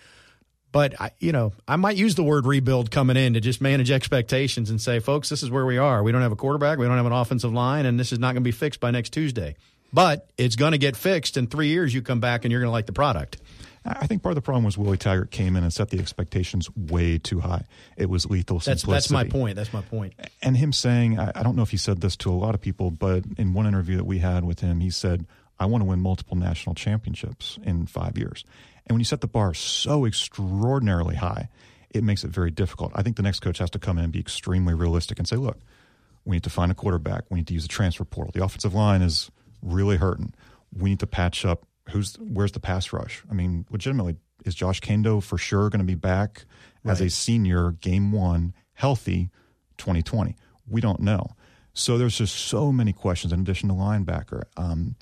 But 0.70 1.00
I, 1.00 1.10
you 1.18 1.32
know, 1.32 1.52
I 1.66 1.76
might 1.76 1.96
use 1.96 2.14
the 2.14 2.22
word 2.22 2.46
rebuild 2.46 2.90
coming 2.90 3.16
in 3.16 3.34
to 3.34 3.40
just 3.40 3.60
manage 3.60 3.90
expectations 3.90 4.68
and 4.68 4.80
say, 4.80 5.00
folks, 5.00 5.30
this 5.30 5.42
is 5.42 5.50
where 5.50 5.64
we 5.64 5.78
are. 5.78 6.02
We 6.02 6.12
don't 6.12 6.20
have 6.20 6.32
a 6.32 6.36
quarterback, 6.36 6.78
we 6.78 6.86
don't 6.86 6.96
have 6.96 7.06
an 7.06 7.12
offensive 7.12 7.52
line, 7.52 7.86
and 7.86 7.98
this 7.98 8.12
is 8.12 8.18
not 8.18 8.28
going 8.28 8.42
to 8.42 8.48
be 8.48 8.52
fixed 8.52 8.78
by 8.80 8.90
next 8.90 9.10
Tuesday. 9.10 9.56
But 9.92 10.28
it's 10.36 10.56
going 10.56 10.72
to 10.72 10.78
get 10.78 10.96
fixed 10.96 11.36
in 11.36 11.46
three 11.46 11.68
years. 11.68 11.94
You 11.94 12.02
come 12.02 12.20
back 12.20 12.44
and 12.44 12.52
you're 12.52 12.60
going 12.60 12.68
to 12.68 12.72
like 12.72 12.86
the 12.86 12.92
product. 12.92 13.38
I 13.84 14.06
think 14.06 14.22
part 14.22 14.32
of 14.32 14.36
the 14.36 14.42
problem 14.42 14.64
was 14.64 14.76
Willie 14.76 14.98
Taggart 14.98 15.30
came 15.30 15.56
in 15.56 15.62
and 15.62 15.72
set 15.72 15.88
the 15.88 15.98
expectations 15.98 16.68
way 16.76 17.16
too 17.16 17.40
high. 17.40 17.64
It 17.96 18.10
was 18.10 18.26
lethal 18.26 18.58
that's, 18.58 18.82
simplicity. 18.82 18.92
That's 18.92 19.10
my 19.10 19.24
point. 19.24 19.56
That's 19.56 19.72
my 19.72 19.80
point. 19.80 20.14
And 20.42 20.56
him 20.56 20.72
saying, 20.72 21.18
I, 21.18 21.32
I 21.34 21.42
don't 21.42 21.56
know 21.56 21.62
if 21.62 21.70
he 21.70 21.78
said 21.78 22.00
this 22.00 22.16
to 22.16 22.30
a 22.30 22.34
lot 22.34 22.54
of 22.54 22.60
people, 22.60 22.90
but 22.90 23.24
in 23.38 23.54
one 23.54 23.66
interview 23.66 23.96
that 23.96 24.04
we 24.04 24.18
had 24.18 24.44
with 24.44 24.60
him, 24.60 24.80
he 24.80 24.90
said, 24.90 25.26
I 25.58 25.66
want 25.66 25.82
to 25.82 25.86
win 25.86 26.00
multiple 26.00 26.36
national 26.36 26.74
championships 26.74 27.58
in 27.62 27.86
five 27.86 28.18
years. 28.18 28.44
And 28.86 28.94
when 28.94 29.00
you 29.00 29.06
set 29.06 29.22
the 29.22 29.26
bar 29.26 29.54
so 29.54 30.04
extraordinarily 30.04 31.16
high, 31.16 31.48
it 31.90 32.04
makes 32.04 32.24
it 32.24 32.30
very 32.30 32.50
difficult. 32.50 32.92
I 32.94 33.02
think 33.02 33.16
the 33.16 33.22
next 33.22 33.40
coach 33.40 33.58
has 33.58 33.70
to 33.70 33.78
come 33.78 33.96
in 33.96 34.04
and 34.04 34.12
be 34.12 34.20
extremely 34.20 34.74
realistic 34.74 35.18
and 35.18 35.26
say, 35.26 35.36
look, 35.36 35.58
we 36.24 36.36
need 36.36 36.44
to 36.44 36.50
find 36.50 36.70
a 36.70 36.74
quarterback. 36.74 37.24
We 37.30 37.38
need 37.38 37.46
to 37.46 37.54
use 37.54 37.62
the 37.62 37.68
transfer 37.68 38.04
portal. 38.04 38.32
The 38.34 38.44
offensive 38.44 38.74
line 38.74 39.00
is 39.00 39.30
really 39.62 39.96
hurting. 39.96 40.34
We 40.72 40.90
need 40.90 41.00
to 41.00 41.06
patch 41.06 41.44
up 41.44 41.66
who's 41.90 42.16
where's 42.16 42.52
the 42.52 42.60
pass 42.60 42.92
rush? 42.92 43.22
I 43.30 43.34
mean, 43.34 43.66
legitimately, 43.70 44.16
is 44.44 44.54
Josh 44.54 44.80
Kaindoh 44.80 45.22
for 45.22 45.38
sure 45.38 45.68
going 45.68 45.80
to 45.80 45.84
be 45.84 45.94
back 45.94 46.44
right. 46.84 46.92
as 46.92 47.00
a 47.00 47.10
senior 47.10 47.72
game 47.72 48.12
one 48.12 48.54
healthy 48.74 49.30
2020? 49.78 50.36
We 50.68 50.80
don't 50.80 51.00
know. 51.00 51.28
So 51.72 51.96
there's 51.98 52.18
just 52.18 52.34
so 52.34 52.72
many 52.72 52.92
questions 52.92 53.32
in 53.32 53.40
addition 53.40 53.68
to 53.68 53.74
linebacker. 53.74 54.42
Um, 54.56 54.96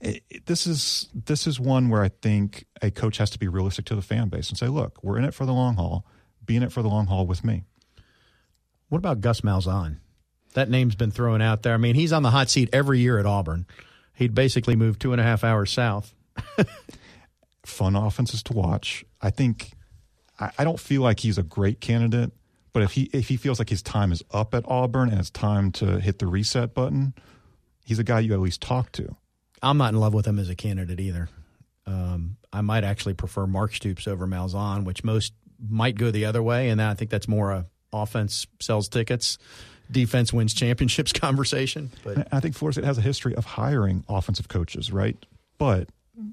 it, 0.00 0.22
it, 0.30 0.46
this 0.46 0.66
is 0.66 1.08
this 1.14 1.46
is 1.46 1.60
one 1.60 1.88
where 1.88 2.02
I 2.02 2.08
think 2.08 2.64
a 2.80 2.90
coach 2.90 3.18
has 3.18 3.30
to 3.30 3.38
be 3.38 3.48
realistic 3.48 3.84
to 3.86 3.94
the 3.94 4.02
fan 4.02 4.28
base 4.28 4.48
and 4.48 4.58
say, 4.58 4.68
look, 4.68 4.98
we're 5.02 5.18
in 5.18 5.24
it 5.24 5.34
for 5.34 5.46
the 5.46 5.52
long 5.52 5.76
haul. 5.76 6.06
Be 6.44 6.56
in 6.56 6.62
it 6.62 6.72
for 6.72 6.82
the 6.82 6.88
long 6.88 7.06
haul 7.06 7.26
with 7.26 7.44
me. 7.44 7.64
What 8.88 8.98
about 8.98 9.20
Gus 9.20 9.42
Malzahn? 9.42 9.98
That 10.54 10.68
name's 10.68 10.96
been 10.96 11.12
thrown 11.12 11.40
out 11.40 11.62
there. 11.62 11.72
I 11.72 11.78
mean, 11.78 11.94
he's 11.94 12.12
on 12.12 12.22
the 12.22 12.30
hot 12.30 12.50
seat 12.50 12.68
every 12.72 12.98
year 12.98 13.18
at 13.18 13.24
Auburn. 13.24 13.66
He'd 14.22 14.34
basically 14.34 14.76
move 14.76 15.00
two 15.00 15.10
and 15.10 15.20
a 15.20 15.24
half 15.24 15.42
hours 15.42 15.72
south. 15.72 16.14
Fun 17.66 17.96
offenses 17.96 18.42
to 18.44 18.52
watch. 18.52 19.04
I 19.20 19.30
think 19.30 19.72
I, 20.38 20.50
I 20.58 20.64
don't 20.64 20.78
feel 20.78 21.02
like 21.02 21.18
he's 21.18 21.38
a 21.38 21.42
great 21.42 21.80
candidate, 21.80 22.30
but 22.72 22.84
if 22.84 22.92
he 22.92 23.10
if 23.12 23.26
he 23.26 23.36
feels 23.36 23.58
like 23.58 23.68
his 23.68 23.82
time 23.82 24.12
is 24.12 24.22
up 24.30 24.54
at 24.54 24.64
Auburn 24.68 25.10
and 25.10 25.18
it's 25.18 25.30
time 25.30 25.72
to 25.72 25.98
hit 25.98 26.20
the 26.20 26.28
reset 26.28 26.72
button, 26.72 27.14
he's 27.84 27.98
a 27.98 28.04
guy 28.04 28.20
you 28.20 28.32
at 28.32 28.38
least 28.38 28.60
talk 28.60 28.92
to. 28.92 29.16
I'm 29.60 29.76
not 29.76 29.92
in 29.92 29.98
love 29.98 30.14
with 30.14 30.26
him 30.26 30.38
as 30.38 30.48
a 30.48 30.54
candidate 30.54 31.00
either. 31.00 31.28
Um, 31.84 32.36
I 32.52 32.60
might 32.60 32.84
actually 32.84 33.14
prefer 33.14 33.48
Mark 33.48 33.74
Stoops 33.74 34.06
over 34.06 34.28
Malzahn, 34.28 34.84
which 34.84 35.02
most 35.02 35.32
might 35.68 35.96
go 35.96 36.12
the 36.12 36.26
other 36.26 36.44
way, 36.44 36.68
and 36.68 36.80
I 36.80 36.94
think 36.94 37.10
that's 37.10 37.26
more 37.26 37.50
a 37.50 37.66
offense 37.92 38.46
sells 38.60 38.88
tickets, 38.88 39.36
defense 39.92 40.32
wins 40.32 40.54
championships 40.54 41.12
conversation. 41.12 41.90
But 42.02 42.28
I 42.32 42.40
think 42.40 42.54
Florida 42.54 42.74
State 42.80 42.86
has 42.86 42.98
a 42.98 43.02
history 43.02 43.34
of 43.34 43.44
hiring 43.44 44.04
offensive 44.08 44.48
coaches, 44.48 44.90
right? 44.92 45.16
But 45.58 45.90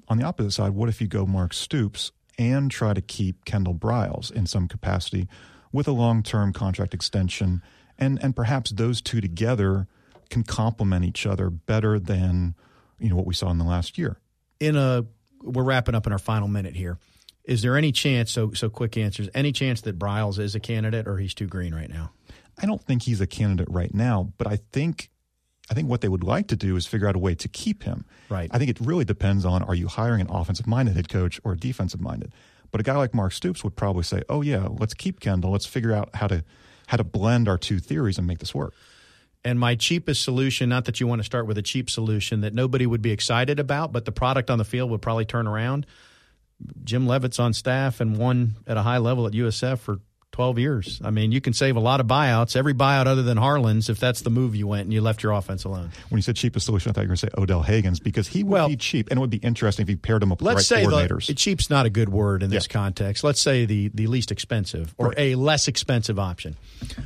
on 0.08 0.18
the 0.18 0.24
opposite 0.24 0.52
side, 0.52 0.72
what 0.72 0.88
if 0.88 1.00
you 1.00 1.06
go 1.06 1.26
Mark 1.26 1.52
Stoops 1.52 2.12
and 2.38 2.70
try 2.70 2.94
to 2.94 3.00
keep 3.00 3.44
Kendall 3.44 3.74
Briles 3.74 4.32
in 4.32 4.46
some 4.46 4.66
capacity 4.66 5.28
with 5.72 5.86
a 5.86 5.92
long 5.92 6.22
term 6.22 6.52
contract 6.52 6.94
extension, 6.94 7.62
and 7.98 8.22
and 8.22 8.34
perhaps 8.34 8.70
those 8.70 9.00
two 9.00 9.20
together 9.20 9.86
can 10.30 10.42
complement 10.42 11.04
each 11.04 11.26
other 11.26 11.50
better 11.50 11.98
than 11.98 12.54
you 12.98 13.08
know 13.08 13.16
what 13.16 13.26
we 13.26 13.34
saw 13.34 13.50
in 13.50 13.58
the 13.58 13.64
last 13.64 13.98
year. 13.98 14.18
In 14.58 14.76
a 14.76 15.04
we're 15.42 15.64
wrapping 15.64 15.94
up 15.94 16.06
in 16.06 16.12
our 16.12 16.18
final 16.18 16.48
minute 16.48 16.76
here. 16.76 16.98
Is 17.44 17.62
there 17.62 17.76
any 17.76 17.92
chance? 17.92 18.30
So 18.30 18.52
so 18.52 18.68
quick 18.68 18.96
answers. 18.96 19.28
Any 19.34 19.52
chance 19.52 19.82
that 19.82 19.98
Briles 19.98 20.38
is 20.38 20.54
a 20.54 20.60
candidate, 20.60 21.06
or 21.06 21.18
he's 21.18 21.34
too 21.34 21.46
green 21.46 21.74
right 21.74 21.88
now? 21.88 22.12
I 22.62 22.66
don't 22.66 22.82
think 22.82 23.02
he's 23.02 23.20
a 23.20 23.26
candidate 23.26 23.68
right 23.70 23.94
now, 23.94 24.32
but 24.38 24.46
I 24.46 24.58
think 24.72 25.10
I 25.70 25.74
think 25.74 25.88
what 25.88 26.00
they 26.00 26.08
would 26.08 26.24
like 26.24 26.48
to 26.48 26.56
do 26.56 26.76
is 26.76 26.86
figure 26.86 27.06
out 27.06 27.14
a 27.14 27.18
way 27.18 27.34
to 27.36 27.48
keep 27.48 27.84
him. 27.84 28.04
Right. 28.28 28.50
I 28.52 28.58
think 28.58 28.70
it 28.70 28.80
really 28.80 29.04
depends 29.04 29.44
on 29.44 29.62
are 29.62 29.74
you 29.74 29.86
hiring 29.86 30.20
an 30.20 30.28
offensive 30.28 30.66
minded 30.66 30.96
head 30.96 31.08
coach 31.08 31.40
or 31.44 31.52
a 31.52 31.56
defensive 31.56 32.00
minded. 32.00 32.32
But 32.72 32.80
a 32.80 32.84
guy 32.84 32.96
like 32.96 33.14
Mark 33.14 33.32
Stoops 33.32 33.64
would 33.64 33.76
probably 33.76 34.02
say, 34.02 34.22
"Oh 34.28 34.42
yeah, 34.42 34.68
let's 34.68 34.94
keep 34.94 35.20
Kendall. 35.20 35.52
Let's 35.52 35.66
figure 35.66 35.92
out 35.92 36.10
how 36.14 36.26
to 36.26 36.44
how 36.88 36.96
to 36.96 37.04
blend 37.04 37.48
our 37.48 37.58
two 37.58 37.78
theories 37.78 38.18
and 38.18 38.26
make 38.26 38.38
this 38.38 38.54
work." 38.54 38.74
And 39.44 39.58
my 39.58 39.74
cheapest 39.74 40.22
solution, 40.22 40.68
not 40.68 40.84
that 40.84 41.00
you 41.00 41.06
want 41.06 41.20
to 41.20 41.24
start 41.24 41.46
with 41.46 41.56
a 41.56 41.62
cheap 41.62 41.88
solution 41.88 42.42
that 42.42 42.52
nobody 42.52 42.86
would 42.86 43.00
be 43.00 43.10
excited 43.10 43.58
about, 43.58 43.90
but 43.90 44.04
the 44.04 44.12
product 44.12 44.50
on 44.50 44.58
the 44.58 44.64
field 44.64 44.90
would 44.90 45.00
probably 45.00 45.24
turn 45.24 45.46
around. 45.46 45.86
Jim 46.84 47.06
Leavitt's 47.06 47.38
on 47.38 47.54
staff 47.54 48.00
and 48.00 48.18
won 48.18 48.56
at 48.66 48.76
a 48.76 48.82
high 48.82 48.98
level 48.98 49.26
at 49.26 49.32
USF 49.32 49.78
for 49.78 50.00
12 50.32 50.58
years. 50.58 51.00
I 51.04 51.10
mean, 51.10 51.32
you 51.32 51.40
can 51.40 51.52
save 51.52 51.76
a 51.76 51.80
lot 51.80 52.00
of 52.00 52.06
buyouts, 52.06 52.54
every 52.56 52.74
buyout 52.74 53.06
other 53.06 53.22
than 53.22 53.36
Harlon's, 53.36 53.88
if 53.88 53.98
that's 53.98 54.22
the 54.22 54.30
move 54.30 54.54
you 54.54 54.66
went 54.66 54.84
and 54.84 54.92
you 54.92 55.00
left 55.00 55.22
your 55.22 55.32
offense 55.32 55.64
alone. 55.64 55.90
When 56.08 56.18
you 56.18 56.22
said 56.22 56.36
cheapest 56.36 56.66
solution, 56.66 56.90
I 56.90 56.92
thought 56.92 57.02
you 57.02 57.08
were 57.08 57.16
going 57.16 57.16
to 57.16 57.26
say 57.26 57.42
Odell 57.42 57.62
Haggins 57.62 58.00
because 58.00 58.28
he 58.28 58.44
would 58.44 58.52
well, 58.52 58.68
be 58.68 58.76
cheap, 58.76 59.10
and 59.10 59.18
it 59.18 59.20
would 59.20 59.30
be 59.30 59.38
interesting 59.38 59.82
if 59.82 59.90
you 59.90 59.96
paired 59.96 60.22
him 60.22 60.32
up 60.32 60.40
with 60.40 60.46
let's 60.46 60.68
the 60.68 60.76
right 60.76 60.84
say 60.84 60.90
coordinators. 60.90 61.26
The, 61.26 61.34
cheap's 61.34 61.68
not 61.68 61.86
a 61.86 61.90
good 61.90 62.08
word 62.08 62.42
in 62.42 62.50
this 62.50 62.66
yeah. 62.68 62.72
context. 62.72 63.24
Let's 63.24 63.40
say 63.40 63.64
the, 63.64 63.88
the 63.88 64.06
least 64.06 64.30
expensive 64.30 64.94
or 64.98 65.08
right. 65.08 65.18
a 65.18 65.34
less 65.34 65.68
expensive 65.68 66.18
option. 66.18 66.56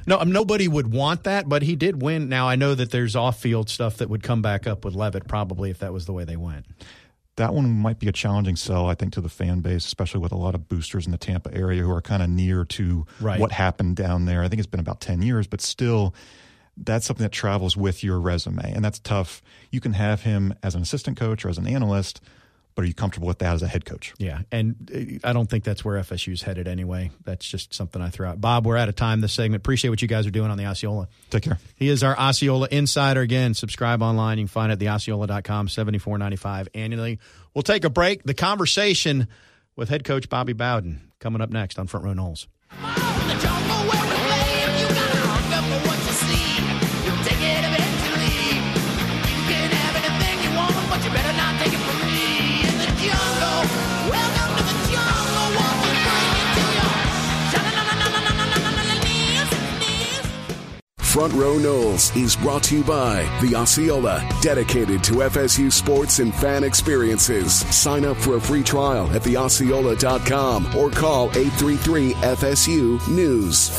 No, 0.06 0.18
um, 0.18 0.30
nobody 0.30 0.68
would 0.68 0.92
want 0.92 1.24
that, 1.24 1.48
but 1.48 1.62
he 1.62 1.76
did 1.76 2.02
win. 2.02 2.28
Now, 2.28 2.48
I 2.48 2.56
know 2.56 2.74
that 2.74 2.90
there's 2.90 3.16
off 3.16 3.40
field 3.40 3.70
stuff 3.70 3.98
that 3.98 4.10
would 4.10 4.22
come 4.22 4.42
back 4.42 4.66
up 4.66 4.84
with 4.84 4.94
Leavitt 4.94 5.26
probably 5.26 5.70
if 5.70 5.78
that 5.78 5.92
was 5.92 6.06
the 6.06 6.12
way 6.12 6.24
they 6.24 6.36
went 6.36 6.66
that 7.36 7.52
one 7.52 7.70
might 7.70 7.98
be 7.98 8.08
a 8.08 8.12
challenging 8.12 8.56
sell, 8.56 8.86
I 8.86 8.94
think, 8.94 9.12
to 9.14 9.20
the 9.20 9.28
fan 9.28 9.60
base, 9.60 9.86
especially 9.86 10.20
with 10.20 10.32
a 10.32 10.36
lot 10.36 10.54
of 10.54 10.68
boosters 10.68 11.06
in 11.06 11.12
the 11.12 11.18
Tampa 11.18 11.52
area 11.52 11.82
who 11.82 11.90
are 11.90 12.00
kind 12.00 12.22
of 12.22 12.30
near 12.30 12.64
to 12.64 13.06
right. 13.20 13.40
what 13.40 13.52
happened 13.52 13.96
down 13.96 14.26
there. 14.26 14.42
I 14.42 14.48
think 14.48 14.60
it's 14.60 14.68
been 14.68 14.80
about 14.80 15.00
10 15.00 15.22
years, 15.22 15.46
but 15.46 15.60
still, 15.60 16.14
that's 16.76 17.06
something 17.06 17.24
that 17.24 17.32
travels 17.32 17.76
with 17.76 18.04
your 18.04 18.20
resume. 18.20 18.72
And 18.72 18.84
that's 18.84 18.98
tough. 19.00 19.42
You 19.70 19.80
can 19.80 19.94
have 19.94 20.22
him 20.22 20.54
as 20.62 20.74
an 20.74 20.82
assistant 20.82 21.18
coach 21.18 21.44
or 21.44 21.48
as 21.48 21.58
an 21.58 21.66
analyst, 21.66 22.20
but 22.74 22.82
are 22.82 22.86
you 22.86 22.94
comfortable 22.94 23.28
with 23.28 23.38
that 23.38 23.54
as 23.54 23.62
a 23.62 23.68
head 23.68 23.84
coach? 23.84 24.14
Yeah, 24.18 24.40
and 24.50 25.20
uh, 25.24 25.28
I 25.28 25.32
don't 25.32 25.48
think 25.48 25.64
that's 25.64 25.84
where 25.84 26.00
FSU's 26.00 26.42
headed 26.42 26.66
anyway. 26.66 27.10
That's 27.24 27.48
just 27.48 27.72
something 27.72 28.02
I 28.02 28.10
threw 28.10 28.26
out. 28.26 28.40
Bob, 28.40 28.66
we're 28.66 28.76
out 28.76 28.88
of 28.88 28.96
time 28.96 29.20
this 29.20 29.32
segment. 29.32 29.60
Appreciate 29.60 29.90
what 29.90 30.02
you 30.02 30.08
guys 30.08 30.26
are 30.26 30.30
doing 30.30 30.50
on 30.50 30.58
the 30.58 30.66
Osceola. 30.66 31.08
Take 31.30 31.44
care. 31.44 31.58
He 31.76 31.88
is 31.88 32.02
our 32.02 32.18
Osceola 32.18 32.68
insider. 32.70 33.20
Again, 33.20 33.54
subscribe 33.54 34.02
online. 34.02 34.38
You 34.38 34.44
can 34.44 34.48
find 34.48 34.72
it 34.72 34.82
at 34.82 34.86
theosceola.com, 34.86 35.68
seventy 35.68 35.98
four 35.98 36.18
ninety 36.18 36.36
five 36.36 36.68
annually. 36.74 37.18
We'll 37.54 37.62
take 37.62 37.84
a 37.84 37.90
break. 37.90 38.24
The 38.24 38.34
conversation 38.34 39.28
with 39.76 39.88
head 39.88 40.04
coach 40.04 40.28
Bobby 40.28 40.52
Bowden 40.52 41.12
coming 41.20 41.40
up 41.40 41.50
next 41.50 41.78
on 41.78 41.86
Front 41.86 42.06
Row 42.06 42.12
Noles. 42.12 42.46
Front 61.14 61.32
Row 61.34 61.58
Noles 61.58 62.10
is 62.20 62.34
brought 62.34 62.64
to 62.64 62.78
you 62.78 62.82
by 62.82 63.22
the 63.40 63.54
Osceola, 63.54 64.28
dedicated 64.42 65.04
to 65.04 65.12
FSU 65.12 65.70
sports 65.70 66.18
and 66.18 66.34
fan 66.34 66.64
experiences. 66.64 67.54
Sign 67.72 68.04
up 68.04 68.16
for 68.16 68.34
a 68.34 68.40
free 68.40 68.64
trial 68.64 69.08
at 69.12 69.22
theosceola.com 69.22 70.74
or 70.74 70.90
call 70.90 71.26
833 71.36 72.14
FSU 72.14 73.08
News. 73.08 73.70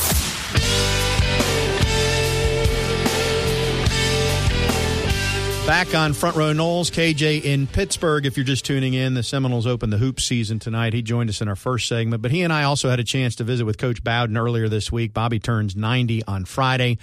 Back 5.67 5.95
on 5.95 6.13
Front 6.13 6.36
Row 6.36 6.54
Noles, 6.54 6.91
KJ 6.91 7.43
in 7.43 7.65
Pittsburgh. 7.65 8.28
If 8.28 8.38
you're 8.38 8.45
just 8.45 8.65
tuning 8.65 8.93
in, 8.93 9.15
the 9.15 9.23
Seminoles 9.23 9.65
open 9.65 9.89
the 9.89 9.97
hoop 9.97 10.21
season 10.21 10.60
tonight. 10.60 10.93
He 10.93 11.01
joined 11.01 11.28
us 11.28 11.41
in 11.41 11.47
our 11.47 11.56
first 11.56 11.88
segment, 11.88 12.21
but 12.21 12.30
he 12.30 12.43
and 12.43 12.54
I 12.54 12.63
also 12.63 12.88
had 12.88 12.99
a 12.99 13.04
chance 13.04 13.36
to 13.38 13.43
visit 13.43 13.65
with 13.65 13.80
Coach 13.80 14.04
Bowden 14.04 14.38
earlier 14.38 14.69
this 14.69 14.91
week. 14.91 15.12
Bobby 15.12 15.39
turns 15.39 15.75
90 15.75 16.23
on 16.25 16.45
Friday. 16.45 16.99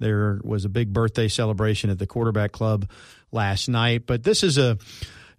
There 0.00 0.40
was 0.42 0.64
a 0.64 0.68
big 0.68 0.92
birthday 0.92 1.28
celebration 1.28 1.88
at 1.88 2.00
the 2.00 2.06
quarterback 2.06 2.50
club 2.50 2.90
last 3.30 3.68
night. 3.68 4.06
But 4.06 4.24
this 4.24 4.42
is 4.42 4.58
a 4.58 4.76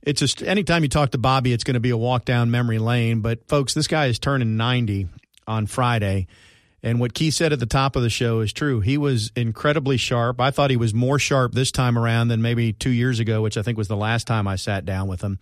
it's 0.01 0.21
just 0.21 0.41
anytime 0.41 0.83
you 0.83 0.89
talk 0.89 1.11
to 1.11 1.17
Bobby, 1.17 1.51
it's 1.51 1.65
going 1.65 1.73
to 1.73 1.81
be 1.81 1.89
a 1.89 1.97
walk 1.97 2.23
down 2.23 2.51
memory 2.51 2.79
lane. 2.79 3.19
But 3.19 3.49
folks, 3.49 3.73
this 3.73 3.87
guy 3.87 4.05
is 4.05 4.17
turning 4.17 4.55
90 4.55 5.09
on 5.45 5.67
Friday. 5.67 6.27
And 6.83 6.99
what 6.99 7.13
Keith 7.13 7.35
said 7.35 7.53
at 7.53 7.59
the 7.59 7.67
top 7.67 7.95
of 7.95 8.01
the 8.01 8.09
show 8.09 8.39
is 8.39 8.51
true. 8.51 8.79
He 8.79 8.97
was 8.97 9.31
incredibly 9.35 9.97
sharp. 9.97 10.41
I 10.41 10.49
thought 10.49 10.71
he 10.71 10.77
was 10.77 10.93
more 10.93 11.19
sharp 11.19 11.53
this 11.53 11.71
time 11.71 11.97
around 11.97 12.29
than 12.29 12.41
maybe 12.41 12.73
two 12.73 12.89
years 12.89 13.19
ago, 13.19 13.41
which 13.41 13.55
I 13.55 13.61
think 13.61 13.77
was 13.77 13.87
the 13.87 13.97
last 13.97 14.25
time 14.25 14.47
I 14.47 14.55
sat 14.55 14.85
down 14.85 15.07
with 15.07 15.21
him. 15.21 15.39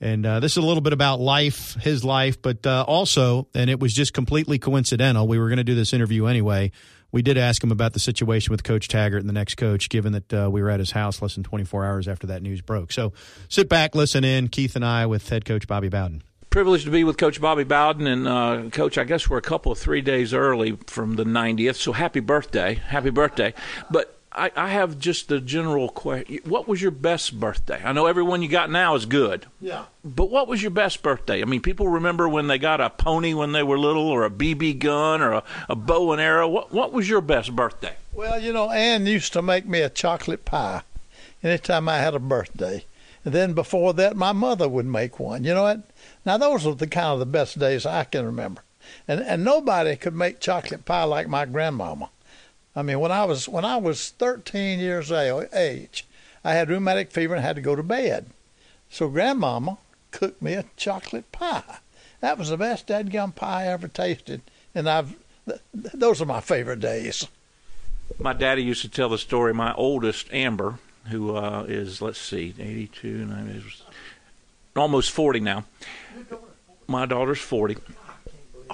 And 0.00 0.24
uh, 0.24 0.38
this 0.38 0.52
is 0.52 0.58
a 0.58 0.62
little 0.62 0.80
bit 0.80 0.92
about 0.92 1.18
life, 1.18 1.74
his 1.74 2.04
life, 2.04 2.40
but 2.40 2.64
uh, 2.64 2.84
also, 2.86 3.48
and 3.54 3.68
it 3.68 3.80
was 3.80 3.92
just 3.92 4.14
completely 4.14 4.60
coincidental. 4.60 5.26
We 5.26 5.40
were 5.40 5.48
going 5.48 5.56
to 5.56 5.64
do 5.64 5.74
this 5.74 5.92
interview 5.92 6.26
anyway 6.26 6.70
we 7.10 7.22
did 7.22 7.38
ask 7.38 7.62
him 7.62 7.72
about 7.72 7.92
the 7.92 8.00
situation 8.00 8.52
with 8.52 8.62
Coach 8.64 8.88
Taggart 8.88 9.20
and 9.20 9.28
the 9.28 9.34
next 9.34 9.56
coach, 9.56 9.88
given 9.88 10.12
that 10.12 10.32
uh, 10.32 10.50
we 10.50 10.62
were 10.62 10.70
at 10.70 10.80
his 10.80 10.90
house 10.90 11.22
less 11.22 11.34
than 11.34 11.44
24 11.44 11.84
hours 11.84 12.08
after 12.08 12.26
that 12.28 12.42
news 12.42 12.60
broke. 12.60 12.92
So 12.92 13.12
sit 13.48 13.68
back, 13.68 13.94
listen 13.94 14.24
in. 14.24 14.48
Keith 14.48 14.76
and 14.76 14.84
I 14.84 15.06
with 15.06 15.28
head 15.28 15.44
coach 15.44 15.66
Bobby 15.66 15.88
Bowden. 15.88 16.22
Privileged 16.50 16.86
to 16.86 16.90
be 16.90 17.04
with 17.04 17.18
Coach 17.18 17.40
Bobby 17.40 17.64
Bowden. 17.64 18.06
And, 18.06 18.26
uh, 18.26 18.70
Coach, 18.70 18.96
I 18.98 19.04
guess 19.04 19.28
we're 19.28 19.38
a 19.38 19.42
couple 19.42 19.70
of 19.70 19.78
three 19.78 20.00
days 20.00 20.32
early 20.32 20.78
from 20.86 21.16
the 21.16 21.24
90th. 21.24 21.76
So 21.76 21.92
happy 21.92 22.20
birthday. 22.20 22.74
Happy 22.74 23.10
birthday. 23.10 23.52
But 23.90 24.18
I, 24.32 24.50
I 24.54 24.68
have 24.68 24.98
just 24.98 25.28
the 25.28 25.40
general 25.40 25.88
question. 25.88 26.38
What 26.44 26.68
was 26.68 26.80
your 26.80 26.90
best 26.90 27.38
birthday? 27.38 27.82
I 27.84 27.92
know 27.92 28.06
everyone 28.06 28.40
you 28.42 28.48
got 28.48 28.70
now 28.70 28.94
is 28.94 29.04
good. 29.04 29.46
Yeah. 29.60 29.86
But 30.04 30.30
what 30.30 30.48
was 30.48 30.62
your 30.62 30.70
best 30.70 31.02
birthday? 31.02 31.42
I 31.42 31.44
mean, 31.44 31.60
people 31.60 31.88
remember 31.88 32.28
when 32.28 32.46
they 32.46 32.58
got 32.58 32.80
a 32.80 32.88
pony 32.88 33.34
when 33.34 33.52
they 33.52 33.62
were 33.62 33.78
little, 33.78 34.08
or 34.08 34.24
a 34.24 34.30
BB 34.30 34.78
gun, 34.78 35.22
or 35.22 35.32
a, 35.32 35.44
a 35.68 35.74
bow 35.74 36.12
and 36.12 36.20
arrow. 36.20 36.46
What 36.48 36.72
What 36.72 36.92
was 36.92 37.08
your 37.08 37.20
best 37.20 37.56
birthday? 37.56 37.96
Well, 38.12 38.40
you 38.40 38.52
know, 38.52 38.70
Ann 38.70 39.06
used 39.06 39.32
to 39.32 39.42
make 39.42 39.66
me 39.66 39.80
a 39.80 39.90
chocolate 39.90 40.44
pie 40.44 40.82
anytime 41.42 41.88
I 41.88 41.98
had 41.98 42.14
a 42.14 42.18
birthday. 42.20 42.84
And 43.24 43.34
then 43.34 43.52
before 43.52 43.92
that, 43.94 44.16
my 44.16 44.32
mother 44.32 44.68
would 44.68 44.86
make 44.86 45.18
one. 45.18 45.44
You 45.44 45.54
know 45.54 45.64
what? 45.64 45.90
Now, 46.28 46.36
those 46.36 46.66
were 46.66 46.74
the 46.74 46.86
kind 46.86 47.06
of 47.06 47.20
the 47.20 47.24
best 47.24 47.58
days 47.58 47.86
I 47.86 48.04
can 48.04 48.26
remember. 48.26 48.60
And, 49.08 49.18
and 49.20 49.42
nobody 49.42 49.96
could 49.96 50.14
make 50.14 50.40
chocolate 50.40 50.84
pie 50.84 51.04
like 51.04 51.26
my 51.26 51.46
grandmama. 51.46 52.10
I 52.76 52.82
mean, 52.82 53.00
when 53.00 53.10
I 53.10 53.24
was 53.24 53.48
when 53.48 53.64
I 53.64 53.78
was 53.78 54.10
13 54.10 54.78
years 54.78 55.10
age, 55.10 56.06
I 56.44 56.52
had 56.52 56.68
rheumatic 56.68 57.12
fever 57.12 57.34
and 57.34 57.42
had 57.42 57.56
to 57.56 57.62
go 57.62 57.74
to 57.74 57.82
bed. 57.82 58.26
So 58.90 59.08
grandmama 59.08 59.78
cooked 60.10 60.42
me 60.42 60.52
a 60.52 60.66
chocolate 60.76 61.32
pie. 61.32 61.78
That 62.20 62.36
was 62.36 62.50
the 62.50 62.58
best 62.58 62.88
dadgum 62.88 63.34
pie 63.34 63.62
I 63.62 63.68
ever 63.68 63.88
tasted, 63.88 64.42
and 64.74 64.86
I've 64.86 65.16
th- 65.46 65.62
those 65.72 66.20
are 66.20 66.26
my 66.26 66.42
favorite 66.42 66.80
days. 66.80 67.26
My 68.18 68.34
daddy 68.34 68.62
used 68.62 68.82
to 68.82 68.90
tell 68.90 69.08
the 69.08 69.16
story. 69.16 69.54
My 69.54 69.72
oldest, 69.72 70.30
Amber, 70.30 70.78
who 71.06 71.34
uh, 71.34 71.64
is 71.66 72.02
let's 72.02 72.20
see, 72.20 72.54
82, 72.58 73.24
90, 73.24 73.62
almost 74.78 75.10
40 75.10 75.40
now. 75.40 75.64
My 76.86 77.06
daughter's 77.06 77.40
40. 77.40 77.76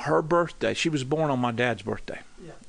Her 0.02 0.22
birthday, 0.22 0.74
she 0.74 0.88
was 0.88 1.04
born 1.04 1.30
on 1.30 1.38
my 1.38 1.52
dad's 1.52 1.82
birthday. 1.82 2.20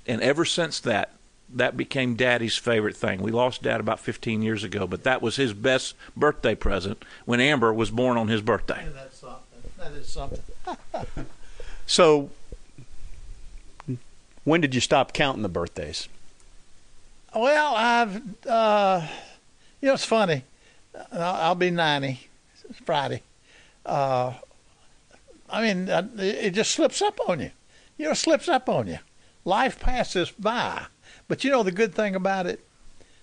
And 0.07 0.21
ever 0.21 0.45
since 0.45 0.79
that, 0.81 1.11
that 1.53 1.77
became 1.77 2.15
Daddy's 2.15 2.57
favorite 2.57 2.95
thing. 2.95 3.21
We 3.21 3.31
lost 3.31 3.63
Dad 3.63 3.79
about 3.79 3.99
15 3.99 4.41
years 4.41 4.63
ago, 4.63 4.87
but 4.87 5.03
that 5.03 5.21
was 5.21 5.35
his 5.35 5.53
best 5.53 5.95
birthday 6.15 6.55
present 6.55 7.03
when 7.25 7.39
Amber 7.39 7.73
was 7.73 7.91
born 7.91 8.17
on 8.17 8.27
his 8.27 8.41
birthday. 8.41 8.85
That's 8.93 9.17
something. 9.17 9.71
That 9.77 9.91
is 9.93 10.07
something. 10.07 10.41
So, 11.87 12.31
when 14.43 14.59
did 14.59 14.73
you 14.73 14.81
stop 14.81 15.13
counting 15.13 15.43
the 15.43 15.49
birthdays? 15.49 16.09
Well, 17.35 17.75
I've, 17.75 18.45
uh, 18.47 19.07
you 19.81 19.87
know, 19.89 19.93
it's 19.93 20.03
funny. 20.03 20.43
I'll, 21.11 21.35
I'll 21.35 21.55
be 21.55 21.69
90 21.69 22.27
Friday. 22.85 23.21
Uh, 23.85 24.33
I 25.49 25.61
mean, 25.61 25.89
uh, 25.89 26.07
it 26.17 26.51
just 26.51 26.71
slips 26.71 27.01
up 27.01 27.19
on 27.27 27.39
you. 27.39 27.51
You 27.97 28.05
know, 28.05 28.11
it 28.11 28.15
slips 28.15 28.49
up 28.49 28.67
on 28.67 28.87
you. 28.87 28.99
Life 29.43 29.79
passes 29.79 30.31
by. 30.31 30.85
But 31.27 31.43
you 31.43 31.51
know 31.51 31.63
the 31.63 31.71
good 31.71 31.93
thing 31.93 32.15
about 32.15 32.47
it? 32.47 32.59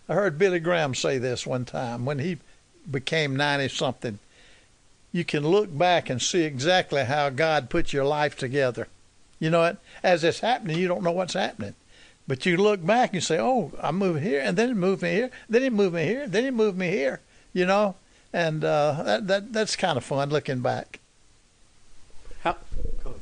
I 0.08 0.14
heard 0.14 0.38
Billy 0.38 0.60
Graham 0.60 0.94
say 0.94 1.18
this 1.18 1.46
one 1.46 1.64
time 1.64 2.04
when 2.04 2.18
he 2.18 2.38
became 2.90 3.36
90 3.36 3.68
something. 3.68 4.18
You 5.12 5.24
can 5.24 5.46
look 5.46 5.76
back 5.76 6.08
and 6.08 6.22
see 6.22 6.42
exactly 6.42 7.04
how 7.04 7.28
God 7.28 7.70
put 7.70 7.92
your 7.92 8.04
life 8.04 8.36
together. 8.36 8.88
You 9.38 9.50
know 9.50 9.60
what? 9.60 9.78
As 10.02 10.24
it's 10.24 10.40
happening, 10.40 10.78
you 10.78 10.88
don't 10.88 11.02
know 11.02 11.12
what's 11.12 11.34
happening. 11.34 11.74
But 12.26 12.46
you 12.46 12.56
look 12.56 12.84
back 12.84 13.12
and 13.12 13.22
say, 13.22 13.38
"Oh, 13.38 13.72
I'm 13.80 13.96
moving 13.96 14.22
here, 14.22 14.40
and 14.40 14.56
then 14.56 14.70
it 14.70 14.76
moved 14.76 15.02
me 15.02 15.10
here, 15.10 15.30
then 15.48 15.64
it 15.64 15.72
moved 15.72 15.94
me 15.94 16.04
here, 16.04 16.28
then 16.28 16.44
it 16.44 16.54
moved 16.54 16.78
me 16.78 16.88
here." 16.88 17.20
You 17.52 17.66
know, 17.66 17.96
and 18.32 18.64
uh, 18.64 19.02
that 19.04 19.26
that 19.26 19.52
that's 19.52 19.76
kind 19.76 19.96
of 19.96 20.04
fun 20.04 20.30
looking 20.30 20.60
back. 20.60 21.00
How, 22.42 22.56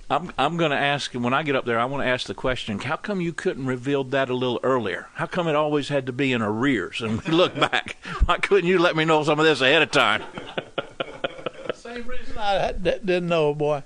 I'm 0.09 0.33
I'm 0.39 0.57
going 0.57 0.71
to 0.71 0.77
ask 0.77 1.13
when 1.13 1.35
I 1.35 1.43
get 1.43 1.55
up 1.57 1.65
there. 1.65 1.79
I 1.79 1.85
want 1.85 2.03
to 2.03 2.09
ask 2.09 2.27
the 2.27 2.35
question: 2.35 2.79
How 2.79 2.97
come 2.97 3.21
you 3.21 3.33
couldn't 3.33 3.67
reveal 3.67 4.05
that 4.05 4.31
a 4.31 4.35
little 4.35 4.61
earlier? 4.63 5.09
How 5.15 5.27
come 5.27 5.47
it 5.49 5.57
always 5.57 5.89
had 5.89 6.07
to 6.07 6.13
be 6.13 6.33
in 6.33 6.43
arrears? 6.43 7.01
And 7.01 7.21
we 7.23 7.33
look 7.33 7.55
back, 7.55 7.97
why 8.25 8.39
couldn't 8.39 8.69
you 8.69 8.79
let 8.79 8.97
me 8.97 9.05
know 9.05 9.23
some 9.23 9.39
of 9.39 9.45
this 9.45 9.61
ahead 9.61 9.83
of 9.83 9.91
time? 9.91 10.23
Same 11.75 12.07
reason 12.07 12.37
I 12.39 12.73
d- 12.73 12.99
didn't 13.05 13.29
know, 13.29 13.55
boy. 13.55 13.83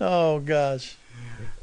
Oh 0.00 0.40
gosh. 0.40 0.96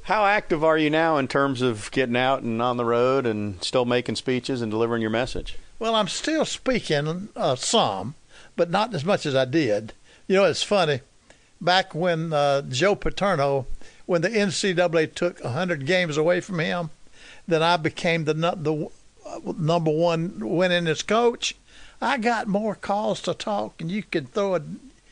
how 0.04 0.26
active 0.26 0.64
are 0.64 0.78
you 0.78 0.90
now 0.90 1.18
in 1.18 1.28
terms 1.28 1.62
of 1.62 1.92
getting 1.92 2.18
out 2.18 2.42
and 2.42 2.62
on 2.62 2.78
the 2.78 2.86
road 2.86 3.26
and 3.26 3.64
still 3.64 3.86
making 3.86 4.16
speeches 4.16 4.62
and 4.62 4.72
delivering 4.72 5.02
your 5.02 5.12
message? 5.12 5.58
Well, 5.80 5.96
I'm 5.96 6.08
still 6.08 6.46
speaking 6.46 7.30
uh, 7.36 7.56
some, 7.56 8.16
but 8.56 8.70
not 8.70 8.94
as 8.94 9.06
much 9.06 9.26
as 9.26 9.36
I 9.36 9.46
did. 9.46 9.94
You 10.28 10.36
know, 10.36 10.46
it's 10.46 10.64
funny. 10.64 11.02
Back 11.60 11.96
when 11.96 12.34
uh, 12.34 12.62
Joe 12.64 12.96
Paterno, 12.96 13.66
when 14.06 14.22
the 14.22 14.30
NCAA 14.30 15.14
took 15.14 15.44
100 15.44 15.86
games 15.86 16.18
away 16.18 16.42
from 16.42 16.60
him, 16.60 16.90
then 17.48 17.64
I 17.64 17.78
became 17.78 18.26
the 18.26 18.34
the 18.34 18.90
uh, 19.26 19.54
number 19.58 19.92
one 19.92 20.40
winningest 20.40 21.08
coach. 21.08 21.56
I 22.02 22.18
got 22.18 22.48
more 22.48 22.76
calls 22.76 23.22
to 23.22 23.34
talk, 23.34 23.80
and 23.80 23.90
you 23.90 24.04
can 24.04 24.26
throw 24.26 24.56
it. 24.56 24.64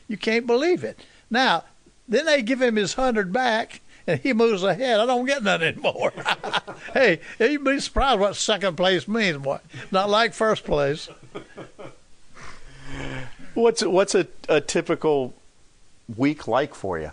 You 0.08 0.18
can't 0.18 0.46
believe 0.46 0.84
it. 0.84 1.00
Now, 1.30 1.64
then 2.08 2.26
they 2.26 2.42
give 2.42 2.62
him 2.62 2.76
his 2.76 2.96
hundred 2.96 3.32
back, 3.32 3.80
and 4.06 4.20
he 4.20 4.34
moves 4.34 4.64
ahead. 4.64 5.00
I 5.00 5.06
don't 5.06 5.26
get 5.26 5.44
none 5.44 5.64
anymore. 5.64 6.12
hey, 6.94 7.22
you'd 7.40 7.64
be 7.64 7.80
surprised 7.80 8.20
what 8.20 8.36
second 8.36 8.76
place 8.76 9.08
means, 9.08 9.38
boy. 9.38 9.60
Not 9.92 10.10
like 10.10 10.34
first 10.34 10.66
place. 10.66 11.08
What's 13.62 13.84
what's 13.84 14.16
a, 14.16 14.28
a 14.50 14.60
typical 14.60 15.36
week 16.18 16.48
like 16.48 16.74
for 16.74 16.98
you? 16.98 17.12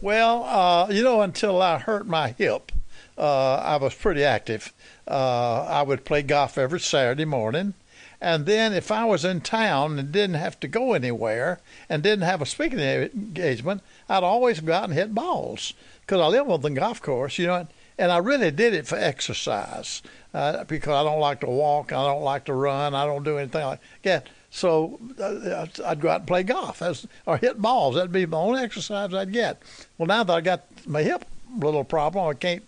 Well, 0.00 0.44
uh, 0.44 0.88
you 0.90 1.02
know, 1.02 1.20
until 1.20 1.60
I 1.60 1.78
hurt 1.78 2.06
my 2.06 2.30
hip, 2.38 2.72
uh, 3.18 3.56
I 3.56 3.76
was 3.76 3.94
pretty 3.94 4.24
active. 4.24 4.72
Uh, 5.06 5.66
I 5.68 5.82
would 5.82 6.06
play 6.06 6.22
golf 6.22 6.56
every 6.56 6.80
Saturday 6.80 7.26
morning. 7.26 7.74
And 8.18 8.46
then 8.46 8.72
if 8.72 8.90
I 8.90 9.04
was 9.04 9.26
in 9.26 9.42
town 9.42 9.98
and 9.98 10.10
didn't 10.10 10.36
have 10.36 10.58
to 10.60 10.68
go 10.68 10.94
anywhere 10.94 11.60
and 11.86 12.02
didn't 12.02 12.24
have 12.24 12.40
a 12.40 12.46
speaking 12.46 12.80
engagement, 12.80 13.82
I'd 14.08 14.24
always 14.24 14.60
go 14.60 14.72
out 14.72 14.84
and 14.84 14.94
hit 14.94 15.14
balls 15.14 15.74
because 16.00 16.20
I 16.20 16.28
live 16.28 16.48
on 16.48 16.62
the 16.62 16.70
golf 16.70 17.02
course, 17.02 17.38
you 17.38 17.46
know. 17.46 17.68
And 17.98 18.10
I 18.10 18.18
really 18.18 18.50
did 18.50 18.72
it 18.72 18.86
for 18.86 18.96
exercise 18.96 20.02
uh, 20.32 20.64
because 20.64 20.94
I 20.94 21.02
don't 21.02 21.20
like 21.20 21.40
to 21.40 21.46
walk, 21.46 21.92
I 21.92 22.06
don't 22.06 22.22
like 22.22 22.46
to 22.46 22.54
run, 22.54 22.94
I 22.94 23.04
don't 23.04 23.22
do 23.22 23.36
anything 23.36 23.66
like 23.66 23.80
that. 24.04 24.28
So 24.58 24.98
uh, 25.20 25.66
I'd 25.86 26.00
go 26.00 26.08
out 26.08 26.20
and 26.20 26.26
play 26.26 26.42
golf 26.42 26.82
or 27.26 27.36
hit 27.36 27.62
balls. 27.62 27.94
That'd 27.94 28.10
be 28.10 28.24
the 28.24 28.36
only 28.36 28.60
exercise 28.60 29.14
I'd 29.14 29.32
get. 29.32 29.62
Well, 29.96 30.08
now 30.08 30.24
that 30.24 30.32
I 30.32 30.40
got 30.40 30.64
my 30.84 31.02
hip 31.02 31.24
little 31.56 31.84
problem, 31.84 32.26
I 32.28 32.34
can't 32.34 32.64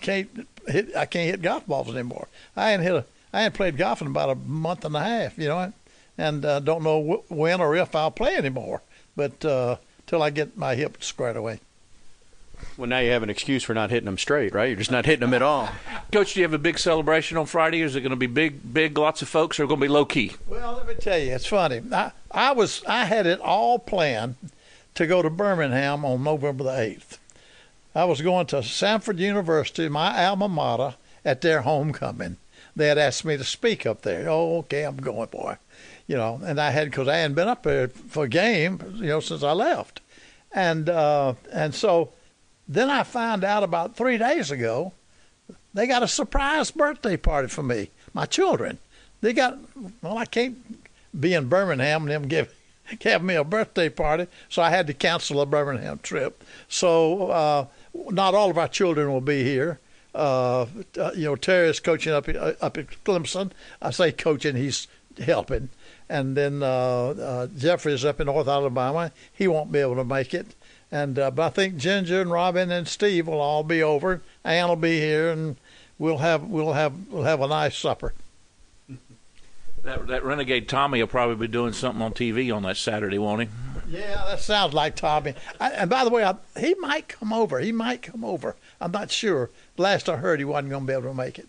can't 0.00 0.48
hit. 0.66 0.94
I 0.96 1.06
can't 1.06 1.30
hit 1.30 1.40
golf 1.40 1.68
balls 1.68 1.88
anymore. 1.94 2.26
I 2.56 2.72
ain't 2.72 2.82
hit 2.82 2.94
a. 2.94 3.04
I 3.32 3.44
ain't 3.44 3.54
played 3.54 3.76
golf 3.76 4.00
in 4.00 4.08
about 4.08 4.30
a 4.30 4.34
month 4.34 4.84
and 4.84 4.96
a 4.96 5.00
half. 5.00 5.38
You 5.38 5.48
know, 5.48 5.72
and 6.18 6.44
uh, 6.44 6.58
don't 6.58 6.82
know 6.82 7.00
wh- 7.00 7.30
when 7.30 7.60
or 7.60 7.76
if 7.76 7.94
I'll 7.94 8.10
play 8.10 8.34
anymore. 8.34 8.82
But 9.14 9.44
uh, 9.44 9.76
till 10.08 10.20
I 10.20 10.30
get 10.30 10.56
my 10.56 10.74
hip 10.74 11.04
squared 11.04 11.36
away. 11.36 11.60
Well, 12.76 12.88
now 12.88 12.98
you 12.98 13.10
have 13.10 13.22
an 13.22 13.30
excuse 13.30 13.62
for 13.62 13.74
not 13.74 13.90
hitting 13.90 14.06
them 14.06 14.18
straight, 14.18 14.54
right? 14.54 14.68
You're 14.68 14.78
just 14.78 14.90
not 14.90 15.06
hitting 15.06 15.20
them 15.20 15.34
at 15.34 15.42
all. 15.42 15.68
Coach, 16.12 16.34
do 16.34 16.40
you 16.40 16.44
have 16.44 16.52
a 16.52 16.58
big 16.58 16.78
celebration 16.78 17.36
on 17.36 17.46
Friday? 17.46 17.82
Is 17.82 17.96
it 17.96 18.00
going 18.00 18.10
to 18.10 18.16
be 18.16 18.26
big, 18.26 18.72
big, 18.72 18.98
lots 18.98 19.22
of 19.22 19.28
folks, 19.28 19.58
or 19.58 19.66
going 19.66 19.80
to 19.80 19.86
be 19.86 19.92
low 19.92 20.04
key? 20.04 20.32
Well, 20.46 20.74
let 20.74 20.86
me 20.86 20.94
tell 20.94 21.18
you, 21.18 21.32
it's 21.32 21.46
funny. 21.46 21.82
I, 21.92 22.12
I 22.30 22.52
was 22.52 22.82
I 22.86 23.04
had 23.04 23.26
it 23.26 23.40
all 23.40 23.78
planned 23.78 24.36
to 24.94 25.06
go 25.06 25.22
to 25.22 25.30
Birmingham 25.30 26.04
on 26.04 26.22
November 26.22 26.64
the 26.64 26.80
eighth. 26.80 27.18
I 27.94 28.04
was 28.04 28.20
going 28.20 28.46
to 28.46 28.56
Samford 28.56 29.18
University, 29.18 29.88
my 29.88 30.24
alma 30.24 30.48
mater, 30.48 30.96
at 31.24 31.40
their 31.40 31.62
homecoming. 31.62 32.38
They 32.76 32.88
had 32.88 32.98
asked 32.98 33.24
me 33.24 33.36
to 33.36 33.44
speak 33.44 33.86
up 33.86 34.02
there. 34.02 34.28
Oh, 34.28 34.58
okay, 34.58 34.82
I'm 34.82 34.96
going, 34.96 35.28
boy. 35.28 35.58
You 36.06 36.16
know, 36.16 36.40
and 36.44 36.60
I 36.60 36.70
had 36.70 36.90
because 36.90 37.08
I 37.08 37.18
hadn't 37.18 37.36
been 37.36 37.48
up 37.48 37.62
there 37.62 37.88
for 37.88 38.24
a 38.24 38.28
game, 38.28 38.80
you 38.96 39.06
know, 39.06 39.20
since 39.20 39.42
I 39.42 39.52
left, 39.52 40.00
and 40.52 40.88
uh, 40.88 41.34
and 41.50 41.74
so 41.74 42.12
then 42.68 42.90
I 42.90 43.02
found 43.02 43.44
out 43.44 43.62
about 43.62 43.96
three 43.96 44.18
days 44.18 44.50
ago 44.50 44.92
they 45.74 45.86
got 45.86 46.02
a 46.02 46.08
surprise 46.08 46.70
birthday 46.70 47.16
party 47.16 47.48
for 47.48 47.62
me, 47.62 47.90
my 48.12 48.26
children. 48.26 48.78
They 49.20 49.32
got 49.32 49.58
well, 50.02 50.18
I 50.18 50.24
can't 50.24 50.58
be 51.18 51.34
in 51.34 51.48
Birmingham 51.48 52.02
and 52.02 52.10
them 52.10 52.28
give 52.28 52.54
have 53.02 53.22
me 53.22 53.34
a 53.34 53.44
birthday 53.44 53.88
party, 53.88 54.26
so 54.48 54.62
I 54.62 54.70
had 54.70 54.86
to 54.86 54.94
cancel 54.94 55.40
a 55.40 55.46
Birmingham 55.46 56.00
trip. 56.02 56.44
So 56.68 57.30
uh, 57.30 57.66
not 58.10 58.34
all 58.34 58.50
of 58.50 58.58
our 58.58 58.68
children 58.68 59.12
will 59.12 59.20
be 59.20 59.42
here. 59.42 59.80
Uh, 60.14 60.66
uh, 60.98 61.10
you 61.14 61.24
know, 61.24 61.36
Terry 61.36 61.68
is 61.68 61.80
coaching 61.80 62.12
up 62.12 62.28
up 62.28 62.78
at 62.78 63.04
Clemson. 63.04 63.50
I 63.82 63.90
say 63.90 64.12
coaching, 64.12 64.56
he's 64.56 64.86
helping. 65.18 65.70
And 66.08 66.36
then 66.36 66.62
uh, 66.62 66.66
uh, 66.66 67.46
Jeffrey 67.56 67.94
is 67.94 68.04
up 68.04 68.20
in 68.20 68.26
North 68.26 68.46
Alabama. 68.46 69.10
He 69.32 69.48
won't 69.48 69.72
be 69.72 69.78
able 69.78 69.96
to 69.96 70.04
make 70.04 70.34
it. 70.34 70.54
And 70.94 71.18
uh, 71.18 71.32
but 71.32 71.42
I 71.42 71.50
think 71.50 71.76
Ginger 71.76 72.20
and 72.20 72.30
Robin 72.30 72.70
and 72.70 72.86
Steve 72.86 73.26
will 73.26 73.40
all 73.40 73.64
be 73.64 73.82
over. 73.82 74.22
Ann 74.44 74.68
will 74.68 74.76
be 74.76 75.00
here, 75.00 75.28
and 75.28 75.56
we'll 75.98 76.18
have 76.18 76.44
we'll 76.44 76.74
have 76.74 77.08
we'll 77.10 77.24
have 77.24 77.40
a 77.40 77.48
nice 77.48 77.76
supper. 77.76 78.14
That, 79.82 80.06
that 80.06 80.24
renegade 80.24 80.68
Tommy 80.68 81.00
will 81.00 81.08
probably 81.08 81.34
be 81.34 81.50
doing 81.50 81.72
something 81.72 82.00
on 82.00 82.12
TV 82.12 82.54
on 82.54 82.62
that 82.62 82.76
Saturday, 82.76 83.18
won't 83.18 83.42
he? 83.42 83.48
Yeah, 83.88 84.24
that 84.28 84.38
sounds 84.38 84.72
like 84.72 84.94
Tommy. 84.94 85.34
I, 85.60 85.72
and 85.72 85.90
by 85.90 86.04
the 86.04 86.10
way, 86.10 86.24
I, 86.24 86.36
he 86.56 86.74
might 86.76 87.08
come 87.08 87.32
over. 87.32 87.58
He 87.58 87.72
might 87.72 88.00
come 88.00 88.24
over. 88.24 88.54
I'm 88.80 88.92
not 88.92 89.10
sure. 89.10 89.50
Last 89.76 90.08
I 90.08 90.18
heard, 90.18 90.38
he 90.38 90.44
wasn't 90.44 90.70
going 90.70 90.84
to 90.84 90.86
be 90.86 90.92
able 90.92 91.10
to 91.10 91.14
make 91.14 91.40
it. 91.40 91.48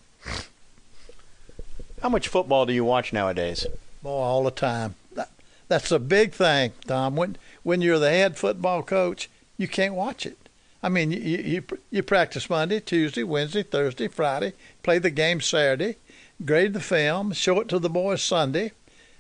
How 2.02 2.10
much 2.10 2.30
football 2.30 2.66
do 2.66 2.74
you 2.74 2.84
watch 2.84 3.14
nowadays? 3.14 3.68
Boy, 4.02 4.10
all 4.10 4.44
the 4.44 4.50
time. 4.52 4.96
That, 5.14 5.30
that's 5.68 5.92
a 5.92 6.00
big 6.00 6.34
thing, 6.34 6.74
Tom. 6.88 7.16
When 7.16 7.38
when 7.62 7.82
you're 7.82 8.00
the 8.00 8.10
head 8.10 8.38
football 8.38 8.82
coach, 8.84 9.30
you 9.58 9.68
can't 9.68 9.94
watch 9.94 10.26
it. 10.26 10.38
I 10.84 10.90
mean, 10.90 11.12
you 11.12 11.20
you, 11.20 11.64
you 11.90 12.04
practice 12.04 12.50
Monday, 12.50 12.80
Tuesday, 12.80 13.24
Wednesday, 13.24 13.64
Thursday, 13.64 14.08
Friday, 14.08 14.54
play 14.84 15.00
the 15.00 15.10
game 15.10 15.42
Saturday, 15.42 15.98
grade 16.44 16.74
the 16.74 16.80
film, 16.80 17.32
show 17.34 17.60
it 17.60 17.70
to 17.70 17.80
the 17.80 17.90
boys 17.90 18.22
Sunday, 18.22 18.72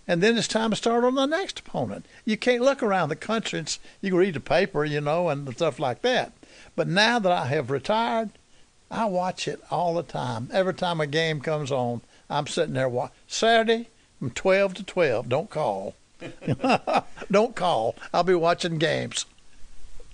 and 0.07 0.21
then 0.21 0.37
it's 0.37 0.47
time 0.47 0.69
to 0.69 0.75
start 0.75 1.03
on 1.03 1.15
the 1.15 1.25
next 1.25 1.59
opponent. 1.59 2.05
You 2.23 2.37
can't 2.37 2.61
look 2.61 2.83
around 2.83 3.09
the 3.09 3.15
country. 3.15 3.59
It's, 3.59 3.79
you 4.01 4.11
can 4.11 4.19
read 4.19 4.35
the 4.35 4.39
paper, 4.39 4.85
you 4.85 5.01
know, 5.01 5.29
and 5.29 5.51
stuff 5.55 5.79
like 5.79 6.01
that. 6.03 6.33
But 6.75 6.87
now 6.87 7.17
that 7.19 7.31
I 7.31 7.47
have 7.47 7.71
retired, 7.71 8.29
I 8.91 9.05
watch 9.05 9.47
it 9.47 9.61
all 9.71 9.95
the 9.95 10.03
time. 10.03 10.49
Every 10.53 10.73
time 10.73 11.01
a 11.01 11.07
game 11.07 11.41
comes 11.41 11.71
on, 11.71 12.01
I'm 12.29 12.47
sitting 12.47 12.75
there 12.75 12.89
watching. 12.89 13.15
Saturday 13.27 13.89
from 14.19 14.29
12 14.31 14.75
to 14.75 14.83
12. 14.83 15.29
Don't 15.29 15.49
call. 15.49 15.95
Don't 17.31 17.55
call. 17.55 17.95
I'll 18.13 18.23
be 18.23 18.35
watching 18.35 18.77
games. 18.77 19.25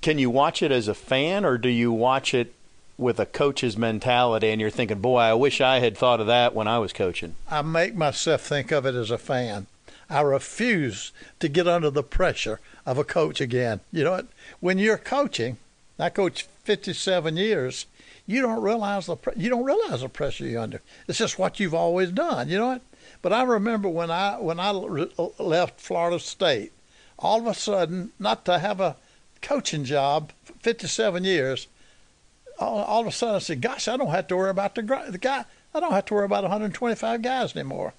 Can 0.01 0.17
you 0.17 0.29
watch 0.29 0.63
it 0.63 0.71
as 0.71 0.87
a 0.87 0.95
fan, 0.95 1.45
or 1.45 1.57
do 1.59 1.69
you 1.69 1.91
watch 1.91 2.33
it 2.33 2.53
with 2.97 3.19
a 3.19 3.25
coach's 3.25 3.77
mentality 3.77 4.49
and 4.49 4.59
you're 4.59 4.69
thinking, 4.69 4.99
boy, 4.99 5.19
I 5.19 5.33
wish 5.33 5.61
I 5.61 5.79
had 5.79 5.97
thought 5.97 6.19
of 6.19 6.27
that 6.27 6.55
when 6.55 6.67
I 6.67 6.79
was 6.79 6.91
coaching? 6.91 7.35
I 7.49 7.61
make 7.61 7.95
myself 7.95 8.41
think 8.41 8.71
of 8.71 8.85
it 8.85 8.95
as 8.95 9.11
a 9.11 9.17
fan. 9.17 9.67
I 10.09 10.21
refuse 10.21 11.11
to 11.39 11.47
get 11.47 11.67
under 11.67 11.89
the 11.89 12.03
pressure 12.03 12.59
of 12.85 12.97
a 12.97 13.03
coach 13.03 13.39
again. 13.39 13.79
You 13.91 14.03
know 14.03 14.11
what? 14.11 14.27
When 14.59 14.77
you're 14.77 14.97
coaching, 14.97 15.57
I 15.97 16.09
coached 16.09 16.47
57 16.63 17.37
years. 17.37 17.85
You 18.25 18.41
don't 18.41 18.61
realize 18.61 19.05
the 19.05 19.17
you 19.35 19.49
don't 19.49 19.63
realize 19.63 20.01
the 20.01 20.09
pressure 20.09 20.45
you're 20.45 20.61
under. 20.61 20.81
It's 21.07 21.19
just 21.19 21.39
what 21.39 21.59
you've 21.59 21.73
always 21.73 22.11
done. 22.11 22.49
You 22.49 22.57
know 22.57 22.67
what? 22.67 22.81
But 23.21 23.33
I 23.33 23.43
remember 23.43 23.87
when 23.87 24.09
I 24.11 24.37
when 24.39 24.59
I 24.59 24.71
left 24.71 25.79
Florida 25.79 26.19
State, 26.19 26.71
all 27.19 27.39
of 27.39 27.47
a 27.47 27.53
sudden, 27.53 28.11
not 28.19 28.45
to 28.45 28.59
have 28.59 28.79
a 28.79 28.95
coaching 29.41 29.83
job, 29.83 30.31
57 30.59 31.23
years, 31.23 31.67
all, 32.59 32.83
all 32.83 33.01
of 33.01 33.07
a 33.07 33.11
sudden 33.11 33.35
I 33.35 33.39
said, 33.39 33.61
"Gosh, 33.61 33.87
I 33.87 33.97
don't 33.97 34.09
have 34.09 34.27
to 34.27 34.37
worry 34.37 34.49
about 34.49 34.75
the 34.75 34.81
the 35.09 35.17
guy. 35.17 35.45
I 35.73 35.79
don't 35.79 35.93
have 35.93 36.05
to 36.05 36.13
worry 36.13 36.25
about 36.25 36.43
125 36.43 37.21
guys 37.21 37.55
anymore. 37.55 37.93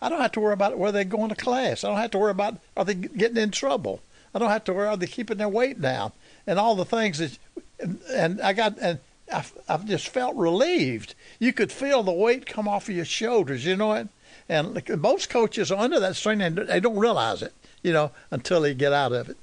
I 0.00 0.08
don't 0.08 0.20
have 0.20 0.32
to 0.32 0.40
worry 0.40 0.52
about 0.52 0.78
where 0.78 0.92
they're 0.92 1.04
going 1.04 1.30
to 1.30 1.34
class. 1.34 1.84
I 1.84 1.88
don't 1.88 1.98
have 1.98 2.10
to 2.12 2.18
worry 2.18 2.30
about 2.30 2.58
are 2.76 2.84
they 2.84 2.94
getting 2.94 3.36
in 3.36 3.50
trouble. 3.50 4.00
I 4.34 4.38
don't 4.38 4.50
have 4.50 4.64
to 4.64 4.72
worry 4.72 4.88
are 4.88 4.96
they 4.96 5.06
keeping 5.06 5.38
their 5.38 5.48
weight 5.48 5.80
down 5.80 6.12
and 6.46 6.58
all 6.58 6.74
the 6.74 6.84
things 6.84 7.18
that. 7.18 7.38
And, 7.78 8.00
and 8.12 8.40
I 8.40 8.52
got 8.52 8.78
and 8.80 9.00
I, 9.32 9.44
I 9.68 9.76
just 9.78 10.08
felt 10.08 10.36
relieved. 10.36 11.14
You 11.38 11.52
could 11.52 11.72
feel 11.72 12.02
the 12.02 12.12
weight 12.12 12.46
come 12.46 12.68
off 12.68 12.88
of 12.88 12.94
your 12.94 13.04
shoulders. 13.04 13.64
You 13.64 13.76
know 13.76 13.88
what? 13.88 14.08
And 14.48 14.82
most 15.00 15.30
coaches 15.30 15.72
are 15.72 15.78
under 15.78 15.98
that 16.00 16.16
strain 16.16 16.40
and 16.40 16.56
they 16.56 16.80
don't 16.80 16.98
realize 16.98 17.42
it. 17.42 17.52
You 17.82 17.92
know 17.92 18.12
until 18.30 18.60
they 18.60 18.74
get 18.74 18.92
out 18.92 19.12
of 19.12 19.28
it 19.28 19.36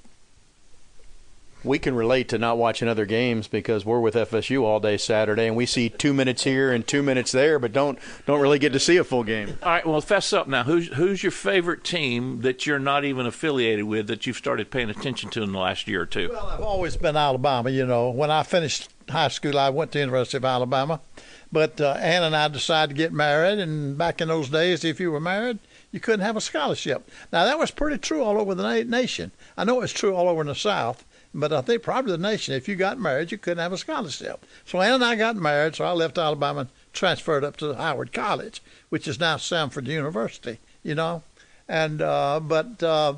we 1.64 1.80
can 1.80 1.96
relate 1.96 2.30
to 2.30 2.38
not 2.38 2.58
watching 2.58 2.88
other 2.88 3.06
games 3.06 3.48
because 3.48 3.86
we're 3.86 4.00
with 4.00 4.16
FSU 4.16 4.64
all 4.64 4.80
day 4.80 4.98
Saturday, 4.98 5.48
and 5.48 5.56
we 5.56 5.66
see 5.66 5.90
two 5.90 6.14
minutes 6.14 6.44
here 6.44 6.72
and 6.72 6.86
two 6.88 7.04
minutes 7.04 7.32
there, 7.32 7.60
but 7.60 7.74
don't 7.74 8.00
don't 8.26 8.40
really 8.40 8.60
get 8.60 8.74
to 8.74 8.80
see 8.80 8.98
a 8.98 9.04
full 9.04 9.24
game. 9.24 9.58
All 9.62 9.70
right, 9.70 9.86
well, 9.86 10.02
fess 10.02 10.32
up 10.32 10.48
now. 10.48 10.64
Who's 10.64 10.88
who's 10.94 11.22
your 11.22 11.32
favorite 11.32 11.84
team 11.84 12.42
that 12.42 12.66
you're 12.66 12.80
not 12.80 13.04
even 13.04 13.26
affiliated 13.26 13.86
with 13.86 14.08
that 14.08 14.26
you've 14.26 14.38
started 14.38 14.72
paying 14.72 14.90
attention 14.90 15.30
to 15.32 15.44
in 15.44 15.52
the 15.52 15.60
last 15.60 15.88
year 15.88 16.02
or 16.02 16.06
two? 16.06 16.30
Well, 16.32 16.48
I've 16.48 16.62
always 16.62 16.96
been 16.96 17.18
Alabama. 17.18 17.70
You 17.70 17.86
know, 17.86 18.10
when 18.10 18.32
I 18.32 18.44
finished 18.44 18.90
high 19.10 19.28
school, 19.28 19.58
I 19.58 19.70
went 19.70 19.92
to 19.94 20.00
University 20.00 20.38
of 20.38 20.46
Alabama, 20.46 21.02
but 21.52 21.82
uh, 21.82 21.98
Ann 22.00 22.24
and 22.24 22.36
I 22.36 22.48
decided 22.48 22.96
to 22.96 22.98
get 22.98 23.12
married, 23.12 23.60
and 23.60 23.98
back 23.98 24.22
in 24.22 24.28
those 24.30 24.50
days, 24.50 24.86
if 24.86 25.00
you 25.00 25.12
were 25.12 25.20
married, 25.20 25.60
you 25.92 26.00
couldn't 26.00 26.22
have 26.22 26.38
a 26.38 26.42
scholarship. 26.42 27.10
Now 27.34 27.46
that 27.46 27.58
was 27.60 27.72
pretty 27.72 27.98
true 27.98 28.24
all 28.24 28.40
over 28.40 28.56
the 28.56 28.84
nation. 28.86 29.32
I 29.58 29.64
know 29.64 29.82
it's 29.82 29.92
true 29.92 30.16
all 30.16 30.30
over 30.30 30.42
in 30.42 30.48
the 30.48 30.56
South 30.56 31.04
but 31.34 31.54
I 31.54 31.62
think 31.62 31.84
probably 31.84 32.12
the 32.12 32.18
nation, 32.18 32.56
if 32.56 32.68
you 32.68 32.76
got 32.76 33.00
married, 33.00 33.32
you 33.32 33.38
couldn't 33.38 33.62
have 33.62 33.74
a 33.74 33.78
scholarship. 33.78 34.46
So 34.66 34.82
Ann 34.82 34.94
and 34.94 35.06
I 35.06 35.16
got 35.16 35.36
married, 35.36 35.76
so 35.76 35.86
I 35.86 35.92
left 35.92 36.18
Alabama 36.18 36.62
and 36.62 36.70
transferred 36.94 37.44
up 37.44 37.58
to 37.58 37.76
Howard 37.76 38.14
College, 38.14 38.62
which 38.90 39.08
is 39.08 39.20
now 39.20 39.38
Samford 39.38 39.88
University, 39.88 40.58
you 40.84 40.96
know. 40.96 41.24
And 41.68 42.02
uh, 42.02 42.40
but 42.40 42.82
uh, 42.82 43.14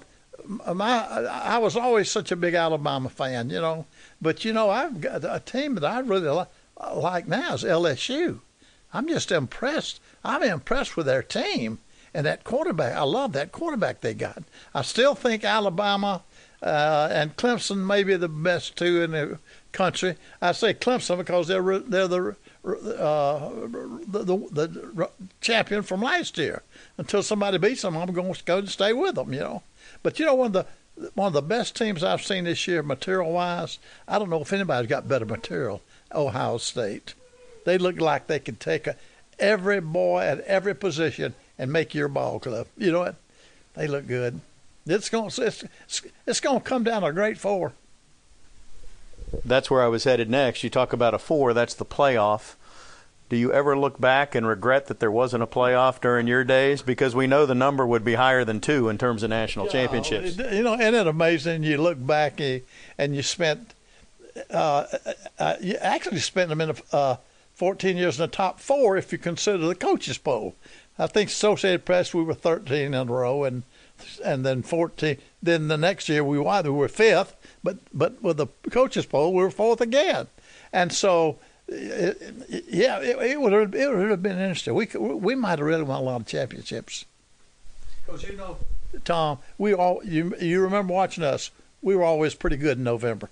my 0.45 0.99
I 0.99 1.57
was 1.59 1.77
always 1.77 2.11
such 2.11 2.31
a 2.31 2.35
big 2.35 2.53
Alabama 2.53 3.09
fan, 3.09 3.49
you 3.49 3.61
know. 3.61 3.85
But 4.21 4.43
you 4.43 4.51
know, 4.51 4.69
I've 4.69 4.99
got 4.99 5.23
a 5.23 5.39
team 5.39 5.75
that 5.75 5.85
I 5.85 5.99
really 5.99 6.29
li- 6.29 6.45
like 6.93 7.27
now 7.27 7.53
is 7.53 7.63
LSU. 7.63 8.39
I'm 8.93 9.07
just 9.07 9.31
impressed. 9.31 10.01
I'm 10.23 10.43
impressed 10.43 10.97
with 10.97 11.05
their 11.05 11.23
team 11.23 11.79
and 12.13 12.25
that 12.25 12.43
quarterback. 12.43 12.95
I 12.95 13.03
love 13.03 13.31
that 13.33 13.51
quarterback 13.51 14.01
they 14.01 14.13
got. 14.13 14.43
I 14.75 14.81
still 14.81 15.15
think 15.15 15.43
Alabama 15.43 16.23
uh, 16.61 17.07
and 17.11 17.35
Clemson 17.37 17.85
may 17.85 18.03
be 18.03 18.15
the 18.15 18.29
best 18.29 18.75
two 18.75 19.01
in 19.01 19.11
the 19.11 19.39
country. 19.71 20.15
I 20.41 20.51
say 20.51 20.73
Clemson 20.73 21.17
because 21.17 21.47
they're 21.47 21.79
they're 21.79 22.07
the 22.07 22.35
uh, 22.63 23.49
the, 24.07 24.23
the, 24.23 24.37
the 24.51 25.09
champion 25.39 25.81
from 25.81 26.01
last 26.01 26.37
year. 26.37 26.61
Until 26.97 27.23
somebody 27.23 27.57
beats 27.57 27.81
them, 27.81 27.97
I'm 27.97 28.13
going 28.13 28.33
to 28.33 28.43
go 28.43 28.57
and 28.57 28.69
stay 28.69 28.93
with 28.93 29.15
them. 29.15 29.33
You 29.33 29.39
know, 29.39 29.63
but 30.03 30.19
you 30.19 30.25
know 30.25 30.35
one 30.35 30.47
of 30.47 30.53
the 30.53 30.65
one 31.15 31.27
of 31.27 31.33
the 31.33 31.41
best 31.41 31.75
teams 31.75 32.03
I've 32.03 32.21
seen 32.21 32.43
this 32.43 32.67
year, 32.67 32.83
material 32.83 33.31
wise. 33.31 33.79
I 34.07 34.19
don't 34.19 34.29
know 34.29 34.41
if 34.41 34.53
anybody's 34.53 34.89
got 34.89 35.07
better 35.07 35.25
material. 35.25 35.81
Ohio 36.13 36.57
State. 36.57 37.13
They 37.65 37.77
look 37.77 37.99
like 37.99 38.27
they 38.27 38.39
could 38.39 38.59
take 38.59 38.87
a, 38.87 38.95
every 39.39 39.79
boy 39.79 40.21
at 40.21 40.41
every 40.41 40.75
position 40.75 41.33
and 41.57 41.71
make 41.71 41.93
your 41.95 42.07
ball 42.07 42.39
club. 42.39 42.67
You 42.77 42.91
know 42.91 42.99
what? 42.99 43.15
They 43.75 43.87
look 43.87 44.07
good. 44.07 44.41
It's 44.85 45.09
going 45.09 45.27
it's, 45.27 45.63
it's 46.25 46.39
going 46.39 46.59
to 46.59 46.63
come 46.63 46.83
down 46.83 47.03
a 47.03 47.13
great 47.13 47.37
four. 47.37 47.73
That's 49.45 49.69
where 49.69 49.81
I 49.81 49.87
was 49.87 50.03
headed 50.03 50.29
next. 50.29 50.63
You 50.63 50.69
talk 50.69 50.91
about 50.93 51.13
a 51.13 51.19
four. 51.19 51.53
That's 51.53 51.73
the 51.73 51.85
playoff. 51.85 52.55
Do 53.29 53.37
you 53.37 53.53
ever 53.53 53.77
look 53.77 54.01
back 54.01 54.35
and 54.35 54.45
regret 54.45 54.87
that 54.87 54.99
there 54.99 55.11
wasn't 55.11 55.43
a 55.43 55.47
playoff 55.47 56.01
during 56.01 56.27
your 56.27 56.43
days? 56.43 56.81
Because 56.81 57.15
we 57.15 57.27
know 57.27 57.45
the 57.45 57.55
number 57.55 57.87
would 57.87 58.03
be 58.03 58.15
higher 58.15 58.43
than 58.43 58.59
two 58.59 58.89
in 58.89 58.97
terms 58.97 59.23
of 59.23 59.29
national 59.29 59.67
championships. 59.67 60.37
You 60.37 60.63
know, 60.63 60.73
isn't 60.73 60.95
it 60.95 61.07
amazing? 61.07 61.63
You 61.63 61.77
look 61.77 62.05
back 62.05 62.41
and 62.41 63.15
you 63.15 63.21
spent, 63.21 63.73
uh, 64.49 64.85
uh, 65.39 65.55
you 65.61 65.75
actually 65.75 66.19
spent 66.19 66.49
them 66.49 66.59
in 66.59 66.71
a, 66.71 66.75
uh, 66.91 67.15
14 67.53 67.95
years 67.95 68.19
in 68.19 68.23
the 68.23 68.27
top 68.27 68.59
four 68.59 68.97
if 68.97 69.13
you 69.13 69.17
consider 69.17 69.59
the 69.59 69.75
coaches 69.75 70.17
poll. 70.17 70.55
I 70.99 71.07
think 71.07 71.29
Associated 71.29 71.85
Press 71.85 72.13
we 72.13 72.23
were 72.23 72.33
13 72.33 72.93
in 72.93 72.93
a 72.93 73.05
row, 73.05 73.45
and 73.45 73.63
and 74.23 74.45
then 74.45 74.61
14. 74.63 75.17
Then 75.41 75.67
the 75.67 75.77
next 75.77 76.09
year 76.09 76.23
we 76.23 76.39
won. 76.39 76.63
We 76.63 76.71
were 76.71 76.87
fifth, 76.87 77.35
but 77.63 77.77
but 77.93 78.21
with 78.21 78.37
the 78.37 78.47
coaches 78.69 79.05
poll 79.05 79.33
we 79.33 79.43
were 79.43 79.51
fourth 79.51 79.81
again, 79.81 80.27
and 80.71 80.91
so. 80.91 81.37
It, 81.73 82.67
yeah, 82.67 82.99
it, 82.99 83.17
it, 83.19 83.39
would 83.39 83.53
have, 83.53 83.73
it 83.73 83.89
would 83.89 84.09
have 84.09 84.21
been 84.21 84.37
interesting. 84.37 84.73
We 84.73 84.87
we 84.97 85.35
might 85.35 85.59
have 85.59 85.61
really 85.61 85.83
won 85.83 86.01
a 86.01 86.03
lot 86.03 86.19
of 86.19 86.27
championships. 86.27 87.05
Because 88.05 88.23
you 88.23 88.35
know, 88.35 88.57
Tom, 89.05 89.37
we 89.57 89.73
all 89.73 90.01
you 90.03 90.35
you 90.41 90.61
remember 90.61 90.93
watching 90.93 91.23
us. 91.23 91.49
We 91.81 91.95
were 91.95 92.03
always 92.03 92.35
pretty 92.35 92.57
good 92.57 92.77
in 92.77 92.83
November. 92.83 93.29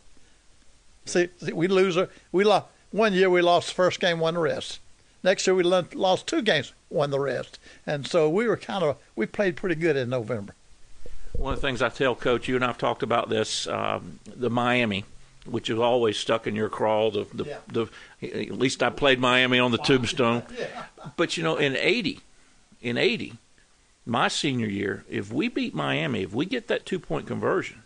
See, 1.05 1.27
see 1.43 1.51
we 1.51 1.67
lose. 1.67 1.97
We 2.31 2.45
lost 2.45 2.67
one 2.91 3.13
year. 3.13 3.29
We 3.29 3.41
lost 3.41 3.69
the 3.69 3.75
first 3.75 3.99
game, 3.99 4.19
won 4.19 4.35
the 4.35 4.39
rest. 4.39 4.79
Next 5.23 5.45
year 5.45 5.55
we 5.55 5.63
lost 5.63 6.27
two 6.27 6.41
games, 6.41 6.73
won 6.89 7.11
the 7.11 7.19
rest, 7.19 7.59
and 7.85 8.07
so 8.07 8.29
we 8.29 8.47
were 8.47 8.55
kind 8.55 8.83
of 8.83 8.97
we 9.15 9.25
played 9.25 9.57
pretty 9.57 9.75
good 9.75 9.97
in 9.97 10.09
November. 10.09 10.55
One 11.39 11.53
of 11.53 11.61
the 11.61 11.67
things 11.67 11.81
I 11.81 11.87
tell 11.87 12.15
Coach, 12.15 12.49
you 12.49 12.55
and 12.55 12.65
I've 12.65 12.77
talked 12.77 13.01
about 13.01 13.29
this, 13.29 13.65
um, 13.67 14.19
the 14.25 14.49
Miami, 14.49 15.05
which 15.45 15.69
is 15.69 15.79
always 15.79 16.17
stuck 16.17 16.47
in 16.47 16.55
your 16.55 16.67
crawl. 16.67 17.11
The, 17.11 17.27
the, 17.33 17.45
yeah. 17.45 17.57
the, 17.67 17.87
at 18.21 18.51
least 18.51 18.83
I 18.83 18.89
played 18.89 19.19
Miami 19.19 19.57
on 19.57 19.71
the 19.71 19.77
Tombstone. 19.77 20.43
Yeah. 20.59 20.85
But 21.15 21.37
you 21.37 21.43
know, 21.43 21.55
in 21.55 21.77
'80, 21.77 22.19
in 22.81 22.97
'80, 22.97 23.35
my 24.05 24.27
senior 24.27 24.67
year, 24.67 25.05
if 25.09 25.31
we 25.31 25.47
beat 25.47 25.73
Miami, 25.73 26.23
if 26.23 26.33
we 26.33 26.45
get 26.45 26.67
that 26.67 26.85
two 26.85 26.99
point 26.99 27.25
conversion, 27.25 27.83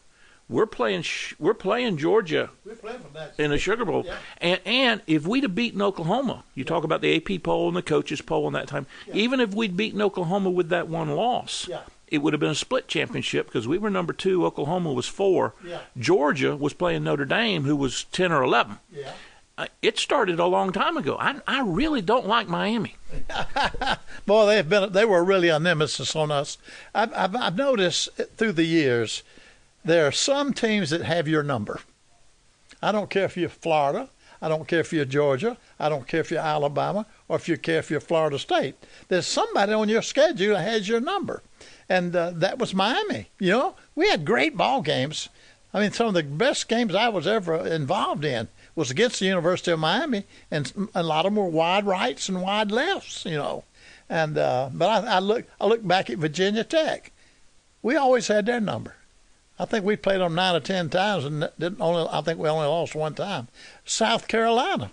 we're 0.49 0.65
playing 0.65 1.03
we're 1.37 1.53
playing 1.53 1.97
Georgia 1.97 2.49
playing 2.81 3.01
in 3.37 3.51
the 3.51 3.59
Sugar 3.59 3.85
Bowl, 3.85 4.03
yeah. 4.05 4.15
and 4.39 4.59
and 4.65 5.01
if 5.05 5.27
we'd 5.27 5.43
have 5.43 5.53
beaten 5.53 5.81
Oklahoma, 5.81 6.43
you 6.55 6.63
yeah. 6.63 6.69
talk 6.69 6.83
about 6.83 7.01
the 7.01 7.15
AP 7.15 7.43
poll 7.43 7.67
and 7.67 7.77
the 7.77 7.83
coaches 7.83 8.21
poll 8.21 8.47
in 8.47 8.53
that 8.53 8.67
time. 8.67 8.87
Yeah. 9.07 9.15
Even 9.15 9.39
if 9.39 9.53
we'd 9.53 9.77
beaten 9.77 10.01
Oklahoma 10.01 10.49
with 10.49 10.69
that 10.69 10.87
one 10.87 11.11
loss, 11.11 11.69
it 12.13 12.21
would 12.21 12.31
have 12.31 12.39
been 12.39 12.51
a 12.51 12.55
split 12.55 12.87
championship 12.87 13.47
because 13.47 13.67
we 13.67 13.79
were 13.79 13.89
number 13.89 14.13
two. 14.13 14.45
Oklahoma 14.45 14.93
was 14.93 15.07
four. 15.07 15.55
Yeah. 15.65 15.79
Georgia 15.97 16.55
was 16.55 16.73
playing 16.73 17.03
Notre 17.03 17.25
Dame, 17.25 17.63
who 17.63 17.75
was 17.75 18.03
ten 18.05 18.31
or 18.31 18.43
eleven. 18.43 18.77
Yeah. 18.91 19.13
uh, 19.57 19.65
it 19.81 19.97
started 19.97 20.39
a 20.39 20.45
long 20.45 20.71
time 20.71 20.95
ago. 20.95 21.17
I, 21.19 21.41
I 21.47 21.61
really 21.61 22.01
don't 22.01 22.27
like 22.27 22.47
Miami. 22.47 22.95
Boy, 24.27 24.45
they've 24.45 24.69
been 24.69 24.93
they 24.93 25.05
were 25.05 25.23
really 25.23 25.49
a 25.49 25.59
nemesis 25.59 26.15
on 26.15 26.29
us. 26.29 26.59
I've, 26.93 27.11
I've, 27.15 27.35
I've 27.35 27.57
noticed 27.57 28.09
through 28.37 28.53
the 28.53 28.63
years 28.63 29.23
there 29.83 30.05
are 30.05 30.11
some 30.11 30.53
teams 30.53 30.91
that 30.91 31.01
have 31.01 31.27
your 31.27 31.41
number. 31.43 31.81
I 32.81 32.91
don't 32.91 33.09
care 33.09 33.25
if 33.25 33.35
you're 33.37 33.49
Florida. 33.49 34.09
I 34.43 34.49
don't 34.49 34.67
care 34.67 34.81
if 34.81 34.91
you're 34.91 35.05
Georgia. 35.05 35.55
I 35.79 35.87
don't 35.87 36.05
care 36.05 36.19
if 36.19 36.29
you're 36.29 36.41
Alabama 36.41 37.05
or 37.29 37.37
if 37.37 37.47
you 37.47 37.55
care 37.57 37.79
if 37.79 37.89
you're 37.89 38.01
Florida 38.01 38.37
State. 38.37 38.75
There's 39.07 39.25
somebody 39.25 39.71
on 39.71 39.87
your 39.87 40.01
schedule 40.01 40.55
that 40.55 40.67
has 40.67 40.89
your 40.89 40.99
number, 40.99 41.41
and 41.87 42.13
uh, 42.13 42.31
that 42.35 42.59
was 42.59 42.75
Miami. 42.75 43.29
You 43.39 43.51
know, 43.51 43.75
we 43.95 44.09
had 44.09 44.25
great 44.25 44.57
ball 44.57 44.81
games. 44.81 45.29
I 45.73 45.79
mean, 45.79 45.93
some 45.93 46.07
of 46.07 46.13
the 46.13 46.23
best 46.23 46.67
games 46.67 46.93
I 46.93 47.07
was 47.07 47.25
ever 47.25 47.65
involved 47.65 48.25
in 48.25 48.49
was 48.75 48.91
against 48.91 49.21
the 49.21 49.27
University 49.27 49.71
of 49.71 49.79
Miami, 49.79 50.25
and 50.51 50.89
a 50.93 51.03
lot 51.03 51.25
of 51.25 51.33
them 51.33 51.41
were 51.41 51.49
wide 51.49 51.85
rights 51.85 52.27
and 52.27 52.41
wide 52.41 52.69
lefts. 52.69 53.23
You 53.23 53.37
know, 53.37 53.63
and 54.09 54.37
uh, 54.37 54.69
but 54.73 55.05
I, 55.05 55.15
I 55.15 55.19
look 55.19 55.45
I 55.61 55.67
look 55.67 55.87
back 55.87 56.09
at 56.09 56.17
Virginia 56.17 56.65
Tech. 56.65 57.13
We 57.81 57.95
always 57.95 58.27
had 58.27 58.45
their 58.45 58.59
number. 58.59 58.95
I 59.59 59.65
think 59.65 59.85
we 59.85 59.95
played 59.95 60.19
them 60.19 60.33
nine 60.35 60.55
or 60.55 60.59
ten 60.59 60.89
times, 60.89 61.25
and 61.25 61.49
didn't 61.59 61.79
only. 61.79 62.07
I 62.11 62.21
think 62.21 62.39
we 62.39 62.49
only 62.49 62.65
lost 62.65 62.95
one 62.95 63.13
time. 63.13 63.47
South 63.85 64.27
Carolina, 64.27 64.91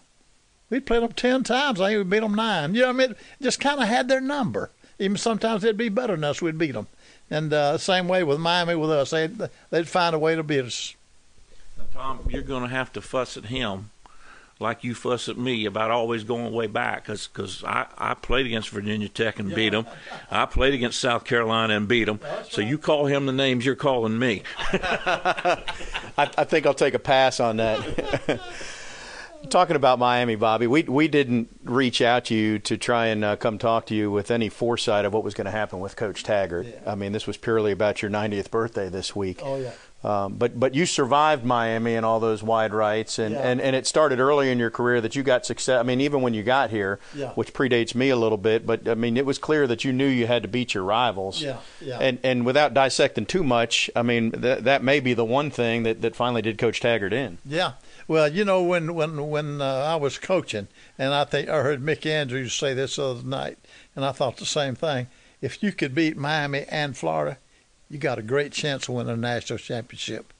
we'd 0.68 0.86
played 0.86 1.02
them 1.02 1.12
ten 1.12 1.42
times. 1.44 1.80
I 1.80 1.90
think 1.90 1.98
we 1.98 2.04
beat 2.04 2.20
them 2.20 2.34
nine. 2.34 2.74
You 2.74 2.82
know, 2.82 2.86
what 2.88 3.04
I 3.04 3.06
mean, 3.06 3.16
just 3.40 3.60
kind 3.60 3.80
of 3.80 3.88
had 3.88 4.08
their 4.08 4.20
number. 4.20 4.70
Even 4.98 5.16
sometimes 5.16 5.62
they'd 5.62 5.76
be 5.76 5.88
better 5.88 6.14
than 6.14 6.24
us. 6.24 6.42
We'd 6.42 6.58
beat 6.58 6.72
them. 6.72 6.86
And 7.30 7.52
uh, 7.52 7.78
same 7.78 8.08
way 8.08 8.22
with 8.24 8.38
Miami 8.38 8.74
with 8.74 8.90
us, 8.90 9.10
they'd 9.10 9.38
they'd 9.70 9.88
find 9.88 10.14
a 10.14 10.18
way 10.18 10.34
to 10.34 10.42
beat 10.42 10.64
us. 10.64 10.94
Tom, 11.94 12.20
you're 12.28 12.42
going 12.42 12.62
to 12.62 12.68
have 12.68 12.92
to 12.92 13.00
fuss 13.00 13.36
at 13.36 13.46
him 13.46 13.90
like 14.60 14.84
you 14.84 14.94
fuss 14.94 15.28
at 15.28 15.38
me 15.38 15.64
about 15.64 15.90
always 15.90 16.22
going 16.22 16.52
way 16.52 16.66
back 16.66 17.04
because 17.04 17.26
cause 17.28 17.64
I, 17.64 17.86
I 17.96 18.14
played 18.14 18.46
against 18.46 18.68
Virginia 18.68 19.08
Tech 19.08 19.38
and 19.38 19.54
beat 19.54 19.70
them. 19.70 19.86
I 20.30 20.44
played 20.44 20.74
against 20.74 21.00
South 21.00 21.24
Carolina 21.24 21.76
and 21.76 21.88
beat 21.88 22.04
them. 22.04 22.20
So 22.50 22.60
you 22.60 22.76
call 22.76 23.06
him 23.06 23.26
the 23.26 23.32
names 23.32 23.64
you're 23.64 23.74
calling 23.74 24.18
me. 24.18 24.42
I, 24.58 25.62
I 26.16 26.44
think 26.44 26.66
I'll 26.66 26.74
take 26.74 26.94
a 26.94 26.98
pass 26.98 27.40
on 27.40 27.56
that. 27.56 28.40
Talking 29.48 29.74
about 29.74 29.98
Miami, 29.98 30.36
Bobby, 30.36 30.66
we 30.66 30.82
we 30.82 31.08
didn't 31.08 31.48
reach 31.64 32.02
out 32.02 32.26
to 32.26 32.34
you 32.34 32.58
to 32.60 32.76
try 32.76 33.06
and 33.06 33.24
uh, 33.24 33.36
come 33.36 33.58
talk 33.58 33.86
to 33.86 33.94
you 33.94 34.10
with 34.10 34.30
any 34.30 34.48
foresight 34.48 35.04
of 35.04 35.12
what 35.12 35.24
was 35.24 35.34
going 35.34 35.46
to 35.46 35.50
happen 35.50 35.80
with 35.80 35.96
Coach 35.96 36.22
Taggart. 36.22 36.66
Yeah. 36.66 36.92
I 36.92 36.94
mean, 36.94 37.12
this 37.12 37.26
was 37.26 37.36
purely 37.36 37.72
about 37.72 38.02
your 38.02 38.10
90th 38.10 38.50
birthday 38.50 38.88
this 38.88 39.16
week. 39.16 39.40
Oh 39.42 39.56
yeah. 39.56 39.72
Um, 40.02 40.34
but 40.34 40.58
but 40.58 40.74
you 40.74 40.86
survived 40.86 41.44
Miami 41.44 41.94
and 41.94 42.06
all 42.06 42.20
those 42.20 42.42
wide 42.42 42.72
rights, 42.72 43.18
and, 43.18 43.34
yeah. 43.34 43.40
and, 43.40 43.60
and 43.60 43.76
it 43.76 43.86
started 43.86 44.18
early 44.18 44.50
in 44.50 44.58
your 44.58 44.70
career 44.70 45.00
that 45.00 45.14
you 45.14 45.22
got 45.22 45.44
success. 45.44 45.78
I 45.78 45.82
mean, 45.82 46.00
even 46.00 46.22
when 46.22 46.32
you 46.32 46.42
got 46.42 46.70
here, 46.70 46.98
yeah. 47.14 47.32
which 47.32 47.52
predates 47.52 47.94
me 47.94 48.08
a 48.08 48.16
little 48.16 48.38
bit, 48.38 48.66
but 48.66 48.88
I 48.88 48.94
mean, 48.94 49.18
it 49.18 49.26
was 49.26 49.38
clear 49.38 49.66
that 49.66 49.84
you 49.84 49.92
knew 49.92 50.06
you 50.06 50.26
had 50.26 50.42
to 50.42 50.48
beat 50.48 50.72
your 50.72 50.84
rivals. 50.84 51.42
Yeah, 51.42 51.58
yeah. 51.82 51.98
And 51.98 52.18
and 52.22 52.46
without 52.46 52.72
dissecting 52.72 53.26
too 53.26 53.44
much, 53.44 53.90
I 53.94 54.02
mean, 54.02 54.30
that 54.30 54.64
that 54.64 54.82
may 54.82 55.00
be 55.00 55.12
the 55.12 55.24
one 55.24 55.50
thing 55.50 55.82
that, 55.82 56.00
that 56.00 56.16
finally 56.16 56.40
did 56.40 56.56
Coach 56.56 56.80
Taggart 56.80 57.12
in. 57.12 57.36
Yeah. 57.44 57.72
Well, 58.10 58.26
you 58.26 58.44
know, 58.44 58.60
when 58.60 58.96
when 58.96 59.30
when 59.30 59.62
uh, 59.62 59.84
I 59.86 59.94
was 59.94 60.18
coaching, 60.18 60.66
and 60.98 61.14
I 61.14 61.22
think 61.22 61.48
I 61.48 61.62
heard 61.62 61.80
Mick 61.80 62.04
Andrews 62.04 62.52
say 62.52 62.74
this 62.74 62.96
the 62.96 63.04
other 63.04 63.22
night, 63.22 63.56
and 63.94 64.04
I 64.04 64.10
thought 64.10 64.38
the 64.38 64.46
same 64.46 64.74
thing. 64.74 65.06
If 65.40 65.62
you 65.62 65.70
could 65.70 65.94
beat 65.94 66.16
Miami 66.16 66.64
and 66.68 66.96
Florida, 66.96 67.38
you 67.88 67.98
got 67.98 68.18
a 68.18 68.22
great 68.22 68.50
chance 68.50 68.88
of 68.88 68.96
winning 68.96 69.12
a 69.12 69.16
national 69.16 69.60
championship. 69.60 70.32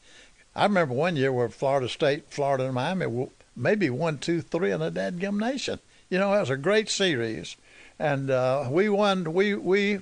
I 0.52 0.64
remember 0.64 0.94
one 0.94 1.14
year 1.14 1.32
where 1.32 1.48
Florida 1.48 1.88
State, 1.88 2.24
Florida, 2.28 2.64
and 2.64 2.74
Miami 2.74 3.28
maybe 3.54 3.88
one, 3.88 4.18
two, 4.18 4.40
three 4.40 4.72
in 4.72 4.82
a 4.82 4.90
dadgum 4.90 5.38
nation. 5.38 5.78
You 6.08 6.18
know, 6.18 6.32
that 6.32 6.40
was 6.40 6.50
a 6.50 6.56
great 6.56 6.88
series, 6.88 7.54
and 8.00 8.32
uh, 8.32 8.66
we 8.68 8.88
won. 8.88 9.32
We 9.32 9.54
we 9.54 10.00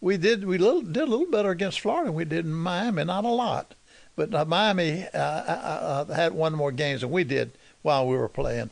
we 0.00 0.16
did 0.16 0.44
we 0.44 0.58
little, 0.58 0.82
did 0.82 1.04
a 1.04 1.06
little 1.06 1.30
better 1.30 1.50
against 1.50 1.78
Florida 1.78 2.06
than 2.06 2.16
we 2.16 2.24
did 2.24 2.44
in 2.44 2.54
Miami, 2.54 3.04
not 3.04 3.24
a 3.24 3.28
lot, 3.28 3.76
but 4.16 4.34
uh, 4.34 4.44
Miami 4.44 5.06
uh, 5.12 5.18
uh, 5.18 6.04
uh, 6.08 6.14
had 6.14 6.32
one 6.32 6.54
more 6.54 6.72
games 6.72 7.00
than 7.00 7.10
we 7.10 7.24
did 7.24 7.52
while 7.82 8.06
we 8.06 8.16
were 8.16 8.28
playing. 8.28 8.70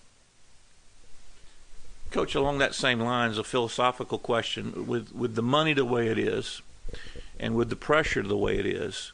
Coach, 2.11 2.35
along 2.35 2.59
that 2.59 2.75
same 2.75 3.01
lines, 3.01 3.39
a 3.39 3.45
philosophical 3.45 4.19
question: 4.19 4.87
with 4.87 5.13
with 5.13 5.35
the 5.35 5.43
money 5.43 5.73
the 5.73 5.85
way 5.85 6.09
it 6.09 6.19
is, 6.19 6.61
and 7.41 7.55
with 7.55 7.71
the 7.71 7.77
pressure 7.77 8.23
the 8.23 8.37
way 8.37 8.59
it 8.59 8.67
is, 8.67 9.13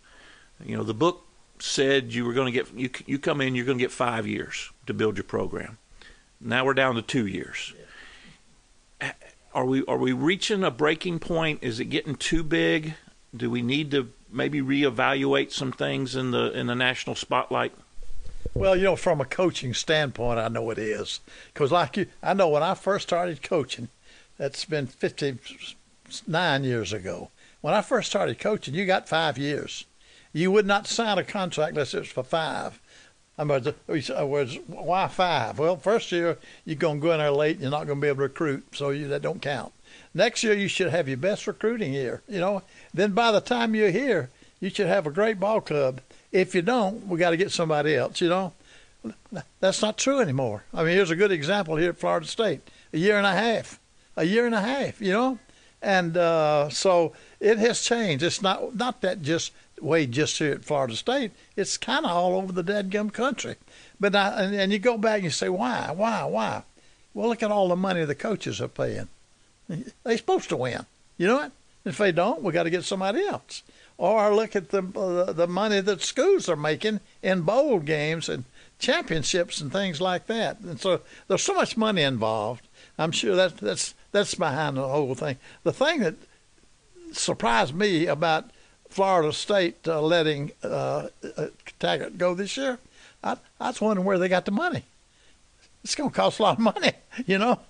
you 0.65 0.77
know, 0.77 0.83
the 0.83 0.95
book 0.95 1.25
said 1.61 2.13
you 2.13 2.25
were 2.25 2.33
going 2.33 2.53
to 2.53 2.65
get 2.65 2.75
you 2.75 2.91
you 3.07 3.19
come 3.19 3.41
in, 3.41 3.55
you're 3.55 3.65
going 3.65 3.79
to 3.79 3.85
get 3.85 3.93
five 3.93 4.27
years 4.27 4.71
to 4.87 4.95
build 4.95 5.17
your 5.17 5.25
program. 5.25 5.79
Now 6.41 6.65
we're 6.65 6.75
down 6.75 6.97
to 6.97 7.03
two 7.03 7.27
years. 7.27 7.73
Are 9.55 9.65
we 9.65 9.85
are 9.87 9.97
we 9.97 10.13
reaching 10.13 10.65
a 10.65 10.71
breaking 10.71 11.21
point? 11.21 11.61
Is 11.63 11.81
it 11.81 11.87
getting 11.87 12.17
too 12.17 12.43
big? 12.43 12.95
Do 13.37 13.51
we 13.51 13.63
need 13.63 13.91
to 13.93 14.11
maybe 14.31 14.61
reevaluate 14.61 15.53
some 15.53 15.73
things 15.73 16.15
in 16.15 16.31
the 16.31 16.53
in 16.53 16.67
the 16.67 16.75
national 16.75 17.17
spotlight? 17.17 17.73
Well, 18.55 18.77
you 18.77 18.85
know, 18.85 18.97
from 18.97 19.21
a 19.21 19.25
coaching 19.25 19.75
standpoint, 19.75 20.39
I 20.39 20.49
know 20.49 20.71
it 20.71 20.79
is 20.79 21.21
because, 21.53 21.71
like 21.71 21.97
you, 21.97 22.07
I 22.23 22.35
know 22.35 22.49
when 22.49 22.63
I 22.63 22.75
first 22.75 23.09
started 23.09 23.43
coaching, 23.43 23.89
that's 24.37 24.65
been 24.65 24.87
fifty 24.87 25.39
nine 26.27 26.65
years 26.65 26.93
ago. 26.93 27.31
When 27.61 27.75
I 27.75 27.83
first 27.83 28.09
started 28.09 28.39
coaching, 28.39 28.75
you 28.75 28.87
got 28.87 29.09
five 29.09 29.37
years. 29.37 29.85
You 30.33 30.51
would 30.53 30.67
not 30.67 30.87
sign 30.87 31.19
a 31.19 31.25
contract 31.25 31.73
unless 31.73 31.95
it 31.95 32.01
was 32.01 32.09
for 32.09 32.23
five. 32.23 32.79
I 33.39 33.45
mean, 33.45 33.63
was 33.87 34.59
why 34.67 35.09
five? 35.09 35.59
Well, 35.59 35.77
first 35.77 36.11
year 36.11 36.39
you're 36.65 36.77
to 36.99 37.03
go 37.03 37.13
in 37.13 37.19
there 37.19 37.31
late. 37.31 37.57
And 37.57 37.63
you're 37.63 37.71
not 37.71 37.87
to 37.87 37.95
be 37.95 38.09
able 38.09 38.17
to 38.17 38.23
recruit, 38.23 38.67
so 38.75 38.91
you, 38.91 39.09
that 39.09 39.23
don't 39.23 39.41
count. 39.41 39.73
Next 40.15 40.43
year 40.43 40.55
you 40.55 40.69
should 40.69 40.91
have 40.91 41.09
your 41.09 41.17
best 41.17 41.47
recruiting 41.47 41.93
year. 41.93 42.23
You 42.29 42.41
know, 42.41 42.63
then 42.93 43.13
by 43.13 43.33
the 43.33 43.41
time 43.41 43.75
you're 43.75 43.91
here, 43.91 44.31
you 44.61 44.71
should 44.71 44.87
have 44.87 45.07
a 45.07 45.11
great 45.11 45.39
ball 45.39 45.61
club. 45.61 46.01
If 46.33 46.55
you 46.55 46.63
don't, 46.63 47.07
we 47.07 47.19
got 47.19 47.31
to 47.31 47.37
get 47.37 47.53
somebody 47.53 47.95
else. 47.95 48.21
You 48.21 48.29
know, 48.29 48.53
that's 49.61 49.83
not 49.83 49.99
true 49.99 50.21
anymore. 50.21 50.65
I 50.75 50.83
mean, 50.83 50.95
here's 50.95 51.11
a 51.11 51.17
good 51.17 51.33
example 51.33 51.77
here 51.77 51.91
at 51.91 51.99
Florida 51.99 52.27
State. 52.27 52.61
A 52.93 52.99
year 52.99 53.17
and 53.17 53.27
a 53.27 53.33
half, 53.33 53.79
a 54.17 54.25
year 54.25 54.47
and 54.47 54.55
a 54.55 54.61
half. 54.61 55.01
You 55.01 55.13
know, 55.13 55.39
and 55.81 56.17
uh, 56.17 56.69
so 56.71 57.13
it 57.41 57.59
has 57.59 57.83
changed. 57.83 58.25
It's 58.25 58.43
not 58.43 58.75
not 58.75 59.01
that 59.03 59.23
just 59.23 59.53
way 59.81 60.07
just 60.07 60.39
here 60.39 60.53
at 60.53 60.65
Florida 60.65 60.97
State. 60.97 61.33
It's 61.57 61.77
kind 61.77 62.05
of 62.05 62.11
all 62.11 62.37
over 62.37 62.53
the 62.53 62.63
dead 62.63 62.91
gum 62.91 63.11
country. 63.11 63.57
But 64.01 64.15
I, 64.15 64.43
and, 64.43 64.55
and 64.55 64.73
you 64.73 64.79
go 64.79 64.99
back 64.99 65.17
and 65.17 65.25
you 65.25 65.31
say, 65.31 65.49
why, 65.49 65.93
why, 65.95 66.25
why? 66.25 66.63
Well, 67.15 67.29
look 67.29 67.43
at 67.43 67.51
all 67.51 67.69
the 67.69 67.77
money 67.77 68.05
the 68.05 68.15
coaches 68.15 68.61
are 68.61 68.69
paying. 68.69 69.09
They're 69.69 70.17
supposed 70.17 70.49
to 70.51 70.57
win. 70.57 70.87
You 71.17 71.27
know 71.27 71.37
what? 71.37 71.53
If 71.85 71.99
they 71.99 72.13
don't, 72.13 72.43
we 72.43 72.53
got 72.53 72.65
to 72.65 72.71
get 72.71 72.85
somebody 72.85 73.25
else. 73.25 73.63
Or 73.97 74.35
look 74.35 74.55
at 74.55 74.71
the 74.71 74.83
uh, 74.97 75.33
the 75.33 75.49
money 75.49 75.81
that 75.81 76.03
schools 76.03 76.49
are 76.49 76.57
making 76.57 77.01
in 77.23 77.43
bowl 77.43 77.81
games 77.81 78.29
and 78.29 78.45
championships 78.79 79.61
and 79.61 79.73
things 79.73 80.01
like 80.01 80.27
that. 80.27 80.61
And 80.61 80.81
so 80.81 81.01
there's 81.27 81.43
so 81.43 81.55
much 81.55 81.77
money 81.77 82.03
involved. 82.03 82.67
I'm 82.97 83.11
sure 83.11 83.35
that 83.35 83.57
that's 83.57 83.95
that's 84.13 84.35
behind 84.35 84.77
the 84.77 84.87
whole 84.87 85.15
thing. 85.15 85.37
The 85.65 85.73
thing 85.73 86.01
that 86.01 86.15
surprised 87.13 87.75
me 87.75 88.07
about 88.07 88.51
Florida 88.89 89.33
State 89.33 89.87
uh, 89.87 90.01
letting 90.01 90.53
uh, 90.63 91.09
uh, 91.37 91.47
Taggart 91.79 92.19
go 92.19 92.35
this 92.35 92.57
year, 92.57 92.79
I, 93.23 93.37
I 93.61 93.69
was 93.69 93.81
wondering 93.81 94.07
where 94.07 94.19
they 94.19 94.29
got 94.29 94.45
the 94.45 94.51
money. 94.53 94.85
It's 95.85 95.95
going 95.95 96.11
to 96.11 96.17
cost 96.17 96.39
a 96.39 96.43
lot 96.43 96.59
of 96.59 96.63
money, 96.63 96.93
you 97.27 97.39
know. 97.39 97.61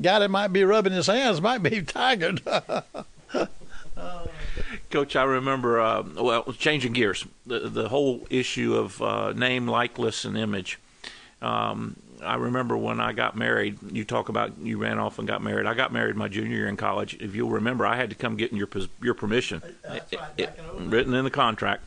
Guy 0.00 0.18
that 0.18 0.30
might 0.30 0.48
be 0.48 0.64
rubbing 0.64 0.92
his 0.92 1.06
hands 1.06 1.40
might 1.40 1.62
be 1.62 1.82
Taggart. 1.86 2.42
Coach, 4.90 5.14
I 5.14 5.22
remember, 5.22 5.80
uh, 5.80 6.02
well, 6.16 6.52
changing 6.52 6.92
gears, 6.94 7.24
the, 7.46 7.60
the 7.60 7.88
whole 7.88 8.26
issue 8.28 8.74
of 8.74 9.00
uh, 9.00 9.32
name, 9.32 9.68
likeness, 9.68 10.24
and 10.24 10.36
image. 10.36 10.78
Um, 11.40 11.96
I 12.22 12.36
remember 12.36 12.76
when 12.76 13.00
I 13.00 13.12
got 13.12 13.36
married. 13.36 13.78
You 13.92 14.04
talk 14.04 14.28
about 14.28 14.52
you 14.58 14.78
ran 14.78 14.98
off 14.98 15.18
and 15.18 15.26
got 15.26 15.42
married. 15.42 15.66
I 15.66 15.74
got 15.74 15.92
married 15.92 16.16
my 16.16 16.28
junior 16.28 16.56
year 16.56 16.68
in 16.68 16.76
college. 16.76 17.16
If 17.20 17.34
you'll 17.34 17.50
remember, 17.50 17.86
I 17.86 17.96
had 17.96 18.10
to 18.10 18.16
come 18.16 18.36
get 18.36 18.52
your 18.52 18.68
your 19.02 19.14
permission, 19.14 19.62
right, 19.88 20.02
it, 20.10 20.20
it, 20.36 20.60
written 20.76 21.14
in 21.14 21.24
the 21.24 21.30
contract. 21.30 21.84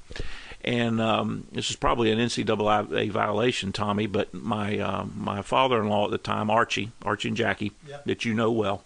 And 0.65 1.01
um, 1.01 1.47
this 1.51 1.69
is 1.69 1.75
probably 1.75 2.11
an 2.11 2.19
NCAA 2.19 3.11
violation, 3.11 3.73
Tommy. 3.73 4.07
But 4.07 4.33
my 4.33 4.79
uh, 4.79 5.05
my 5.15 5.41
father-in-law 5.41 6.05
at 6.05 6.11
the 6.11 6.17
time, 6.17 6.49
Archie, 6.49 6.91
Archie 7.03 7.29
and 7.29 7.37
Jackie, 7.37 7.73
yep. 7.87 8.05
that 8.05 8.25
you 8.25 8.33
know 8.33 8.51
well, 8.51 8.83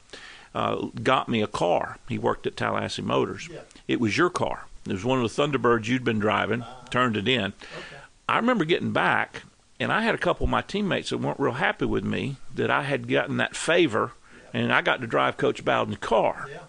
uh, 0.56 0.88
got 1.04 1.30
me 1.30 1.42
a 1.42 1.48
car. 1.48 1.98
He 2.10 2.18
worked 2.18 2.48
at 2.48 2.58
Tallahassee 2.58 3.04
Motors. 3.04 3.48
Yep. 3.48 3.74
It 3.88 4.00
was 4.00 4.18
your 4.18 4.30
car. 4.30 4.66
It 4.86 4.94
was 4.94 5.06
one 5.06 5.22
of 5.22 5.36
the 5.36 5.42
Thunderbirds 5.42 5.88
you'd 5.88 6.04
been 6.04 6.20
driving. 6.20 6.64
Uh, 6.64 6.86
turned 6.90 7.18
it 7.18 7.28
in. 7.28 7.46
Okay. 7.46 7.98
I 8.28 8.38
remember 8.38 8.66
getting 8.66 8.92
back 8.92 9.44
and 9.80 9.92
I 9.92 10.02
had 10.02 10.16
a 10.16 10.20
couple 10.20 10.46
of 10.46 10.50
my 10.50 10.62
teammates 10.62 11.10
that 11.10 11.20
weren't 11.20 11.40
real 11.40 11.54
happy 11.54 11.86
with 11.86 12.04
me 12.04 12.38
that 12.56 12.72
I 12.72 12.84
had 12.84 13.08
gotten 13.08 13.38
that 13.38 13.56
favor, 13.56 14.14
and 14.54 14.72
I 14.74 14.82
got 14.82 15.02
to 15.02 15.08
drive 15.08 15.38
Coach 15.38 15.64
Bowden's 15.64 15.98
car. 15.98 16.48
Yeah. 16.52 16.60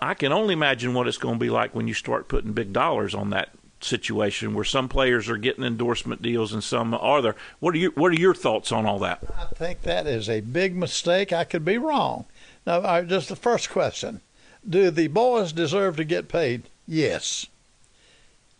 I 0.00 0.14
can 0.14 0.32
only 0.32 0.52
imagine 0.52 0.94
what 0.94 1.08
it's 1.08 1.18
going 1.18 1.34
to 1.34 1.40
be 1.40 1.50
like 1.50 1.74
when 1.74 1.88
you 1.88 1.94
start 1.94 2.28
putting 2.28 2.52
big 2.52 2.72
dollars 2.72 3.14
on 3.14 3.30
that 3.30 3.50
situation 3.80 4.54
where 4.54 4.64
some 4.64 4.88
players 4.88 5.28
are 5.28 5.36
getting 5.36 5.64
endorsement 5.64 6.20
deals 6.20 6.52
and 6.52 6.62
some 6.64 6.94
are 6.94 7.22
there. 7.22 7.36
What 7.60 7.74
are 7.74 7.78
your 7.78 7.90
What 7.92 8.12
are 8.12 8.20
your 8.20 8.34
thoughts 8.34 8.72
on 8.72 8.86
all 8.86 8.98
that? 9.00 9.20
I 9.36 9.46
think 9.54 9.82
that 9.82 10.06
is 10.06 10.28
a 10.28 10.40
big 10.40 10.76
mistake. 10.76 11.32
I 11.32 11.44
could 11.44 11.64
be 11.64 11.78
wrong. 11.78 12.24
Now, 12.66 13.02
just 13.02 13.28
the 13.28 13.36
first 13.36 13.70
question: 13.70 14.20
Do 14.68 14.90
the 14.90 15.08
boys 15.08 15.52
deserve 15.52 15.96
to 15.96 16.04
get 16.04 16.28
paid? 16.28 16.62
Yes. 16.86 17.46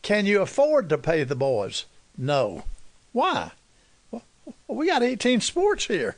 Can 0.03 0.27
you 0.27 0.41
afford 0.43 0.89
to 0.89 0.99
pay 0.99 1.25
the 1.25 1.35
boys? 1.35 1.85
No. 2.17 2.65
Why? 3.13 3.53
We 4.67 4.87
got 4.87 5.03
18 5.03 5.41
sports 5.41 5.87
here. 5.87 6.17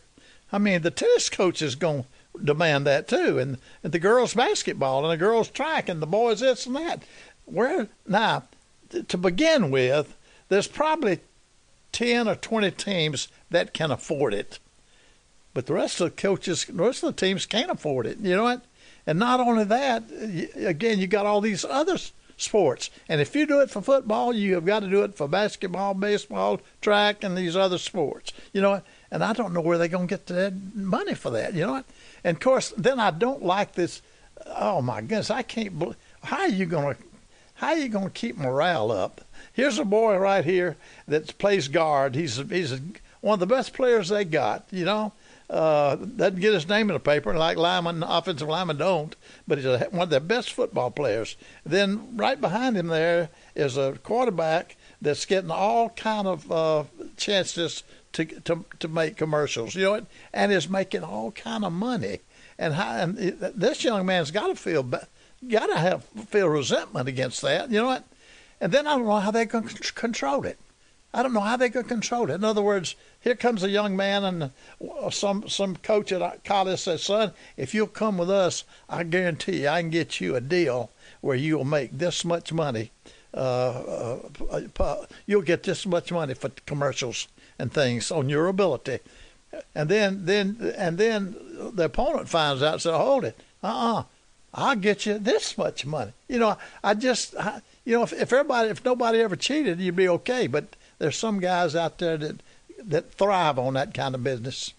I 0.52 0.58
mean, 0.58 0.82
the 0.82 0.90
tennis 0.90 1.30
coach 1.30 1.62
is 1.62 1.74
going 1.74 2.04
to 2.36 2.44
demand 2.44 2.86
that 2.86 3.08
too, 3.08 3.38
and, 3.38 3.58
and 3.82 3.92
the 3.92 3.98
girls' 3.98 4.34
basketball 4.34 5.04
and 5.04 5.12
the 5.12 5.24
girls' 5.24 5.48
track 5.48 5.88
and 5.88 6.02
the 6.02 6.06
boys' 6.06 6.40
this 6.40 6.66
and 6.66 6.76
that. 6.76 7.02
Where 7.44 7.88
now, 8.06 8.44
to 9.08 9.16
begin 9.16 9.70
with, 9.70 10.16
there's 10.48 10.66
probably 10.66 11.20
10 11.92 12.28
or 12.28 12.34
20 12.34 12.70
teams 12.72 13.28
that 13.50 13.74
can 13.74 13.90
afford 13.90 14.34
it. 14.34 14.58
But 15.54 15.66
the 15.66 15.74
rest 15.74 16.00
of 16.00 16.10
the 16.10 16.22
coaches, 16.22 16.64
the 16.64 16.72
rest 16.74 17.02
of 17.02 17.14
the 17.14 17.20
teams 17.26 17.46
can't 17.46 17.70
afford 17.70 18.06
it. 18.06 18.18
You 18.18 18.36
know 18.36 18.44
what? 18.44 18.64
And 19.06 19.18
not 19.18 19.40
only 19.40 19.64
that, 19.64 20.04
again, 20.56 21.00
you 21.00 21.06
got 21.06 21.26
all 21.26 21.40
these 21.40 21.64
other 21.64 21.98
sports. 22.42 22.90
And 23.08 23.20
if 23.20 23.34
you 23.34 23.46
do 23.46 23.60
it 23.60 23.70
for 23.70 23.82
football, 23.82 24.32
you 24.32 24.54
have 24.54 24.64
got 24.64 24.80
to 24.80 24.88
do 24.88 25.02
it 25.02 25.14
for 25.14 25.28
basketball, 25.28 25.94
baseball, 25.94 26.60
track, 26.80 27.22
and 27.22 27.36
these 27.36 27.56
other 27.56 27.78
sports. 27.78 28.32
You 28.52 28.60
know, 28.60 28.82
and 29.10 29.24
I 29.24 29.32
don't 29.32 29.52
know 29.52 29.60
where 29.60 29.78
they're 29.78 29.88
going 29.88 30.08
to 30.08 30.14
get 30.14 30.26
the 30.26 30.54
money 30.74 31.14
for 31.14 31.30
that. 31.30 31.54
You 31.54 31.66
know? 31.66 31.84
And 32.24 32.36
of 32.36 32.42
course, 32.42 32.72
then 32.76 33.00
I 33.00 33.10
don't 33.10 33.42
like 33.42 33.72
this. 33.72 34.02
Oh 34.46 34.80
my 34.82 35.00
goodness, 35.00 35.30
I 35.30 35.42
can't 35.42 35.78
believe. 35.78 35.96
How 36.22 36.40
are 36.40 36.48
you 36.48 36.66
going 36.66 36.94
to? 36.94 37.02
How 37.54 37.68
are 37.68 37.76
you 37.76 37.88
going 37.88 38.06
to 38.06 38.10
keep 38.10 38.38
morale 38.38 38.90
up? 38.90 39.20
Here's 39.52 39.78
a 39.78 39.84
boy 39.84 40.16
right 40.16 40.44
here 40.44 40.76
that 41.08 41.36
plays 41.36 41.68
guard. 41.68 42.14
He's 42.14 42.36
he's 42.36 42.80
one 43.20 43.34
of 43.34 43.40
the 43.40 43.46
best 43.46 43.74
players 43.74 44.08
they 44.08 44.24
got. 44.24 44.66
You 44.70 44.86
know, 44.86 45.12
uh, 45.50 45.96
doesn't 45.96 46.40
get 46.40 46.54
his 46.54 46.68
name 46.68 46.88
in 46.88 46.94
the 46.94 47.00
paper 47.00 47.34
like 47.34 47.56
linemen, 47.56 48.04
offensive 48.04 48.48
linemen 48.48 48.76
don't, 48.76 49.16
but 49.48 49.58
he's 49.58 49.66
a, 49.66 49.80
one 49.90 50.04
of 50.04 50.10
the 50.10 50.20
best 50.20 50.52
football 50.52 50.90
players. 50.90 51.36
Then 51.66 52.16
right 52.16 52.40
behind 52.40 52.76
him 52.76 52.86
there 52.86 53.30
is 53.56 53.76
a 53.76 53.98
quarterback 54.02 54.76
that's 55.02 55.24
getting 55.24 55.50
all 55.50 55.90
kind 55.90 56.28
of 56.28 56.52
uh, 56.52 56.84
chances 57.16 57.82
to, 58.12 58.24
to 58.24 58.64
to 58.78 58.88
make 58.88 59.16
commercials, 59.16 59.74
you 59.74 59.82
know, 59.82 60.06
and 60.32 60.52
is 60.52 60.68
making 60.68 61.02
all 61.02 61.32
kind 61.32 61.64
of 61.64 61.72
money. 61.72 62.20
And, 62.58 62.74
how, 62.74 62.96
and 62.96 63.16
this 63.16 63.82
young 63.82 64.04
man's 64.06 64.30
got 64.30 64.48
to 64.48 64.54
feel 64.54 64.82
got 64.82 65.66
to 65.66 65.78
have 65.78 66.04
feel 66.28 66.48
resentment 66.48 67.08
against 67.08 67.42
that, 67.42 67.70
you 67.70 67.78
know 67.78 67.86
what? 67.86 68.04
And 68.60 68.72
then 68.72 68.86
I 68.86 68.96
don't 68.96 69.06
know 69.06 69.16
how 69.16 69.30
they 69.30 69.46
can 69.46 69.62
control 69.62 70.44
it. 70.44 70.58
I 71.12 71.22
don't 71.22 71.32
know 71.32 71.40
how 71.40 71.56
they 71.56 71.70
can 71.70 71.84
control 71.84 72.30
it. 72.30 72.34
In 72.34 72.44
other 72.44 72.62
words, 72.62 72.94
here 73.20 73.34
comes 73.34 73.62
a 73.62 73.68
young 73.68 73.96
man, 73.96 74.24
and 74.24 74.50
some 75.12 75.48
some 75.48 75.76
coach 75.76 76.12
at 76.12 76.44
college 76.44 76.80
says, 76.80 77.02
"Son, 77.02 77.32
if 77.56 77.74
you'll 77.74 77.86
come 77.86 78.18
with 78.18 78.30
us, 78.30 78.64
I 78.88 79.04
guarantee 79.04 79.62
you, 79.62 79.68
I 79.68 79.82
can 79.82 79.90
get 79.90 80.20
you 80.20 80.36
a 80.36 80.40
deal 80.40 80.90
where 81.20 81.36
you'll 81.36 81.64
make 81.64 81.98
this 81.98 82.24
much 82.24 82.52
money. 82.52 82.90
Uh, 83.32 84.18
uh, 84.78 85.04
you'll 85.26 85.42
get 85.42 85.62
this 85.62 85.86
much 85.86 86.10
money 86.10 86.34
for 86.34 86.50
commercials 86.66 87.28
and 87.58 87.72
things 87.72 88.10
on 88.10 88.28
your 88.28 88.48
ability." 88.48 89.00
And 89.74 89.88
then 89.88 90.26
then 90.26 90.72
and 90.76 90.96
then 90.96 91.36
the 91.74 91.84
opponent 91.84 92.28
finds 92.28 92.62
out, 92.62 92.80
so 92.80 92.96
hold 92.96 93.24
it, 93.24 93.36
uh-uh, 93.62 94.04
I'll 94.54 94.76
get 94.76 95.06
you 95.06 95.18
this 95.18 95.56
much 95.58 95.84
money. 95.84 96.12
You 96.28 96.38
know, 96.38 96.56
I 96.82 96.94
just, 96.94 97.36
I, 97.36 97.60
you 97.84 97.96
know, 97.96 98.02
if, 98.02 98.12
if 98.12 98.32
everybody, 98.32 98.68
if 98.68 98.84
nobody 98.84 99.20
ever 99.20 99.36
cheated, 99.36 99.80
you'd 99.80 99.96
be 99.96 100.08
okay. 100.08 100.46
But 100.46 100.76
there's 100.98 101.16
some 101.16 101.40
guys 101.40 101.76
out 101.76 101.98
there 101.98 102.16
that 102.16 102.40
that 102.84 103.12
thrive 103.12 103.58
on 103.58 103.74
that 103.74 103.94
kind 103.94 104.14
of 104.14 104.24
business. 104.24 104.74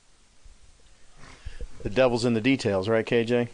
The 1.83 1.89
devil's 1.89 2.25
in 2.25 2.33
the 2.33 2.41
details, 2.41 2.87
right, 2.87 3.05
KJ? 3.05 3.47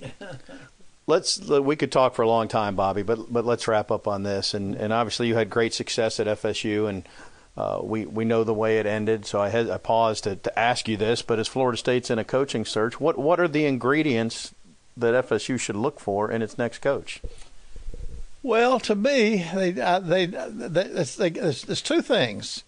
Yep. 0.00 0.42
let's 1.06 1.38
we 1.38 1.76
could 1.76 1.92
talk 1.92 2.14
for 2.14 2.22
a 2.22 2.28
long 2.28 2.48
time, 2.48 2.76
Bobby, 2.76 3.02
but 3.02 3.32
but 3.32 3.44
let's 3.44 3.68
wrap 3.68 3.90
up 3.90 4.08
on 4.08 4.22
this. 4.22 4.54
And 4.54 4.74
and 4.74 4.92
obviously 4.92 5.28
you 5.28 5.34
had 5.34 5.50
great 5.50 5.74
success 5.74 6.20
at 6.20 6.26
FSU, 6.26 6.88
and 6.88 7.08
uh, 7.56 7.80
we 7.82 8.06
we 8.06 8.24
know 8.24 8.44
the 8.44 8.54
way 8.54 8.78
it 8.78 8.86
ended. 8.86 9.26
So 9.26 9.40
I 9.40 9.48
had 9.48 9.68
I 9.70 9.78
paused 9.78 10.24
to, 10.24 10.36
to 10.36 10.58
ask 10.58 10.88
you 10.88 10.96
this, 10.96 11.22
but 11.22 11.38
as 11.38 11.48
Florida 11.48 11.76
State's 11.76 12.10
in 12.10 12.18
a 12.18 12.24
coaching 12.24 12.64
search, 12.64 13.00
what 13.00 13.18
what 13.18 13.40
are 13.40 13.48
the 13.48 13.66
ingredients 13.66 14.54
that 14.96 15.26
FSU 15.26 15.58
should 15.58 15.76
look 15.76 16.00
for 16.00 16.30
in 16.30 16.42
its 16.42 16.56
next 16.56 16.78
coach? 16.78 17.20
Well, 18.42 18.78
to 18.80 18.94
me, 18.94 19.44
they 19.54 19.80
uh, 19.80 20.00
they, 20.00 20.26
they, 20.26 20.50
they 20.50 21.30
there's, 21.30 21.64
there's 21.64 21.82
two 21.82 22.02
things. 22.02 22.62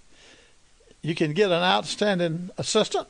You 1.07 1.15
can 1.15 1.35
get 1.35 1.53
an 1.53 1.63
outstanding 1.63 2.51
assistant, 2.59 3.07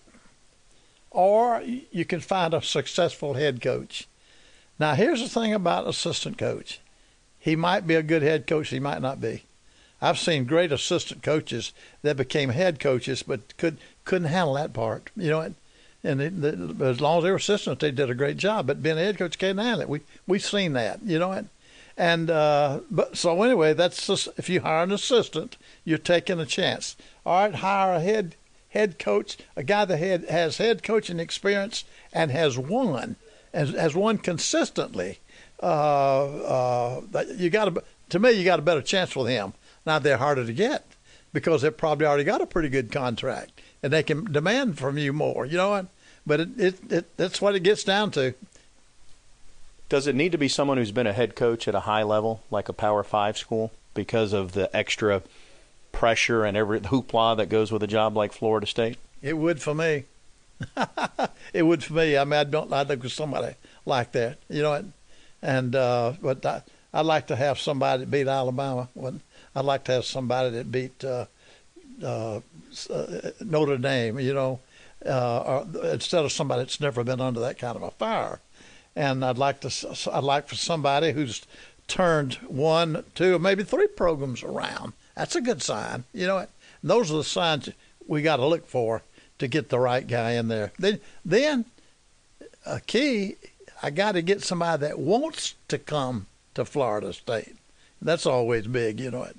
or 1.11 1.62
you 1.62 2.05
can 2.05 2.20
find 2.20 2.53
a 2.53 2.61
successful 2.61 3.32
head 3.32 3.62
coach. 3.62 4.07
Now, 4.78 4.94
here's 4.94 5.22
the 5.22 5.30
thing 5.30 5.55
about 5.55 5.88
assistant 5.88 6.36
coach. 6.36 6.78
He 7.38 7.57
might 7.57 7.86
be 7.86 7.94
a 7.94 8.03
good 8.03 8.20
head 8.20 8.47
coach, 8.47 8.68
he 8.68 8.80
might 8.80 9.01
not 9.01 9.18
be. 9.18 9.44
I've 10.03 10.18
seen 10.18 10.44
great 10.44 10.72
assistant 10.72 11.22
coaches 11.22 11.72
that 12.03 12.18
became 12.18 12.51
head 12.51 12.80
coaches, 12.80 13.22
but 13.22 13.57
could 13.57 13.78
couldn't 14.05 14.28
handle 14.28 14.53
that 14.57 14.74
part. 14.74 15.09
You 15.16 15.30
know, 15.30 15.55
and 16.05 16.20
they, 16.20 16.28
they, 16.28 16.84
as 16.84 17.01
long 17.01 17.16
as 17.16 17.24
they 17.24 17.30
were 17.30 17.36
assistants, 17.36 17.80
they 17.80 17.92
did 17.92 18.11
a 18.11 18.14
great 18.14 18.36
job. 18.36 18.66
But 18.66 18.82
being 18.82 18.99
a 18.99 19.05
head 19.05 19.16
coach 19.16 19.38
can't 19.38 19.59
handle 19.59 19.80
it. 19.80 19.88
We 19.88 20.03
we've 20.26 20.44
seen 20.44 20.74
that, 20.74 21.03
you 21.03 21.18
know. 21.18 21.47
And, 21.97 22.30
uh, 22.30 22.80
but 22.90 23.16
so 23.16 23.42
anyway, 23.42 23.72
that's 23.72 24.07
just, 24.07 24.28
if 24.36 24.49
you 24.49 24.61
hire 24.61 24.82
an 24.82 24.92
assistant, 24.92 25.57
you're 25.84 25.99
taking 25.99 26.38
a 26.38 26.47
chance. 26.47 26.97
All 27.24 27.44
right, 27.44 27.55
hire 27.55 27.94
a 27.94 28.01
head 28.01 28.36
head 28.76 28.99
coach, 28.99 29.38
a 29.57 29.62
guy 29.62 29.86
that 29.86 29.97
had, 29.97 30.28
has 30.28 30.59
head 30.59 30.82
coaching 30.82 31.18
experience 31.18 31.84
and 32.12 32.30
has 32.30 32.59
won, 32.59 33.16
and 33.53 33.70
has 33.70 33.94
won 33.94 34.18
consistently. 34.18 35.18
Uh, 35.62 36.26
uh, 36.26 37.24
you 37.36 37.49
got 37.49 37.74
to 38.11 38.18
me, 38.18 38.32
you 38.32 38.44
got 38.44 38.59
a 38.59 38.62
better 38.62 38.82
chance 38.82 39.16
with 39.16 39.28
him. 39.28 39.55
Now 39.86 39.99
they're 39.99 40.18
harder 40.18 40.44
to 40.44 40.53
get 40.53 40.84
because 41.32 41.62
they've 41.62 41.76
probably 41.76 42.07
already 42.07 42.24
got 42.24 42.42
a 42.42 42.47
pretty 42.47 42.68
good 42.68 42.92
contract 42.92 43.61
and 43.82 43.92
they 43.92 44.03
can 44.03 44.30
demand 44.30 44.78
from 44.78 44.99
you 44.99 45.12
more. 45.12 45.47
You 45.47 45.57
know 45.57 45.70
what? 45.70 45.86
But 46.26 46.40
it, 46.40 46.61
it, 46.61 46.92
it 46.92 47.16
that's 47.16 47.40
what 47.40 47.55
it 47.55 47.61
gets 47.61 47.84
down 47.84 48.11
to. 48.12 48.34
Does 49.89 50.07
it 50.07 50.14
need 50.14 50.32
to 50.32 50.39
be 50.39 50.49
someone 50.49 50.78
who's 50.78 50.93
been 50.93 51.07
a 51.07 51.12
head 51.12 51.37
coach 51.37 51.68
at 51.68 51.74
a 51.74 51.80
high 51.80 52.03
level, 52.03 52.43
like 52.51 52.68
a 52.68 52.72
Power 52.72 53.03
Five 53.05 53.39
school, 53.39 53.70
because 53.95 54.32
of 54.32 54.53
the 54.53 54.74
extra 54.76 55.22
pressure 55.93 56.45
and 56.45 56.57
every 56.57 56.80
hoopla 56.80 57.37
that 57.37 57.49
goes 57.49 57.70
with 57.70 57.82
a 57.82 57.87
job 57.87 58.16
like 58.16 58.32
Florida 58.32 58.66
State? 58.66 58.99
It 59.22 59.39
would 59.39 59.62
for 59.62 59.74
me. 59.74 60.05
it 61.53 61.62
would 61.62 61.84
for 61.84 61.93
me. 61.95 62.16
I 62.16 62.24
mean, 62.24 62.34
I 62.34 62.45
don't. 62.45 62.72
I 62.72 62.84
for 62.84 63.09
somebody 63.09 63.55
like 63.84 64.12
that, 64.12 64.39
you 64.49 64.62
know. 64.62 64.84
And 65.43 65.76
uh, 65.76 66.14
but 66.20 66.45
I, 66.45 66.62
I'd 66.93 67.07
like 67.07 67.26
to 67.28 67.37
have 67.37 67.59
somebody 67.59 68.01
that 68.01 68.11
beat 68.11 68.26
Alabama. 68.26 68.89
I'd 69.55 69.64
like 69.64 69.84
to 69.84 69.93
have 69.93 70.05
somebody 70.05 70.51
that 70.51 70.72
beat 70.72 71.05
uh, 71.05 71.26
uh, 72.03 72.41
uh, 72.91 73.07
Notre 73.45 73.78
Dame, 73.78 74.18
you 74.20 74.34
know, 74.34 74.61
uh, 75.05 75.64
or, 75.74 75.87
instead 75.93 76.24
of 76.24 76.32
somebody 76.32 76.62
that's 76.62 76.80
never 76.80 77.05
been 77.05 77.20
under 77.20 77.41
that 77.41 77.59
kind 77.59 77.76
of 77.76 77.82
a 77.82 77.91
fire. 77.93 78.41
And 78.97 79.24
I'd 79.24 79.38
like 79.38 79.61
to, 79.61 80.11
I'd 80.12 80.24
like 80.24 80.49
for 80.49 80.57
somebody 80.57 81.12
who's 81.12 81.42
turned 81.86 82.34
one, 82.49 83.05
two, 83.14 83.38
maybe 83.38 83.62
three 83.62 83.86
programs 83.86 84.42
around. 84.42 84.94
That's 85.14 85.36
a 85.36 85.40
good 85.40 85.62
sign, 85.62 86.05
you 86.12 86.26
know. 86.26 86.47
Those 86.82 87.11
are 87.11 87.16
the 87.18 87.24
signs 87.24 87.68
we 88.09 88.22
got 88.22 88.36
to 88.36 88.47
look 88.47 88.66
for 88.66 89.03
to 89.38 89.49
get 89.49 89.68
the 89.68 89.78
right 89.78 90.07
guy 90.07 90.32
in 90.32 90.49
there. 90.49 90.72
Then, 90.78 91.01
then 91.24 91.66
a 92.64 92.80
key, 92.80 93.36
I 93.82 93.90
got 93.90 94.12
to 94.12 94.22
get 94.22 94.42
somebody 94.42 94.80
that 94.80 94.99
wants 94.99 95.55
to 95.68 95.78
come 95.78 96.26
to 96.55 96.64
Florida 96.64 97.12
State. 97.12 97.57
That's 98.01 98.26
always 98.26 98.66
big, 98.66 98.99
you 99.01 99.11
know. 99.11 99.24
It. 99.24 99.36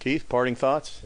Keith, 0.00 0.28
parting 0.28 0.54
thoughts? 0.54 1.02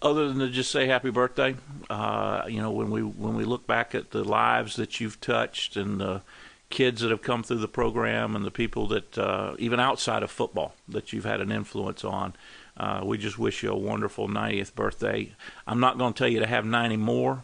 Other 0.00 0.28
than 0.28 0.38
to 0.38 0.48
just 0.48 0.70
say 0.70 0.86
happy 0.86 1.10
birthday, 1.10 1.56
uh, 1.90 2.44
you 2.46 2.60
know, 2.62 2.70
when 2.70 2.90
we 2.90 3.02
when 3.02 3.34
we 3.34 3.44
look 3.44 3.66
back 3.66 3.94
at 3.94 4.10
the 4.12 4.22
lives 4.22 4.76
that 4.76 5.00
you've 5.00 5.20
touched 5.20 5.76
and 5.76 6.00
the 6.00 6.22
kids 6.70 7.00
that 7.00 7.10
have 7.10 7.22
come 7.22 7.42
through 7.42 7.58
the 7.58 7.68
program 7.68 8.36
and 8.36 8.44
the 8.44 8.50
people 8.50 8.86
that 8.88 9.18
uh, 9.18 9.54
even 9.58 9.80
outside 9.80 10.22
of 10.22 10.30
football 10.30 10.74
that 10.86 11.12
you've 11.12 11.24
had 11.24 11.40
an 11.40 11.50
influence 11.50 12.04
on, 12.04 12.34
uh, 12.76 13.00
we 13.04 13.18
just 13.18 13.38
wish 13.38 13.62
you 13.62 13.70
a 13.70 13.76
wonderful 13.76 14.28
90th 14.28 14.74
birthday. 14.74 15.34
I'm 15.66 15.80
not 15.80 15.98
going 15.98 16.12
to 16.12 16.18
tell 16.18 16.28
you 16.28 16.40
to 16.40 16.46
have 16.46 16.64
90 16.64 16.96
more, 16.98 17.42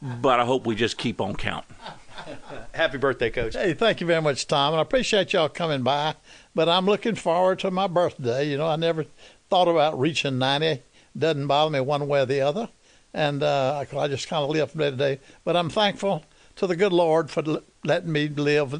but 0.00 0.40
I 0.40 0.44
hope 0.44 0.66
we 0.66 0.74
just 0.74 0.96
keep 0.96 1.20
on 1.20 1.34
counting. 1.34 1.76
Happy 2.72 2.96
birthday, 2.96 3.28
Coach. 3.30 3.54
Hey, 3.54 3.74
thank 3.74 4.00
you 4.00 4.06
very 4.06 4.22
much, 4.22 4.46
Tom. 4.46 4.72
And 4.72 4.78
I 4.78 4.82
appreciate 4.82 5.32
y'all 5.32 5.48
coming 5.48 5.82
by. 5.82 6.14
But 6.54 6.68
I'm 6.68 6.86
looking 6.86 7.16
forward 7.16 7.58
to 7.60 7.70
my 7.70 7.88
birthday. 7.88 8.48
You 8.48 8.56
know, 8.56 8.68
I 8.68 8.76
never 8.76 9.04
thought 9.50 9.68
about 9.68 9.98
reaching 9.98 10.38
90. 10.38 10.82
Doesn't 11.16 11.46
bother 11.46 11.70
me 11.70 11.80
one 11.80 12.06
way 12.08 12.22
or 12.22 12.26
the 12.26 12.40
other. 12.40 12.68
And 13.12 13.42
uh, 13.42 13.84
I 13.96 14.08
just 14.08 14.28
kind 14.28 14.42
of 14.42 14.50
live 14.50 14.72
from 14.72 14.80
day 14.80 14.90
to 14.90 14.96
day. 14.96 15.20
But 15.44 15.56
I'm 15.56 15.70
thankful 15.70 16.24
to 16.56 16.66
the 16.66 16.76
good 16.76 16.92
Lord 16.92 17.30
for 17.30 17.42
letting 17.84 18.12
me 18.12 18.28
live 18.28 18.72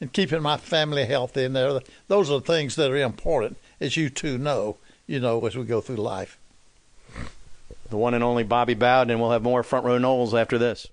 and 0.00 0.12
keeping 0.12 0.42
my 0.42 0.56
family 0.56 1.04
healthy. 1.04 1.44
And 1.44 1.56
there, 1.56 1.80
those 2.08 2.30
are 2.30 2.40
the 2.40 2.46
things 2.46 2.76
that 2.76 2.90
are 2.90 2.96
important. 2.96 3.56
as 3.80 3.96
you 3.96 4.10
two 4.10 4.38
know, 4.38 4.76
you 5.06 5.18
know, 5.18 5.44
as 5.46 5.56
we 5.56 5.64
go 5.64 5.80
through 5.80 5.96
life. 5.96 6.38
The 7.88 7.96
one 7.96 8.14
and 8.14 8.22
only 8.22 8.44
Bobby 8.44 8.74
Bowden, 8.74 9.18
we'll 9.18 9.32
have 9.32 9.42
more 9.42 9.64
front 9.64 9.84
row 9.84 9.98
Noles 9.98 10.40
after 10.40 10.58
this. 10.58 10.86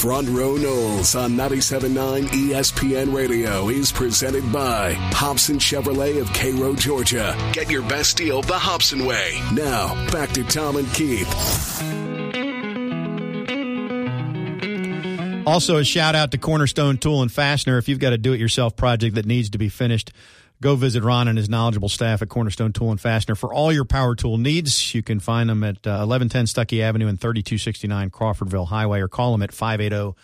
Front 0.00 0.30
Row 0.30 0.54
Noles 0.54 1.14
on 1.14 1.32
97.9 1.32 2.28
ESPN 2.28 3.14
Radio 3.14 3.68
is 3.68 3.92
presented 3.92 4.50
by 4.50 4.94
Hobson 4.94 5.58
Chevrolet 5.58 6.18
of 6.22 6.32
Cairo, 6.32 6.74
Georgia. 6.74 7.36
Get 7.52 7.70
your 7.70 7.82
best 7.82 8.16
deal 8.16 8.40
the 8.40 8.58
Hobson 8.58 9.04
way. 9.04 9.38
Now, 9.52 9.94
back 10.10 10.30
to 10.30 10.44
Tom 10.44 10.76
and 10.76 10.90
Keith. 10.94 11.28
Also, 15.46 15.76
a 15.76 15.84
shout 15.84 16.14
out 16.14 16.30
to 16.30 16.38
Cornerstone 16.38 16.96
Tool 16.96 17.20
and 17.20 17.30
Fastener. 17.30 17.76
If 17.76 17.86
you've 17.86 17.98
got 17.98 18.14
a 18.14 18.18
do 18.18 18.32
it 18.32 18.40
yourself 18.40 18.76
project 18.76 19.16
that 19.16 19.26
needs 19.26 19.50
to 19.50 19.58
be 19.58 19.68
finished, 19.68 20.12
go 20.62 20.76
visit 20.76 21.02
Ron 21.02 21.28
and 21.28 21.38
his 21.38 21.48
knowledgeable 21.48 21.88
staff 21.88 22.22
at 22.22 22.28
Cornerstone 22.28 22.72
Tool 22.72 22.90
and 22.90 23.00
Fastener 23.00 23.34
for 23.34 23.52
all 23.52 23.72
your 23.72 23.84
power 23.84 24.14
tool 24.14 24.38
needs. 24.38 24.94
You 24.94 25.02
can 25.02 25.20
find 25.20 25.48
them 25.48 25.64
at 25.64 25.86
uh, 25.86 26.04
1110 26.04 26.44
Stuckey 26.46 26.82
Avenue 26.82 27.08
and 27.08 27.20
3269 27.20 28.10
Crawfordville 28.10 28.68
Highway 28.68 29.00
or 29.00 29.08
call 29.08 29.32
them 29.32 29.42
at 29.42 29.52
580 29.52 30.16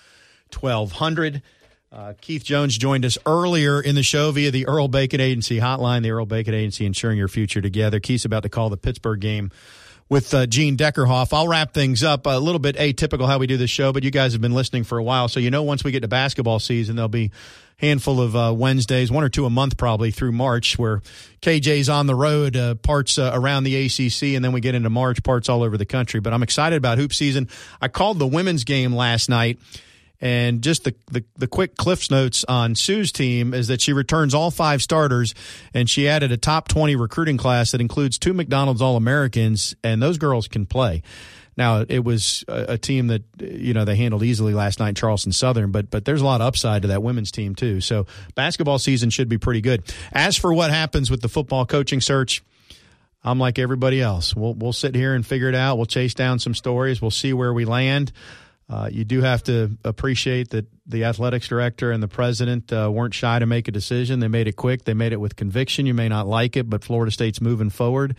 1200. 0.59 1.43
Uh, 1.91 2.13
Keith 2.21 2.45
Jones 2.45 2.77
joined 2.77 3.05
us 3.05 3.17
earlier 3.25 3.81
in 3.81 3.95
the 3.95 4.03
show 4.03 4.31
via 4.31 4.51
the 4.51 4.67
Earl 4.67 4.89
Bacon 4.89 5.21
Agency 5.21 5.59
hotline, 5.61 6.03
the 6.03 6.11
Earl 6.11 6.27
Bacon 6.27 6.53
Agency 6.53 6.85
ensuring 6.85 7.17
your 7.17 7.29
future 7.29 7.61
together. 7.61 8.01
Keith's 8.01 8.25
about 8.25 8.43
to 8.43 8.49
call 8.49 8.69
the 8.69 8.77
Pittsburgh 8.77 9.21
game 9.21 9.51
with 10.09 10.33
uh, 10.35 10.47
Gene 10.47 10.77
Deckerhoff. 10.77 11.33
I'll 11.33 11.49
wrap 11.49 11.75
things 11.75 12.03
up 12.03 12.27
a 12.27 12.39
little 12.39 12.59
bit 12.59 12.77
atypical 12.77 13.27
how 13.27 13.39
we 13.39 13.47
do 13.47 13.57
this 13.57 13.71
show, 13.71 13.93
but 13.93 14.03
you 14.05 14.11
guys 14.11 14.33
have 14.33 14.41
been 14.41 14.55
listening 14.55 14.85
for 14.85 14.99
a 14.99 15.03
while, 15.03 15.29
so 15.29 15.41
you 15.41 15.51
know 15.51 15.63
once 15.63 15.85
we 15.85 15.91
get 15.91 16.01
to 16.01 16.09
basketball 16.09 16.59
season, 16.59 16.97
there'll 16.97 17.09
be 17.09 17.31
handful 17.79 18.21
of 18.21 18.35
uh, 18.35 18.55
Wednesdays, 18.57 19.11
one 19.11 19.23
or 19.23 19.29
two 19.29 19.45
a 19.45 19.51
month 19.51 19.77
probably 19.77 20.11
through 20.11 20.33
March, 20.33 20.79
where 20.79 21.03
KJ's 21.43 21.89
on 21.89 22.07
the 22.07 22.15
road, 22.15 22.57
uh, 22.57 22.75
parts 22.77 23.19
uh, 23.19 23.31
around 23.35 23.65
the 23.65 23.87
ACC, 23.87 24.35
and 24.35 24.45
then 24.45 24.53
we 24.53 24.61
get 24.61 24.75
into 24.75 24.91
March, 24.91 25.23
parts 25.23 25.49
all 25.49 25.63
over 25.63 25.77
the 25.77 25.85
country. 25.85 26.21
But 26.21 26.33
I'm 26.33 26.43
excited 26.43 26.77
about 26.77 26.99
hoop 26.99 27.13
season. 27.13 27.49
I 27.81 27.89
called 27.89 28.19
the 28.19 28.27
women's 28.27 28.65
game 28.65 28.95
last 28.95 29.29
night. 29.29 29.59
And 30.21 30.63
just 30.63 30.85
the, 30.85 30.95
the, 31.11 31.25
the 31.37 31.47
quick 31.47 31.77
Cliffs 31.77 32.11
notes 32.11 32.45
on 32.49 32.75
Sue's 32.75 33.13
team 33.13 33.53
is 33.53 33.69
that 33.69 33.81
she 33.81 33.93
returns 33.93 34.35
all 34.35 34.51
five 34.51 34.83
starters, 34.83 35.35
and 35.75 35.91
she 35.91 36.09
added 36.09 36.33
a 36.33 36.37
top 36.37 36.69
20 36.69 36.97
recruiting 36.97 37.37
class 37.37 37.73
that 37.73 37.81
includes 37.81 38.19
two 38.19 38.33
McDonald's 38.33 38.81
All 38.81 38.97
Americans, 38.97 39.75
and 39.85 40.03
those 40.03 40.19
girls 40.19 40.49
can 40.49 40.67
play. 40.67 41.03
Now 41.57 41.85
it 41.89 42.05
was 42.05 42.45
a, 42.49 42.75
a, 42.75 42.79
team 42.79 43.07
that 43.07 43.23
you 43.41 43.73
know 43.73 43.85
they 43.85 43.97
handled 43.97 44.23
easily 44.23 44.53
last 44.53 44.79
night, 44.79 44.95
Charleston 44.95 45.33
Southern, 45.33 45.71
but 45.71 45.91
but 45.91 46.05
there's 46.05 46.21
a 46.21 46.25
lot 46.25 46.41
of 46.41 46.47
upside 46.47 46.83
to 46.83 46.89
that 46.89 47.03
women's 47.03 47.31
team 47.31 47.55
too. 47.55 47.81
So 47.81 48.07
basketball 48.35 48.79
season 48.79 49.09
should 49.09 49.29
be 49.29 49.39
pretty 49.39 49.63
good. 49.63 49.83
As 50.13 50.37
for 50.37 50.53
what 50.53 50.71
happens 50.71 51.11
with 51.11 51.23
the 51.23 51.29
football 51.29 51.65
coaching 51.65 52.03
search, 52.03 52.43
I'm 53.25 53.39
like 53.39 53.59
everybody 53.59 54.03
else. 54.03 54.37
We'll 54.37 54.53
we'll 54.53 54.75
sit 54.75 54.95
here 54.95 55.15
and 55.15 55.27
figure 55.27 55.49
it 55.49 55.55
out. 55.55 55.77
We'll 55.77 55.87
chase 55.87 56.13
down 56.13 56.39
some 56.39 56.55
stories. 56.55 57.01
We'll 57.01 57.11
see 57.11 57.33
where 57.33 57.53
we 57.53 57.65
land. 57.65 58.13
Uh, 58.69 58.89
you 58.91 59.05
do 59.05 59.21
have 59.23 59.45
to 59.45 59.79
appreciate 59.85 60.51
that 60.51 60.67
the 60.87 61.05
athletics 61.05 61.47
director 61.47 61.93
and 61.93 62.03
the 62.03 62.09
president 62.09 62.73
uh, 62.73 62.91
weren't 62.93 63.15
shy 63.15 63.39
to 63.39 63.47
make 63.47 63.69
a 63.69 63.71
decision. 63.71 64.19
They 64.19 64.29
made 64.29 64.49
it 64.49 64.57
quick. 64.57 64.85
They 64.85 64.95
made 64.95 65.13
it 65.13 65.21
with 65.21 65.37
conviction. 65.37 65.87
You 65.87 65.95
may 65.95 66.09
not 66.09 66.27
like 66.27 66.57
it, 66.57 66.69
but 66.69 66.83
Florida 66.83 67.13
State's 67.13 67.41
moving 67.41 67.71
forward 67.71 68.17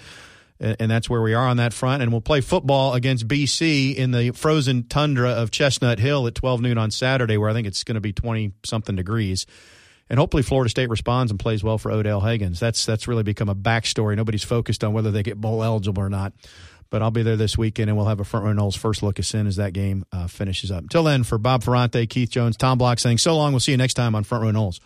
and 0.59 0.89
that's 0.89 1.09
where 1.09 1.21
we 1.21 1.33
are 1.33 1.47
on 1.47 1.57
that 1.57 1.73
front. 1.73 2.01
And 2.01 2.11
we'll 2.11 2.21
play 2.21 2.41
football 2.41 2.93
against 2.93 3.27
BC 3.27 3.95
in 3.95 4.11
the 4.11 4.31
frozen 4.31 4.87
tundra 4.87 5.31
of 5.31 5.51
Chestnut 5.51 5.99
Hill 5.99 6.25
at 6.27 6.35
12 6.35 6.61
noon 6.61 6.77
on 6.77 6.91
Saturday, 6.91 7.37
where 7.37 7.49
I 7.49 7.53
think 7.53 7.67
it's 7.67 7.83
going 7.83 7.95
to 7.95 8.01
be 8.01 8.13
20 8.13 8.53
something 8.65 8.95
degrees. 8.95 9.45
And 10.09 10.17
hopefully 10.19 10.41
Florida 10.41 10.69
State 10.69 10.89
responds 10.89 11.31
and 11.31 11.39
plays 11.39 11.63
well 11.63 11.77
for 11.77 11.91
Odell 11.91 12.21
Haggins. 12.21 12.59
That's 12.59 12.85
that's 12.85 13.07
really 13.07 13.23
become 13.23 13.49
a 13.49 13.55
backstory. 13.55 14.15
Nobody's 14.15 14.43
focused 14.43 14.83
on 14.83 14.93
whether 14.93 15.11
they 15.11 15.21
get 15.21 15.39
bowl 15.39 15.63
eligible 15.63 16.01
or 16.01 16.09
not. 16.09 16.33
But 16.89 17.01
I'll 17.01 17.11
be 17.11 17.23
there 17.23 17.35
this 17.35 17.57
weekend, 17.57 17.89
and 17.89 17.97
we'll 17.97 18.07
have 18.07 18.19
a 18.19 18.23
front 18.23 18.45
row 18.45 18.53
Noles 18.53 18.77
first 18.77 19.03
look 19.03 19.19
as 19.19 19.27
soon 19.27 19.47
as 19.47 19.57
that 19.57 19.73
game 19.73 20.05
uh, 20.11 20.27
finishes 20.27 20.71
up. 20.71 20.83
Until 20.83 21.03
then, 21.03 21.23
for 21.23 21.38
Bob 21.38 21.63
Ferrante, 21.63 22.05
Keith 22.07 22.29
Jones, 22.29 22.57
Tom 22.57 22.77
Block 22.77 22.99
saying 22.99 23.17
so 23.17 23.35
long. 23.35 23.53
We'll 23.53 23.59
see 23.59 23.71
you 23.71 23.77
next 23.77 23.95
time 23.95 24.15
on 24.15 24.23
Front 24.23 24.43
Row 24.43 24.51
Noles. 24.51 24.79